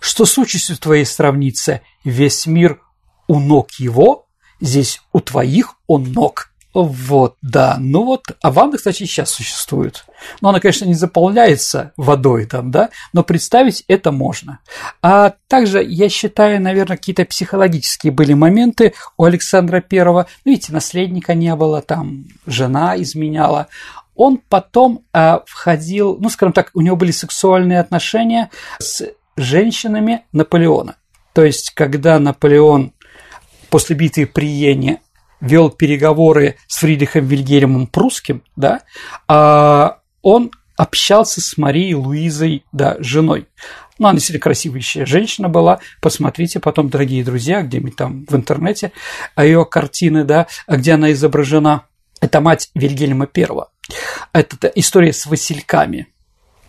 что 0.00 0.24
с 0.24 0.38
участью 0.38 0.76
твоей 0.76 1.04
сравнится, 1.04 1.82
весь 2.04 2.46
мир 2.46 2.80
у 3.28 3.38
ног 3.38 3.72
его, 3.72 4.26
здесь 4.60 5.00
у 5.12 5.20
твоих 5.20 5.76
он 5.86 6.12
ног. 6.12 6.49
Вот, 6.72 7.36
да. 7.42 7.76
Ну 7.80 8.04
вот, 8.04 8.24
а 8.42 8.50
ванна, 8.50 8.76
кстати, 8.76 8.98
сейчас 8.98 9.30
существует. 9.30 10.04
Но 10.40 10.50
она, 10.50 10.60
конечно, 10.60 10.84
не 10.84 10.94
заполняется 10.94 11.92
водой 11.96 12.46
там, 12.46 12.70
да, 12.70 12.90
но 13.12 13.24
представить 13.24 13.84
это 13.88 14.12
можно. 14.12 14.60
А 15.02 15.34
также, 15.48 15.82
я 15.82 16.08
считаю, 16.08 16.60
наверное, 16.60 16.96
какие-то 16.96 17.24
психологические 17.24 18.12
были 18.12 18.34
моменты 18.34 18.94
у 19.16 19.24
Александра 19.24 19.80
Первого. 19.80 20.26
Ну, 20.44 20.52
видите, 20.52 20.72
наследника 20.72 21.34
не 21.34 21.54
было, 21.56 21.82
там 21.82 22.26
жена 22.46 23.00
изменяла. 23.02 23.66
Он 24.14 24.38
потом 24.48 25.04
э, 25.12 25.38
входил, 25.46 26.18
ну, 26.20 26.28
скажем 26.28 26.52
так, 26.52 26.70
у 26.74 26.82
него 26.82 26.96
были 26.96 27.10
сексуальные 27.10 27.80
отношения 27.80 28.50
с 28.78 29.08
женщинами 29.36 30.24
Наполеона. 30.32 30.96
То 31.32 31.44
есть, 31.44 31.70
когда 31.74 32.18
Наполеон 32.18 32.92
после 33.70 33.96
битвы 33.96 34.26
при 34.26 34.46
Йене 34.46 35.00
вел 35.40 35.70
переговоры 35.70 36.56
с 36.66 36.78
Фридрихом 36.78 37.26
Вильгельмом 37.26 37.86
Прусским, 37.86 38.42
да, 38.56 38.82
а 39.28 39.98
он 40.22 40.50
общался 40.76 41.40
с 41.40 41.56
Марией 41.58 41.94
Луизой, 41.94 42.64
да, 42.72 42.96
женой. 43.00 43.46
Ну, 43.98 44.06
она 44.06 44.14
действительно 44.14 44.42
красивая 44.42 44.80
женщина 44.80 45.50
была. 45.50 45.80
Посмотрите 46.00 46.58
потом, 46.58 46.88
дорогие 46.88 47.22
друзья, 47.22 47.60
где-нибудь 47.60 47.96
там 47.96 48.24
в 48.26 48.34
интернете 48.34 48.92
ее 49.36 49.66
картины, 49.66 50.24
да, 50.24 50.46
где 50.66 50.92
она 50.92 51.12
изображена. 51.12 51.84
Это 52.22 52.40
мать 52.40 52.70
Вильгельма 52.74 53.28
I. 53.36 53.46
Это 54.32 54.68
история 54.68 55.12
с 55.12 55.26
васильками. 55.26 56.08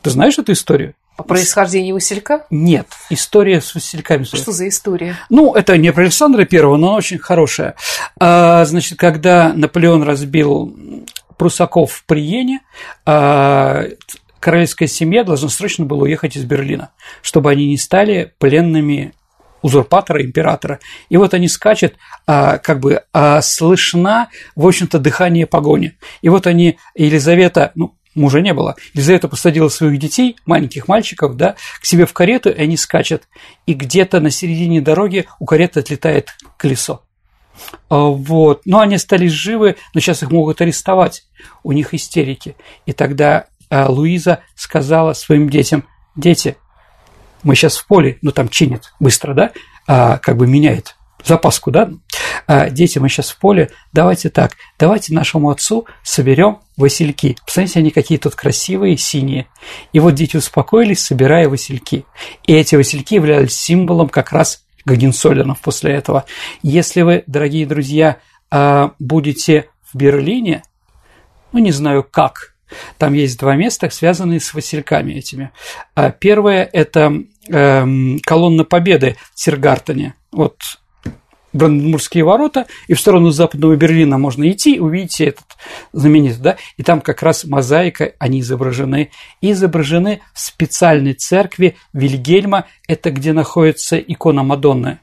Ты 0.01 0.09
знаешь 0.09 0.37
эту 0.37 0.51
историю? 0.51 0.93
О 1.21 1.23
происхождении 1.23 1.91
Василька? 1.91 2.45
Нет, 2.49 2.87
история 3.11 3.61
с 3.61 3.75
Васильками. 3.75 4.23
Что 4.23 4.51
за 4.51 4.67
история? 4.67 5.15
Ну, 5.29 5.53
это 5.53 5.77
не 5.77 5.93
про 5.93 6.03
Александра 6.03 6.45
Первого, 6.45 6.77
но 6.77 6.95
очень 6.95 7.19
хорошая. 7.19 7.75
А, 8.19 8.65
значит, 8.65 8.97
когда 8.97 9.53
Наполеон 9.53 10.01
разбил 10.01 10.75
прусаков 11.37 11.91
в 11.91 12.05
Приене, 12.05 12.61
а, 13.05 13.85
королевская 14.39 14.87
семья 14.87 15.23
должна 15.23 15.49
срочно 15.49 15.85
была 15.85 16.03
уехать 16.03 16.35
из 16.35 16.43
Берлина, 16.43 16.89
чтобы 17.21 17.51
они 17.51 17.67
не 17.67 17.77
стали 17.77 18.33
пленными 18.39 19.13
узурпатора, 19.61 20.23
императора. 20.23 20.79
И 21.09 21.17
вот 21.17 21.35
они 21.35 21.47
скачут, 21.47 21.93
а, 22.25 22.57
как 22.57 22.79
бы 22.79 23.03
а, 23.13 23.41
слышна, 23.41 24.29
в 24.55 24.65
общем-то, 24.65 24.97
дыхание 24.97 25.45
погони. 25.45 25.97
И 26.23 26.29
вот 26.29 26.47
они, 26.47 26.79
Елизавета, 26.95 27.71
ну, 27.75 27.95
мужа 28.15 28.41
не 28.41 28.53
было. 28.53 28.75
Елизавета 28.93 29.27
посадила 29.27 29.69
своих 29.69 29.99
детей, 29.99 30.35
маленьких 30.45 30.87
мальчиков, 30.87 31.35
да, 31.35 31.55
к 31.79 31.85
себе 31.85 32.05
в 32.05 32.13
карету, 32.13 32.49
и 32.49 32.61
они 32.61 32.77
скачут. 32.77 33.23
И 33.65 33.73
где-то 33.73 34.19
на 34.19 34.29
середине 34.29 34.81
дороги 34.81 35.27
у 35.39 35.45
кареты 35.45 35.79
отлетает 35.79 36.29
колесо. 36.57 37.03
А, 37.89 38.05
вот. 38.05 38.61
Но 38.65 38.79
они 38.79 38.95
остались 38.95 39.31
живы, 39.31 39.77
но 39.93 40.01
сейчас 40.01 40.23
их 40.23 40.31
могут 40.31 40.61
арестовать. 40.61 41.23
У 41.63 41.71
них 41.71 41.93
истерики. 41.93 42.55
И 42.85 42.93
тогда 42.93 43.45
а, 43.69 43.89
Луиза 43.89 44.41
сказала 44.55 45.13
своим 45.13 45.49
детям, 45.49 45.85
дети, 46.15 46.57
мы 47.43 47.55
сейчас 47.55 47.77
в 47.77 47.87
поле, 47.87 48.17
ну 48.21 48.31
там 48.31 48.49
чинит 48.49 48.93
быстро, 48.99 49.33
да, 49.33 49.51
а, 49.87 50.17
как 50.19 50.37
бы 50.37 50.47
меняет 50.47 50.95
запаску, 51.25 51.71
да, 51.71 51.89
а, 52.47 52.69
дети, 52.69 52.99
мы 52.99 53.09
сейчас 53.09 53.29
в 53.31 53.37
поле, 53.37 53.71
давайте 53.93 54.29
так, 54.29 54.53
давайте 54.77 55.13
нашему 55.13 55.49
отцу 55.49 55.85
соберем 56.03 56.59
васильки. 56.77 57.37
Посмотрите, 57.45 57.79
они 57.79 57.91
какие 57.91 58.17
тут 58.17 58.35
красивые, 58.35 58.97
синие. 58.97 59.47
И 59.93 59.99
вот 59.99 60.15
дети 60.15 60.37
успокоились, 60.37 61.03
собирая 61.03 61.47
васильки. 61.47 62.05
И 62.45 62.53
эти 62.53 62.75
васильки 62.75 63.15
являлись 63.15 63.53
символом 63.53 64.09
как 64.09 64.31
раз 64.31 64.63
Гагенсолернов 64.85 65.59
после 65.61 65.93
этого. 65.93 66.25
Если 66.63 67.01
вы, 67.01 67.23
дорогие 67.27 67.65
друзья, 67.65 68.17
а, 68.49 68.93
будете 68.99 69.69
в 69.91 69.97
Берлине, 69.97 70.63
ну, 71.51 71.59
не 71.59 71.71
знаю 71.71 72.03
как, 72.03 72.55
там 72.97 73.13
есть 73.13 73.37
два 73.39 73.55
места, 73.55 73.89
связанные 73.89 74.39
с 74.39 74.53
васильками 74.53 75.13
этими. 75.13 75.51
А 75.95 76.11
первое– 76.11 76.63
это 76.73 77.13
эм, 77.49 78.19
колонна 78.25 78.63
Победы 78.63 79.17
в 79.33 79.35
Тиргартене. 79.35 80.15
Вот 80.31 80.55
Бранденбургские 81.53 82.23
ворота, 82.23 82.67
и 82.87 82.93
в 82.93 82.99
сторону 82.99 83.31
западного 83.31 83.75
Берлина 83.75 84.17
можно 84.17 84.49
идти, 84.49 84.79
увидите 84.79 85.25
этот 85.25 85.45
знаменитый, 85.91 86.41
да, 86.41 86.57
и 86.77 86.83
там 86.83 87.01
как 87.01 87.21
раз 87.21 87.45
мозаика, 87.45 88.13
они 88.19 88.39
изображены, 88.39 89.11
изображены 89.41 90.21
в 90.33 90.39
специальной 90.39 91.13
церкви 91.13 91.75
Вильгельма, 91.93 92.65
это 92.87 93.11
где 93.11 93.33
находится 93.33 93.97
икона 93.97 94.43
Мадонны, 94.43 94.99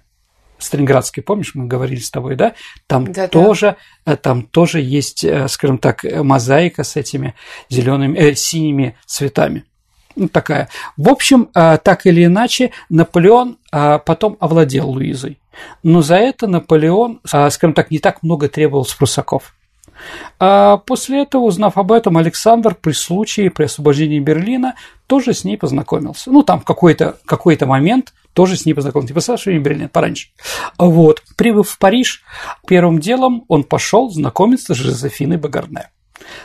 Сталинградской, 0.59 1.23
помнишь, 1.23 1.55
мы 1.55 1.67
говорили 1.67 2.01
с 2.01 2.11
тобой, 2.11 2.35
да? 2.35 2.55
Там 2.87 3.13
да, 3.13 3.29
тоже, 3.29 3.77
да. 4.05 4.17
там 4.17 4.43
тоже 4.43 4.81
есть, 4.81 5.23
э, 5.23 5.47
скажем 5.49 5.79
так, 5.79 6.03
мозаика 6.03 6.83
с 6.83 6.97
этими 6.97 7.35
зелеными, 7.69 8.19
э, 8.19 8.35
синими 8.35 8.97
цветами 9.07 9.65
ну, 10.19 10.29
такая. 10.29 10.69
В 10.97 11.09
общем, 11.09 11.49
а, 11.55 11.77
так 11.79 12.07
или 12.07 12.25
иначе, 12.25 12.73
Наполеон 12.91 13.59
а, 13.71 13.99
потом 13.99 14.37
овладел 14.41 14.91
Луизой. 14.91 15.39
Но 15.83 16.03
за 16.03 16.17
это 16.17 16.47
Наполеон, 16.47 17.21
а, 17.31 17.49
скажем 17.51 17.75
так, 17.75 17.91
не 17.91 17.99
так 17.99 18.23
много 18.23 18.49
требовал 18.49 18.85
с 18.85 18.95
прусаков. 18.95 19.55
А 20.39 20.77
после 20.79 21.23
этого, 21.23 21.43
узнав 21.43 21.77
об 21.77 21.91
этом, 21.91 22.17
Александр 22.17 22.75
при 22.75 22.93
случае, 22.93 23.51
при 23.51 23.65
освобождении 23.65 24.21
Берлина, 24.21 24.75
тоже 25.07 25.35
с 25.35 25.45
ней 25.45 25.57
познакомился. 25.57 26.31
Ну, 26.31 26.43
там 26.43 26.61
какой-то 26.61 27.19
какой 27.25 27.59
момент 27.61 28.13
тоже 28.33 28.57
с 28.57 28.67
ней 28.67 28.75
познакомился. 28.75 29.09
Типа, 29.09 29.19
освобождение 29.19 29.61
Берлина, 29.61 29.89
пораньше. 29.89 30.29
Вот. 30.79 31.23
Прибыв 31.37 31.71
в 31.71 31.79
Париж, 31.79 32.23
первым 32.67 33.01
делом 33.01 33.45
он 33.49 33.65
пошел 33.65 34.11
знакомиться 34.11 34.75
с 34.75 34.77
Жозефиной 34.77 35.37
Багарне, 35.37 35.91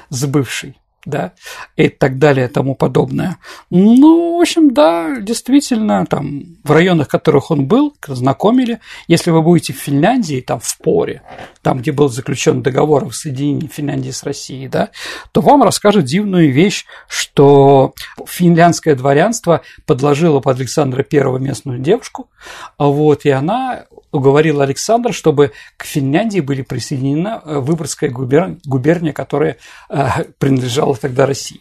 с 0.09 0.25
бывшей 0.25 0.77
да, 1.05 1.33
и 1.75 1.89
так 1.89 2.17
далее, 2.17 2.47
и 2.47 2.49
тому 2.49 2.75
подобное. 2.75 3.37
Ну, 3.69 4.37
в 4.37 4.41
общем, 4.41 4.73
да, 4.73 5.19
действительно, 5.19 6.05
там, 6.05 6.57
в 6.63 6.71
районах, 6.71 7.07
в 7.07 7.11
которых 7.11 7.51
он 7.51 7.65
был, 7.65 7.93
знакомили. 8.07 8.79
Если 9.07 9.31
вы 9.31 9.41
будете 9.41 9.73
в 9.73 9.77
Финляндии, 9.77 10.41
там, 10.41 10.59
в 10.59 10.77
Поре, 10.77 11.21
там, 11.61 11.79
где 11.79 11.91
был 11.91 12.09
заключен 12.09 12.61
договор 12.61 13.05
о 13.05 13.11
соединении 13.11 13.67
Финляндии 13.67 14.11
с 14.11 14.23
Россией, 14.23 14.67
да, 14.67 14.89
то 15.31 15.41
вам 15.41 15.63
расскажут 15.63 16.05
дивную 16.05 16.51
вещь, 16.51 16.85
что 17.07 17.93
финляндское 18.25 18.95
дворянство 18.95 19.61
подложило 19.85 20.39
под 20.39 20.57
Александра 20.57 21.05
I 21.11 21.39
местную 21.39 21.79
девушку, 21.79 22.29
вот, 22.77 23.25
и 23.25 23.29
она 23.29 23.85
уговорила 24.13 24.63
Александра, 24.63 25.11
чтобы 25.11 25.51
к 25.75 25.83
Финляндии 25.83 26.39
были 26.39 26.61
присоединена 26.61 27.41
э, 27.43 27.59
Выборгская 27.59 28.09
губерния, 28.09 28.59
губерния 28.65 29.11
которая 29.11 29.57
э, 29.89 30.07
принадлежала 30.37 30.95
тогда 30.95 31.25
России. 31.25 31.59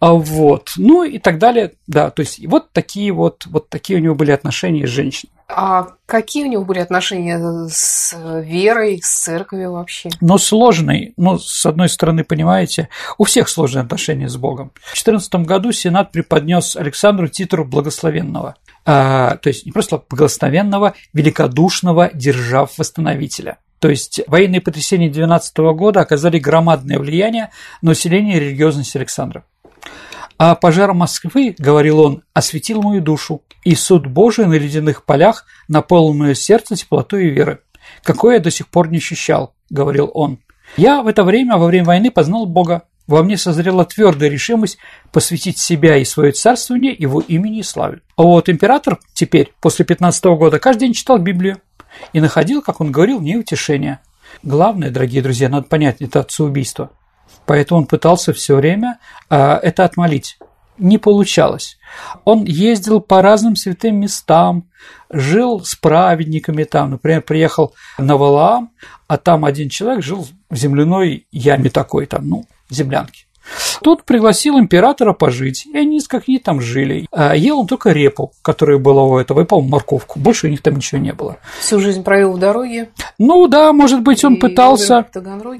А 0.00 0.12
вот, 0.12 0.72
ну 0.76 1.04
и 1.04 1.18
так 1.18 1.38
далее, 1.38 1.72
да, 1.86 2.10
то 2.10 2.20
есть 2.20 2.44
вот 2.46 2.72
такие 2.72 3.12
вот, 3.12 3.46
вот 3.46 3.68
такие 3.70 3.98
у 3.98 4.02
него 4.02 4.14
были 4.14 4.32
отношения 4.32 4.86
с 4.86 4.90
женщиной. 4.90 5.33
А 5.48 5.88
какие 6.06 6.44
у 6.44 6.50
него 6.50 6.64
были 6.64 6.78
отношения 6.78 7.38
с 7.68 8.16
верой, 8.42 9.00
с 9.02 9.24
церковью 9.24 9.72
вообще? 9.72 10.10
Ну, 10.20 10.38
сложные. 10.38 11.12
Ну, 11.16 11.38
с 11.38 11.66
одной 11.66 11.88
стороны, 11.88 12.24
понимаете, 12.24 12.88
у 13.18 13.24
всех 13.24 13.48
сложные 13.48 13.82
отношения 13.82 14.28
с 14.28 14.36
Богом. 14.36 14.72
В 14.76 15.04
2014 15.04 15.34
году 15.46 15.72
Сенат 15.72 16.12
преподнес 16.12 16.76
Александру 16.76 17.28
титул 17.28 17.64
благословенного. 17.64 18.56
А, 18.86 19.36
то 19.36 19.48
есть 19.48 19.66
не 19.66 19.72
просто 19.72 20.02
благословенного, 20.08 20.94
великодушного 21.12 22.10
держав-восстановителя. 22.12 23.58
То 23.80 23.90
есть 23.90 24.22
военные 24.26 24.62
потрясения 24.62 25.10
19 25.10 25.58
года 25.74 26.00
оказали 26.00 26.38
громадное 26.38 26.98
влияние 26.98 27.50
на 27.82 27.90
усиление 27.90 28.40
религиозности 28.40 28.96
Александра. 28.96 29.44
А 30.36 30.54
пожар 30.54 30.92
Москвы, 30.92 31.54
говорил 31.58 32.00
он, 32.00 32.22
осветил 32.32 32.82
мою 32.82 33.00
душу, 33.00 33.42
и 33.62 33.74
суд 33.74 34.06
Божий 34.06 34.46
на 34.46 34.54
ледяных 34.54 35.04
полях 35.04 35.44
наполнил 35.68 36.14
мое 36.14 36.34
сердце 36.34 36.76
теплотой 36.76 37.26
и 37.26 37.30
верой. 37.30 37.58
Какое 38.02 38.34
я 38.34 38.40
до 38.40 38.50
сих 38.50 38.68
пор 38.68 38.88
не 38.88 38.98
ощущал, 38.98 39.54
говорил 39.70 40.10
он. 40.12 40.38
Я 40.76 41.02
в 41.02 41.06
это 41.06 41.22
время, 41.22 41.56
во 41.56 41.66
время 41.66 41.86
войны, 41.86 42.10
познал 42.10 42.46
Бога. 42.46 42.82
Во 43.06 43.22
мне 43.22 43.36
созрела 43.36 43.84
твердая 43.84 44.30
решимость 44.30 44.78
посвятить 45.12 45.58
себя 45.58 45.98
и 45.98 46.04
свое 46.04 46.32
царствование 46.32 46.94
его 46.98 47.20
имени 47.20 47.58
и 47.58 47.62
славе. 47.62 48.00
А 48.16 48.22
вот 48.22 48.48
император 48.48 48.98
теперь, 49.12 49.52
после 49.60 49.84
15 49.84 50.24
-го 50.24 50.36
года, 50.36 50.58
каждый 50.58 50.80
день 50.80 50.94
читал 50.94 51.18
Библию 51.18 51.58
и 52.14 52.20
находил, 52.20 52.62
как 52.62 52.80
он 52.80 52.90
говорил, 52.90 53.18
в 53.18 53.22
ней 53.22 53.36
утешение. 53.36 54.00
Главное, 54.42 54.90
дорогие 54.90 55.22
друзья, 55.22 55.48
надо 55.48 55.66
понять, 55.68 56.00
это 56.00 56.20
отцеубийство. 56.20 56.90
Поэтому 57.46 57.80
он 57.80 57.86
пытался 57.86 58.32
все 58.32 58.56
время 58.56 58.98
а, 59.28 59.58
это 59.62 59.84
отмолить. 59.84 60.38
Не 60.78 60.98
получалось. 60.98 61.78
Он 62.24 62.44
ездил 62.44 63.00
по 63.00 63.22
разным 63.22 63.54
святым 63.54 64.00
местам, 64.00 64.68
жил 65.10 65.64
с 65.64 65.76
праведниками 65.76 66.64
там, 66.64 66.90
например, 66.90 67.22
приехал 67.22 67.74
на 67.96 68.16
Валаам, 68.16 68.72
а 69.06 69.16
там 69.16 69.44
один 69.44 69.68
человек 69.68 70.02
жил 70.02 70.26
в 70.50 70.56
земляной 70.56 71.26
яме 71.30 71.70
такой 71.70 72.06
там, 72.06 72.28
ну, 72.28 72.44
землянке. 72.70 73.26
Тот 73.82 74.04
пригласил 74.04 74.58
императора 74.58 75.12
пожить, 75.12 75.66
и 75.66 75.76
они 75.76 76.00
как 76.08 76.24
они 76.28 76.38
там 76.38 76.60
жили. 76.60 77.06
А 77.12 77.34
ел 77.36 77.60
он 77.60 77.66
только 77.66 77.90
репу, 77.90 78.32
которая 78.42 78.78
была 78.78 79.04
у 79.04 79.18
этого, 79.18 79.40
и, 79.40 79.44
по-моему, 79.44 79.70
морковку. 79.70 80.18
Больше 80.18 80.46
у 80.46 80.50
них 80.50 80.62
там 80.62 80.76
ничего 80.76 81.00
не 81.00 81.12
было. 81.12 81.36
Всю 81.60 81.80
жизнь 81.80 82.02
провел 82.02 82.32
в 82.32 82.38
дороге? 82.38 82.90
Ну 83.18 83.46
да, 83.46 83.72
может 83.72 84.02
быть, 84.02 84.24
он 84.24 84.34
и 84.34 84.38
пытался... 84.38 85.06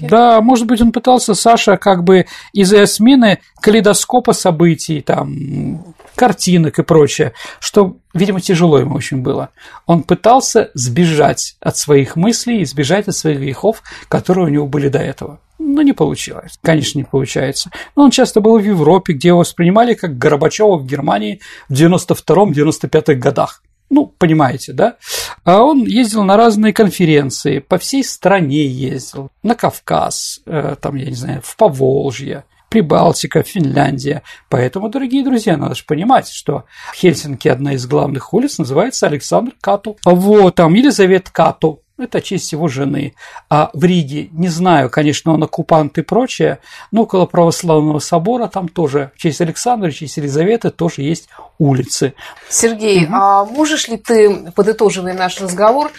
Да, 0.01 0.41
может 0.41 0.66
быть, 0.66 0.80
он 0.80 0.93
пытался, 0.93 1.35
Саша, 1.35 1.76
как 1.76 2.05
бы 2.05 2.26
из-за 2.53 2.87
смены 2.87 3.41
калейдоскопа 3.61 4.32
событий, 4.32 5.01
там, 5.01 5.93
картинок 6.15 6.79
и 6.79 6.83
прочее, 6.83 7.33
что, 7.61 7.97
видимо, 8.12 8.41
тяжело 8.41 8.79
ему 8.79 8.97
очень 8.97 9.23
было. 9.23 9.51
Он 9.87 10.03
пытался 10.03 10.71
сбежать 10.75 11.57
от 11.61 11.77
своих 11.77 12.17
мыслей, 12.17 12.62
и 12.62 12.65
сбежать 12.65 13.09
от 13.09 13.17
своих 13.17 13.41
грехов, 13.41 13.83
которые 14.09 14.47
у 14.47 14.51
него 14.51 14.67
были 14.67 14.89
до 14.89 14.99
этого. 14.99 15.41
Но 15.59 15.83
не 15.83 15.93
получилось. 15.93 16.59
Конечно, 16.62 16.99
не 16.99 17.05
получается. 17.05 17.71
Но 17.97 18.05
он 18.05 18.11
часто 18.11 18.41
был 18.41 18.59
в 18.59 18.65
Европе, 18.65 19.12
где 19.12 19.29
его 19.29 19.39
воспринимали 19.39 19.95
как 19.95 20.19
Горбачева 20.19 20.77
в 20.77 20.87
Германии 20.87 21.41
в 21.69 21.75
92-95 21.75 23.15
годах. 23.15 23.62
Ну, 23.91 24.07
понимаете, 24.07 24.73
да? 24.73 24.97
А 25.45 25.62
он 25.62 25.85
ездил 25.85 26.25
на 26.25 26.37
разные 26.37 26.73
конференции, 26.73 27.61
по 27.61 27.79
всей 27.79 28.03
стране 28.03 28.67
ездил, 28.67 29.31
на 29.43 29.55
Кавказ, 29.55 30.41
э, 30.47 30.77
там, 30.81 30.97
я 30.97 31.07
не 31.07 31.15
знаю, 31.15 31.41
в 31.45 31.57
Поволжье, 31.57 32.45
Прибалтика, 32.75 33.45
Финляндия. 33.45 34.22
Поэтому, 34.49 34.89
дорогие 34.89 35.22
друзья, 35.22 35.57
надо 35.57 35.77
же 35.77 35.85
понимать, 35.87 36.29
что 36.29 36.64
в 36.91 36.97
Хельсинки 36.97 37.47
одна 37.47 37.75
из 37.75 37.87
главных 37.87 38.35
улиц 38.35 38.59
называется 38.59 39.07
Александр 39.07 39.53
Кату. 39.61 39.97
Вот, 40.05 40.57
там 40.57 40.75
Елизавета 40.75 41.31
Кату, 41.33 41.83
это 41.97 42.20
честь 42.20 42.51
его 42.51 42.66
жены. 42.66 43.14
А 43.49 43.70
в 43.75 43.85
Риге, 43.85 44.29
не 44.33 44.49
знаю, 44.49 44.91
конечно, 44.91 45.33
он 45.33 45.45
оккупант 45.45 45.99
и 45.99 46.03
прочее, 46.03 46.59
но 46.91 47.03
около 47.03 47.27
православного 47.27 48.01
собора 48.01 48.49
там 48.49 48.68
тоже 48.68 49.12
в 49.14 49.20
честь 49.20 49.41
Александра, 49.41 49.93
в 49.93 49.95
честь 49.95 50.16
Елизаветы 50.16 50.70
тоже 50.70 51.03
есть 51.03 51.29
улицы. 51.61 52.14
Сергей, 52.49 53.05
угу. 53.05 53.14
а 53.14 53.45
можешь 53.45 53.87
ли 53.87 53.99
ты, 53.99 54.51
подытоживая 54.51 55.14
наш 55.14 55.41
разговор, 55.41 55.93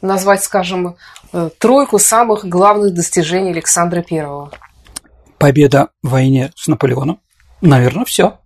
назвать, 0.00 0.42
скажем, 0.42 0.96
э, 1.34 1.50
тройку 1.58 1.98
самых 1.98 2.46
главных 2.46 2.94
достижений 2.94 3.50
Александра 3.50 4.00
Первого? 4.00 4.50
Победа 5.42 5.88
в 6.04 6.10
войне 6.10 6.52
с 6.54 6.68
Наполеоном. 6.68 7.18
Наверное, 7.60 8.04
все. 8.04 8.38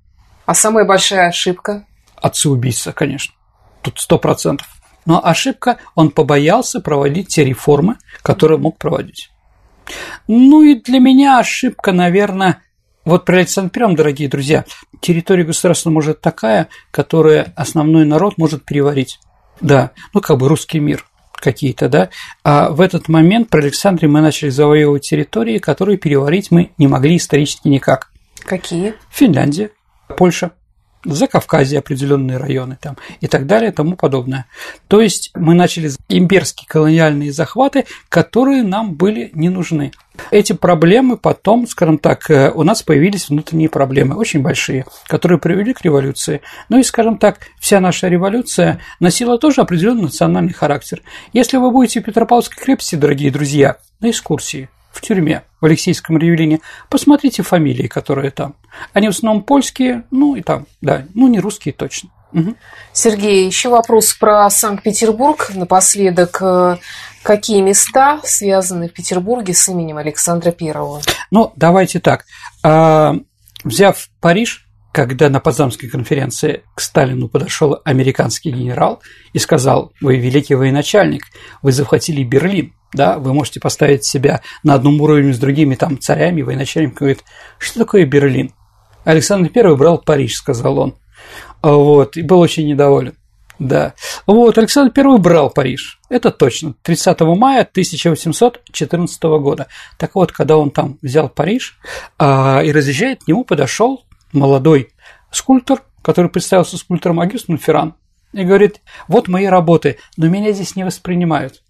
А 0.46 0.54
самая 0.54 0.86
большая 0.86 1.28
ошибка? 1.28 1.84
Отцы-убийца, 2.16 2.94
конечно. 2.94 3.34
Тут 3.82 4.00
сто 4.00 4.18
процентов. 4.18 4.66
Но 5.04 5.20
ошибка, 5.22 5.76
он 5.94 6.08
побоялся 6.08 6.80
проводить 6.80 7.28
те 7.28 7.44
реформы, 7.44 7.98
которые 8.22 8.58
мог 8.58 8.78
проводить. 8.78 9.30
Ну 10.26 10.62
и 10.62 10.74
для 10.74 10.98
меня 10.98 11.38
ошибка, 11.38 11.92
наверное, 11.92 12.62
вот 13.04 13.26
при 13.26 13.36
Александре 13.36 13.72
Первом, 13.72 13.94
дорогие 13.94 14.30
друзья, 14.30 14.64
территория 15.02 15.44
государства 15.44 15.90
может 15.90 16.22
такая, 16.22 16.68
которая 16.92 17.52
основной 17.56 18.06
народ 18.06 18.38
может 18.38 18.64
переварить. 18.64 19.20
Да, 19.60 19.90
ну 20.14 20.22
как 20.22 20.38
бы 20.38 20.48
русский 20.48 20.80
мир 20.80 21.04
какие-то, 21.40 21.88
да. 21.88 22.10
А 22.44 22.70
в 22.70 22.80
этот 22.80 23.08
момент 23.08 23.48
при 23.50 23.60
Александре 23.60 24.08
мы 24.08 24.20
начали 24.20 24.48
завоевывать 24.50 25.08
территории, 25.08 25.58
которые 25.58 25.98
переварить 25.98 26.50
мы 26.50 26.72
не 26.78 26.86
могли 26.86 27.16
исторически 27.16 27.68
никак. 27.68 28.10
Какие? 28.40 28.94
Финляндия, 29.10 29.70
Польша, 30.16 30.52
за 31.12 31.26
Кавказе 31.26 31.78
определенные 31.78 32.38
районы 32.38 32.76
там 32.80 32.96
и 33.20 33.26
так 33.26 33.46
далее 33.46 33.70
и 33.70 33.74
тому 33.74 33.96
подобное. 33.96 34.46
То 34.88 35.00
есть 35.00 35.30
мы 35.34 35.54
начали 35.54 35.90
имперские 36.08 36.66
колониальные 36.68 37.32
захваты, 37.32 37.86
которые 38.08 38.62
нам 38.62 38.94
были 38.94 39.30
не 39.34 39.48
нужны. 39.48 39.92
Эти 40.30 40.52
проблемы 40.54 41.16
потом, 41.16 41.66
скажем 41.66 41.98
так, 41.98 42.30
э, 42.30 42.50
у 42.50 42.62
нас 42.62 42.82
появились 42.82 43.28
внутренние 43.28 43.68
проблемы, 43.68 44.16
очень 44.16 44.40
большие, 44.40 44.86
которые 45.06 45.38
привели 45.38 45.74
к 45.74 45.82
революции. 45.82 46.40
Ну 46.68 46.78
и, 46.78 46.82
скажем 46.82 47.18
так, 47.18 47.38
вся 47.60 47.80
наша 47.80 48.08
революция 48.08 48.80
носила 48.98 49.38
тоже 49.38 49.60
определенный 49.60 50.04
национальный 50.04 50.54
характер. 50.54 51.02
Если 51.32 51.58
вы 51.58 51.70
будете 51.70 52.00
в 52.00 52.04
Петропавловской 52.04 52.56
крепости, 52.56 52.94
дорогие 52.94 53.30
друзья, 53.30 53.76
на 54.00 54.10
экскурсии, 54.10 54.68
в 54.96 55.00
тюрьме 55.02 55.44
в 55.60 55.66
Алексейском 55.66 56.18
Ревелине, 56.18 56.60
посмотрите 56.88 57.42
фамилии, 57.42 57.86
которые 57.86 58.30
там. 58.30 58.54
Они 58.92 59.08
в 59.08 59.10
основном 59.10 59.42
польские, 59.42 60.04
ну 60.10 60.34
и 60.34 60.42
там, 60.42 60.66
да, 60.80 61.06
ну 61.14 61.28
не 61.28 61.38
русские 61.38 61.74
точно. 61.74 62.10
Угу. 62.32 62.54
Сергей, 62.92 63.46
еще 63.46 63.68
вопрос 63.68 64.12
про 64.14 64.48
Санкт-Петербург. 64.50 65.50
Напоследок, 65.54 66.38
э, 66.42 66.76
какие 67.22 67.60
места 67.60 68.20
связаны 68.24 68.88
в 68.88 68.92
Петербурге 68.92 69.54
с 69.54 69.68
именем 69.68 69.96
Александра 69.98 70.50
Первого? 70.50 71.00
Ну, 71.30 71.52
давайте 71.56 72.00
так. 72.00 72.24
А, 72.62 73.14
взяв 73.64 74.08
Париж, 74.20 74.66
когда 74.92 75.28
на 75.28 75.40
Потсдамской 75.40 75.88
конференции 75.88 76.62
к 76.74 76.80
Сталину 76.80 77.28
подошел 77.28 77.80
американский 77.84 78.50
генерал 78.50 79.02
и 79.32 79.38
сказал, 79.38 79.92
вы 80.00 80.16
великий 80.16 80.54
военачальник, 80.54 81.24
вы 81.62 81.72
захватили 81.72 82.24
Берлин, 82.24 82.72
да, 82.92 83.18
вы 83.18 83.34
можете 83.34 83.60
поставить 83.60 84.04
себя 84.04 84.40
на 84.62 84.74
одном 84.74 85.00
уровне 85.00 85.32
с 85.32 85.38
другими 85.38 85.74
там 85.74 85.98
царями, 85.98 86.42
военачальниками, 86.42 86.98
говорит, 86.98 87.24
что 87.58 87.80
такое 87.80 88.06
Берлин? 88.06 88.52
Александр 89.04 89.50
I 89.54 89.76
брал 89.76 89.98
Париж, 89.98 90.34
сказал 90.34 90.78
он. 90.78 90.96
Вот, 91.62 92.16
и 92.16 92.22
был 92.22 92.40
очень 92.40 92.66
недоволен. 92.66 93.14
Да. 93.58 93.94
Вот, 94.26 94.58
Александр 94.58 94.92
I 94.98 95.18
брал 95.18 95.50
Париж. 95.50 96.00
Это 96.08 96.30
точно. 96.30 96.74
30 96.82 97.20
мая 97.20 97.62
1814 97.62 99.22
года. 99.22 99.66
Так 99.98 100.14
вот, 100.14 100.32
когда 100.32 100.56
он 100.56 100.70
там 100.70 100.98
взял 101.02 101.28
Париж 101.28 101.78
а, 102.18 102.62
и 102.62 102.72
разъезжает, 102.72 103.24
к 103.24 103.28
нему 103.28 103.44
подошел 103.44 104.04
молодой 104.32 104.90
скульптор, 105.30 105.82
который 106.02 106.30
представился 106.30 106.76
скульптором 106.76 107.20
Агюст 107.20 107.48
Монферран, 107.48 107.94
и 108.32 108.44
говорит, 108.44 108.80
вот 109.08 109.28
мои 109.28 109.46
работы, 109.46 109.98
но 110.16 110.28
меня 110.28 110.52
здесь 110.52 110.76
не 110.76 110.84
воспринимают. 110.84 111.62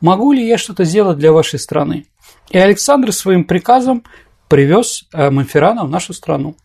Могу 0.00 0.32
ли 0.32 0.46
я 0.46 0.58
что-то 0.58 0.84
сделать 0.84 1.18
для 1.18 1.32
вашей 1.32 1.58
страны? 1.58 2.06
И 2.50 2.58
Александр 2.58 3.12
своим 3.12 3.44
приказом 3.44 4.04
привез 4.48 5.04
э, 5.12 5.30
Монферрана 5.30 5.84
в 5.84 5.90
нашу 5.90 6.12
страну. 6.12 6.56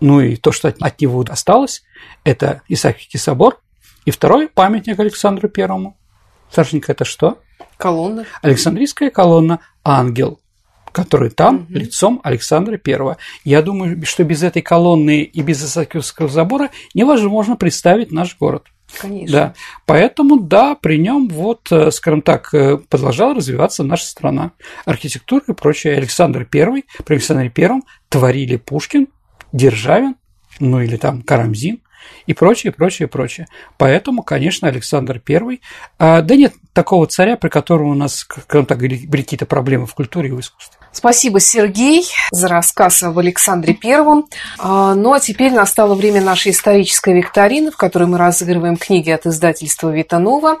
Ну 0.00 0.20
и 0.20 0.36
то, 0.36 0.52
что 0.52 0.68
от 0.68 1.00
него 1.00 1.24
осталось, 1.28 1.82
это 2.24 2.62
Исаакиевский 2.68 3.18
собор 3.18 3.60
и 4.04 4.10
второй 4.10 4.48
памятник 4.48 4.98
Александру 4.98 5.48
Первому. 5.48 5.96
Сашенька, 6.50 6.92
это 6.92 7.04
что? 7.04 7.38
Колонна. 7.76 8.26
Александрийская 8.42 9.10
колонна 9.10 9.60
«Ангел» 9.84 10.40
который 10.96 11.28
там 11.28 11.56
угу. 11.56 11.74
лицом 11.74 12.20
Александра 12.24 12.80
I. 12.82 13.16
Я 13.44 13.60
думаю, 13.60 14.02
что 14.06 14.24
без 14.24 14.42
этой 14.42 14.62
колонны 14.62 15.24
и 15.24 15.42
без 15.42 15.62
Исаакиевского 15.62 16.26
забора 16.26 16.70
невозможно 16.94 17.54
представить 17.54 18.10
наш 18.10 18.34
город. 18.38 18.64
Конечно. 19.00 19.32
Да. 19.32 19.54
Поэтому, 19.84 20.40
да, 20.40 20.74
при 20.74 20.98
нем 20.98 21.28
вот, 21.28 21.70
э, 21.70 21.90
скажем 21.90 22.22
так, 22.22 22.52
э, 22.54 22.76
продолжала 22.76 23.34
развиваться 23.34 23.82
наша 23.82 24.06
страна. 24.06 24.52
Архитектура 24.84 25.44
и 25.48 25.52
прочее. 25.52 25.96
Александр 25.96 26.48
I, 26.52 26.84
при 27.04 27.14
Александре 27.14 27.52
I 27.56 27.82
творили 28.08 28.56
Пушкин, 28.56 29.08
Державин, 29.52 30.16
ну 30.60 30.80
или 30.80 30.96
там 30.96 31.22
Карамзин, 31.22 31.80
и 32.26 32.34
прочее, 32.34 32.72
прочее, 32.72 33.08
прочее. 33.08 33.46
Поэтому, 33.78 34.22
конечно, 34.22 34.68
Александр 34.68 35.20
I, 35.28 35.60
а, 35.98 36.22
да 36.22 36.36
нет 36.36 36.54
такого 36.72 37.06
царя, 37.06 37.36
при 37.36 37.48
котором 37.48 37.88
у 37.88 37.94
нас, 37.94 38.20
скажем 38.20 38.66
так, 38.66 38.78
были 38.78 39.22
какие-то 39.22 39.46
проблемы 39.46 39.86
в 39.86 39.94
культуре 39.94 40.28
и 40.28 40.32
в 40.32 40.40
искусстве. 40.40 40.75
Спасибо, 40.96 41.40
Сергей, 41.40 42.06
за 42.32 42.48
рассказ 42.48 43.02
об 43.02 43.18
Александре 43.18 43.74
Первом. 43.74 44.24
А, 44.58 44.94
ну 44.94 45.12
а 45.12 45.20
теперь 45.20 45.52
настало 45.52 45.94
время 45.94 46.22
нашей 46.22 46.52
исторической 46.52 47.12
викторины, 47.12 47.70
в 47.70 47.76
которой 47.76 48.04
мы 48.04 48.16
разыгрываем 48.16 48.78
книги 48.78 49.10
от 49.10 49.26
издательства 49.26 49.90
Витанова. 49.90 50.56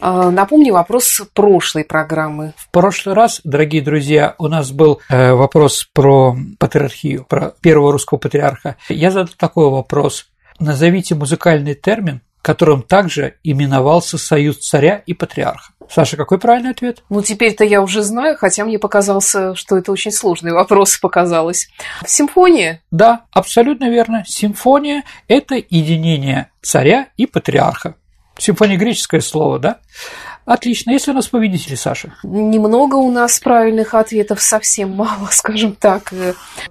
А, 0.00 0.32
напомню 0.32 0.72
вопрос 0.72 1.22
прошлой 1.34 1.84
программы. 1.84 2.52
В 2.56 2.68
прошлый 2.72 3.14
раз, 3.14 3.42
дорогие 3.44 3.80
друзья, 3.80 4.34
у 4.38 4.48
нас 4.48 4.72
был 4.72 5.02
э, 5.08 5.34
вопрос 5.34 5.88
про 5.92 6.36
патриархию, 6.58 7.24
про 7.28 7.52
первого 7.60 7.92
русского 7.92 8.18
патриарха. 8.18 8.74
Я 8.88 9.12
задал 9.12 9.34
такой 9.36 9.70
вопрос. 9.70 10.26
Назовите 10.58 11.14
музыкальный 11.14 11.76
термин, 11.76 12.22
которым 12.42 12.82
также 12.82 13.36
именовался 13.42 14.18
союз 14.18 14.58
царя 14.58 15.02
и 15.06 15.14
патриарха. 15.14 15.72
Саша, 15.90 16.16
какой 16.16 16.38
правильный 16.38 16.70
ответ? 16.70 17.02
Ну, 17.10 17.20
теперь-то 17.20 17.64
я 17.64 17.82
уже 17.82 18.02
знаю, 18.02 18.36
хотя 18.38 18.64
мне 18.64 18.78
показался, 18.78 19.56
что 19.56 19.76
это 19.76 19.90
очень 19.90 20.12
сложный 20.12 20.52
вопрос 20.52 20.96
показалось. 20.96 21.68
Симфония? 22.06 22.80
Да, 22.92 23.22
абсолютно 23.32 23.90
верно. 23.90 24.24
Симфония– 24.26 25.02
это 25.28 25.56
единение 25.56 26.50
царя 26.62 27.08
и 27.16 27.26
патриарха. 27.26 27.96
Симфония– 28.38 28.76
греческое 28.78 29.20
слово, 29.20 29.58
да? 29.58 29.78
Отлично. 30.44 30.92
Если 30.92 31.10
у 31.10 31.14
нас 31.14 31.28
победители, 31.28 31.74
Саша? 31.74 32.14
Немного 32.22 32.96
у 32.96 33.10
нас 33.10 33.38
правильных 33.40 33.94
ответов, 33.94 34.40
совсем 34.40 34.90
мало, 34.90 35.26
скажем 35.30 35.74
так. 35.74 36.12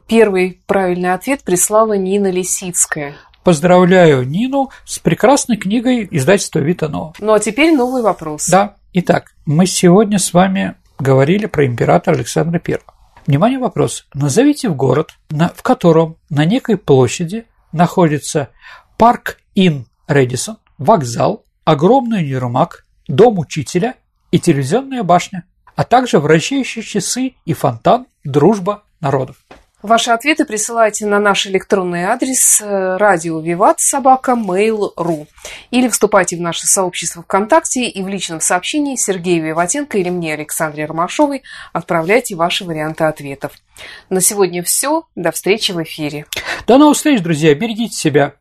Первый 0.08 0.62
правильный 0.66 1.14
ответ 1.14 1.44
прислала 1.44 1.94
Нина 1.94 2.32
Лисицкая. 2.32 3.16
Поздравляю 3.44 4.28
Нину 4.28 4.70
с 4.86 5.00
прекрасной 5.00 5.58
книгой 5.58 6.08
издательства 6.12 6.60
Витано. 6.60 7.14
Ну 7.20 7.34
а 7.34 7.40
теперь 7.40 7.76
новый 7.76 8.02
вопрос. 8.02 8.48
Да. 8.48 8.76
Итак, 8.94 9.34
мы 9.46 9.66
сегодня 9.66 10.20
с 10.20 10.34
вами 10.34 10.76
говорили 10.98 11.46
про 11.46 11.66
императора 11.66 12.16
Александра 12.16 12.62
I. 12.68 12.80
Внимание, 13.28 13.60
вопрос. 13.60 14.08
Назовите 14.14 14.70
в 14.70 14.76
город, 14.76 15.12
на, 15.30 15.50
в 15.50 15.62
котором 15.62 16.18
на 16.30 16.46
некой 16.46 16.78
площади 16.78 17.46
находится 17.72 18.50
парк 18.98 19.38
Ин 19.56 19.86
Редисон, 20.08 20.58
вокзал, 20.78 21.46
огромный 21.64 22.20
универмаг, 22.20 22.86
дом 23.08 23.38
учителя 23.38 23.96
и 24.32 24.40
телевизионная 24.40 25.04
башня, 25.04 25.44
а 25.76 25.84
также 25.84 26.20
вращающие 26.20 26.84
часы 26.84 27.36
и 27.46 27.54
фонтан 27.54 28.08
«Дружба 28.24 28.84
народов». 29.00 29.38
Ваши 29.82 30.12
ответы 30.12 30.44
присылайте 30.44 31.06
на 31.06 31.20
наш 31.20 31.48
электронный 31.48 32.04
адрес 32.04 32.60
э, 32.60 32.98
радио 32.98 33.40
Виват 33.40 33.80
собака 33.80 34.34
mail.ru 34.34 35.26
или 35.72 35.88
вступайте 35.88 36.36
в 36.36 36.42
наше 36.42 36.68
сообщество 36.68 37.24
ВКонтакте 37.24 37.88
и 37.88 38.04
в 38.04 38.10
личном 38.10 38.42
сообщении 38.42 38.98
Сергею 38.98 39.46
Виватенко 39.46 39.98
или 39.98 40.10
мне, 40.10 40.34
Александре 40.34 40.86
Ромашовой, 40.86 41.44
отправляйте 41.72 42.36
ваши 42.36 42.66
варианты 42.66 43.06
ответов. 43.06 43.54
На 44.10 44.20
сегодня 44.20 44.64
все. 44.64 45.04
До 45.16 45.32
встречи 45.32 45.72
в 45.72 45.82
эфире. 45.82 46.26
До 46.68 46.78
новых 46.78 46.98
встреч, 46.98 47.22
друзья. 47.22 47.56
Берегите 47.56 47.96
себя. 47.96 48.34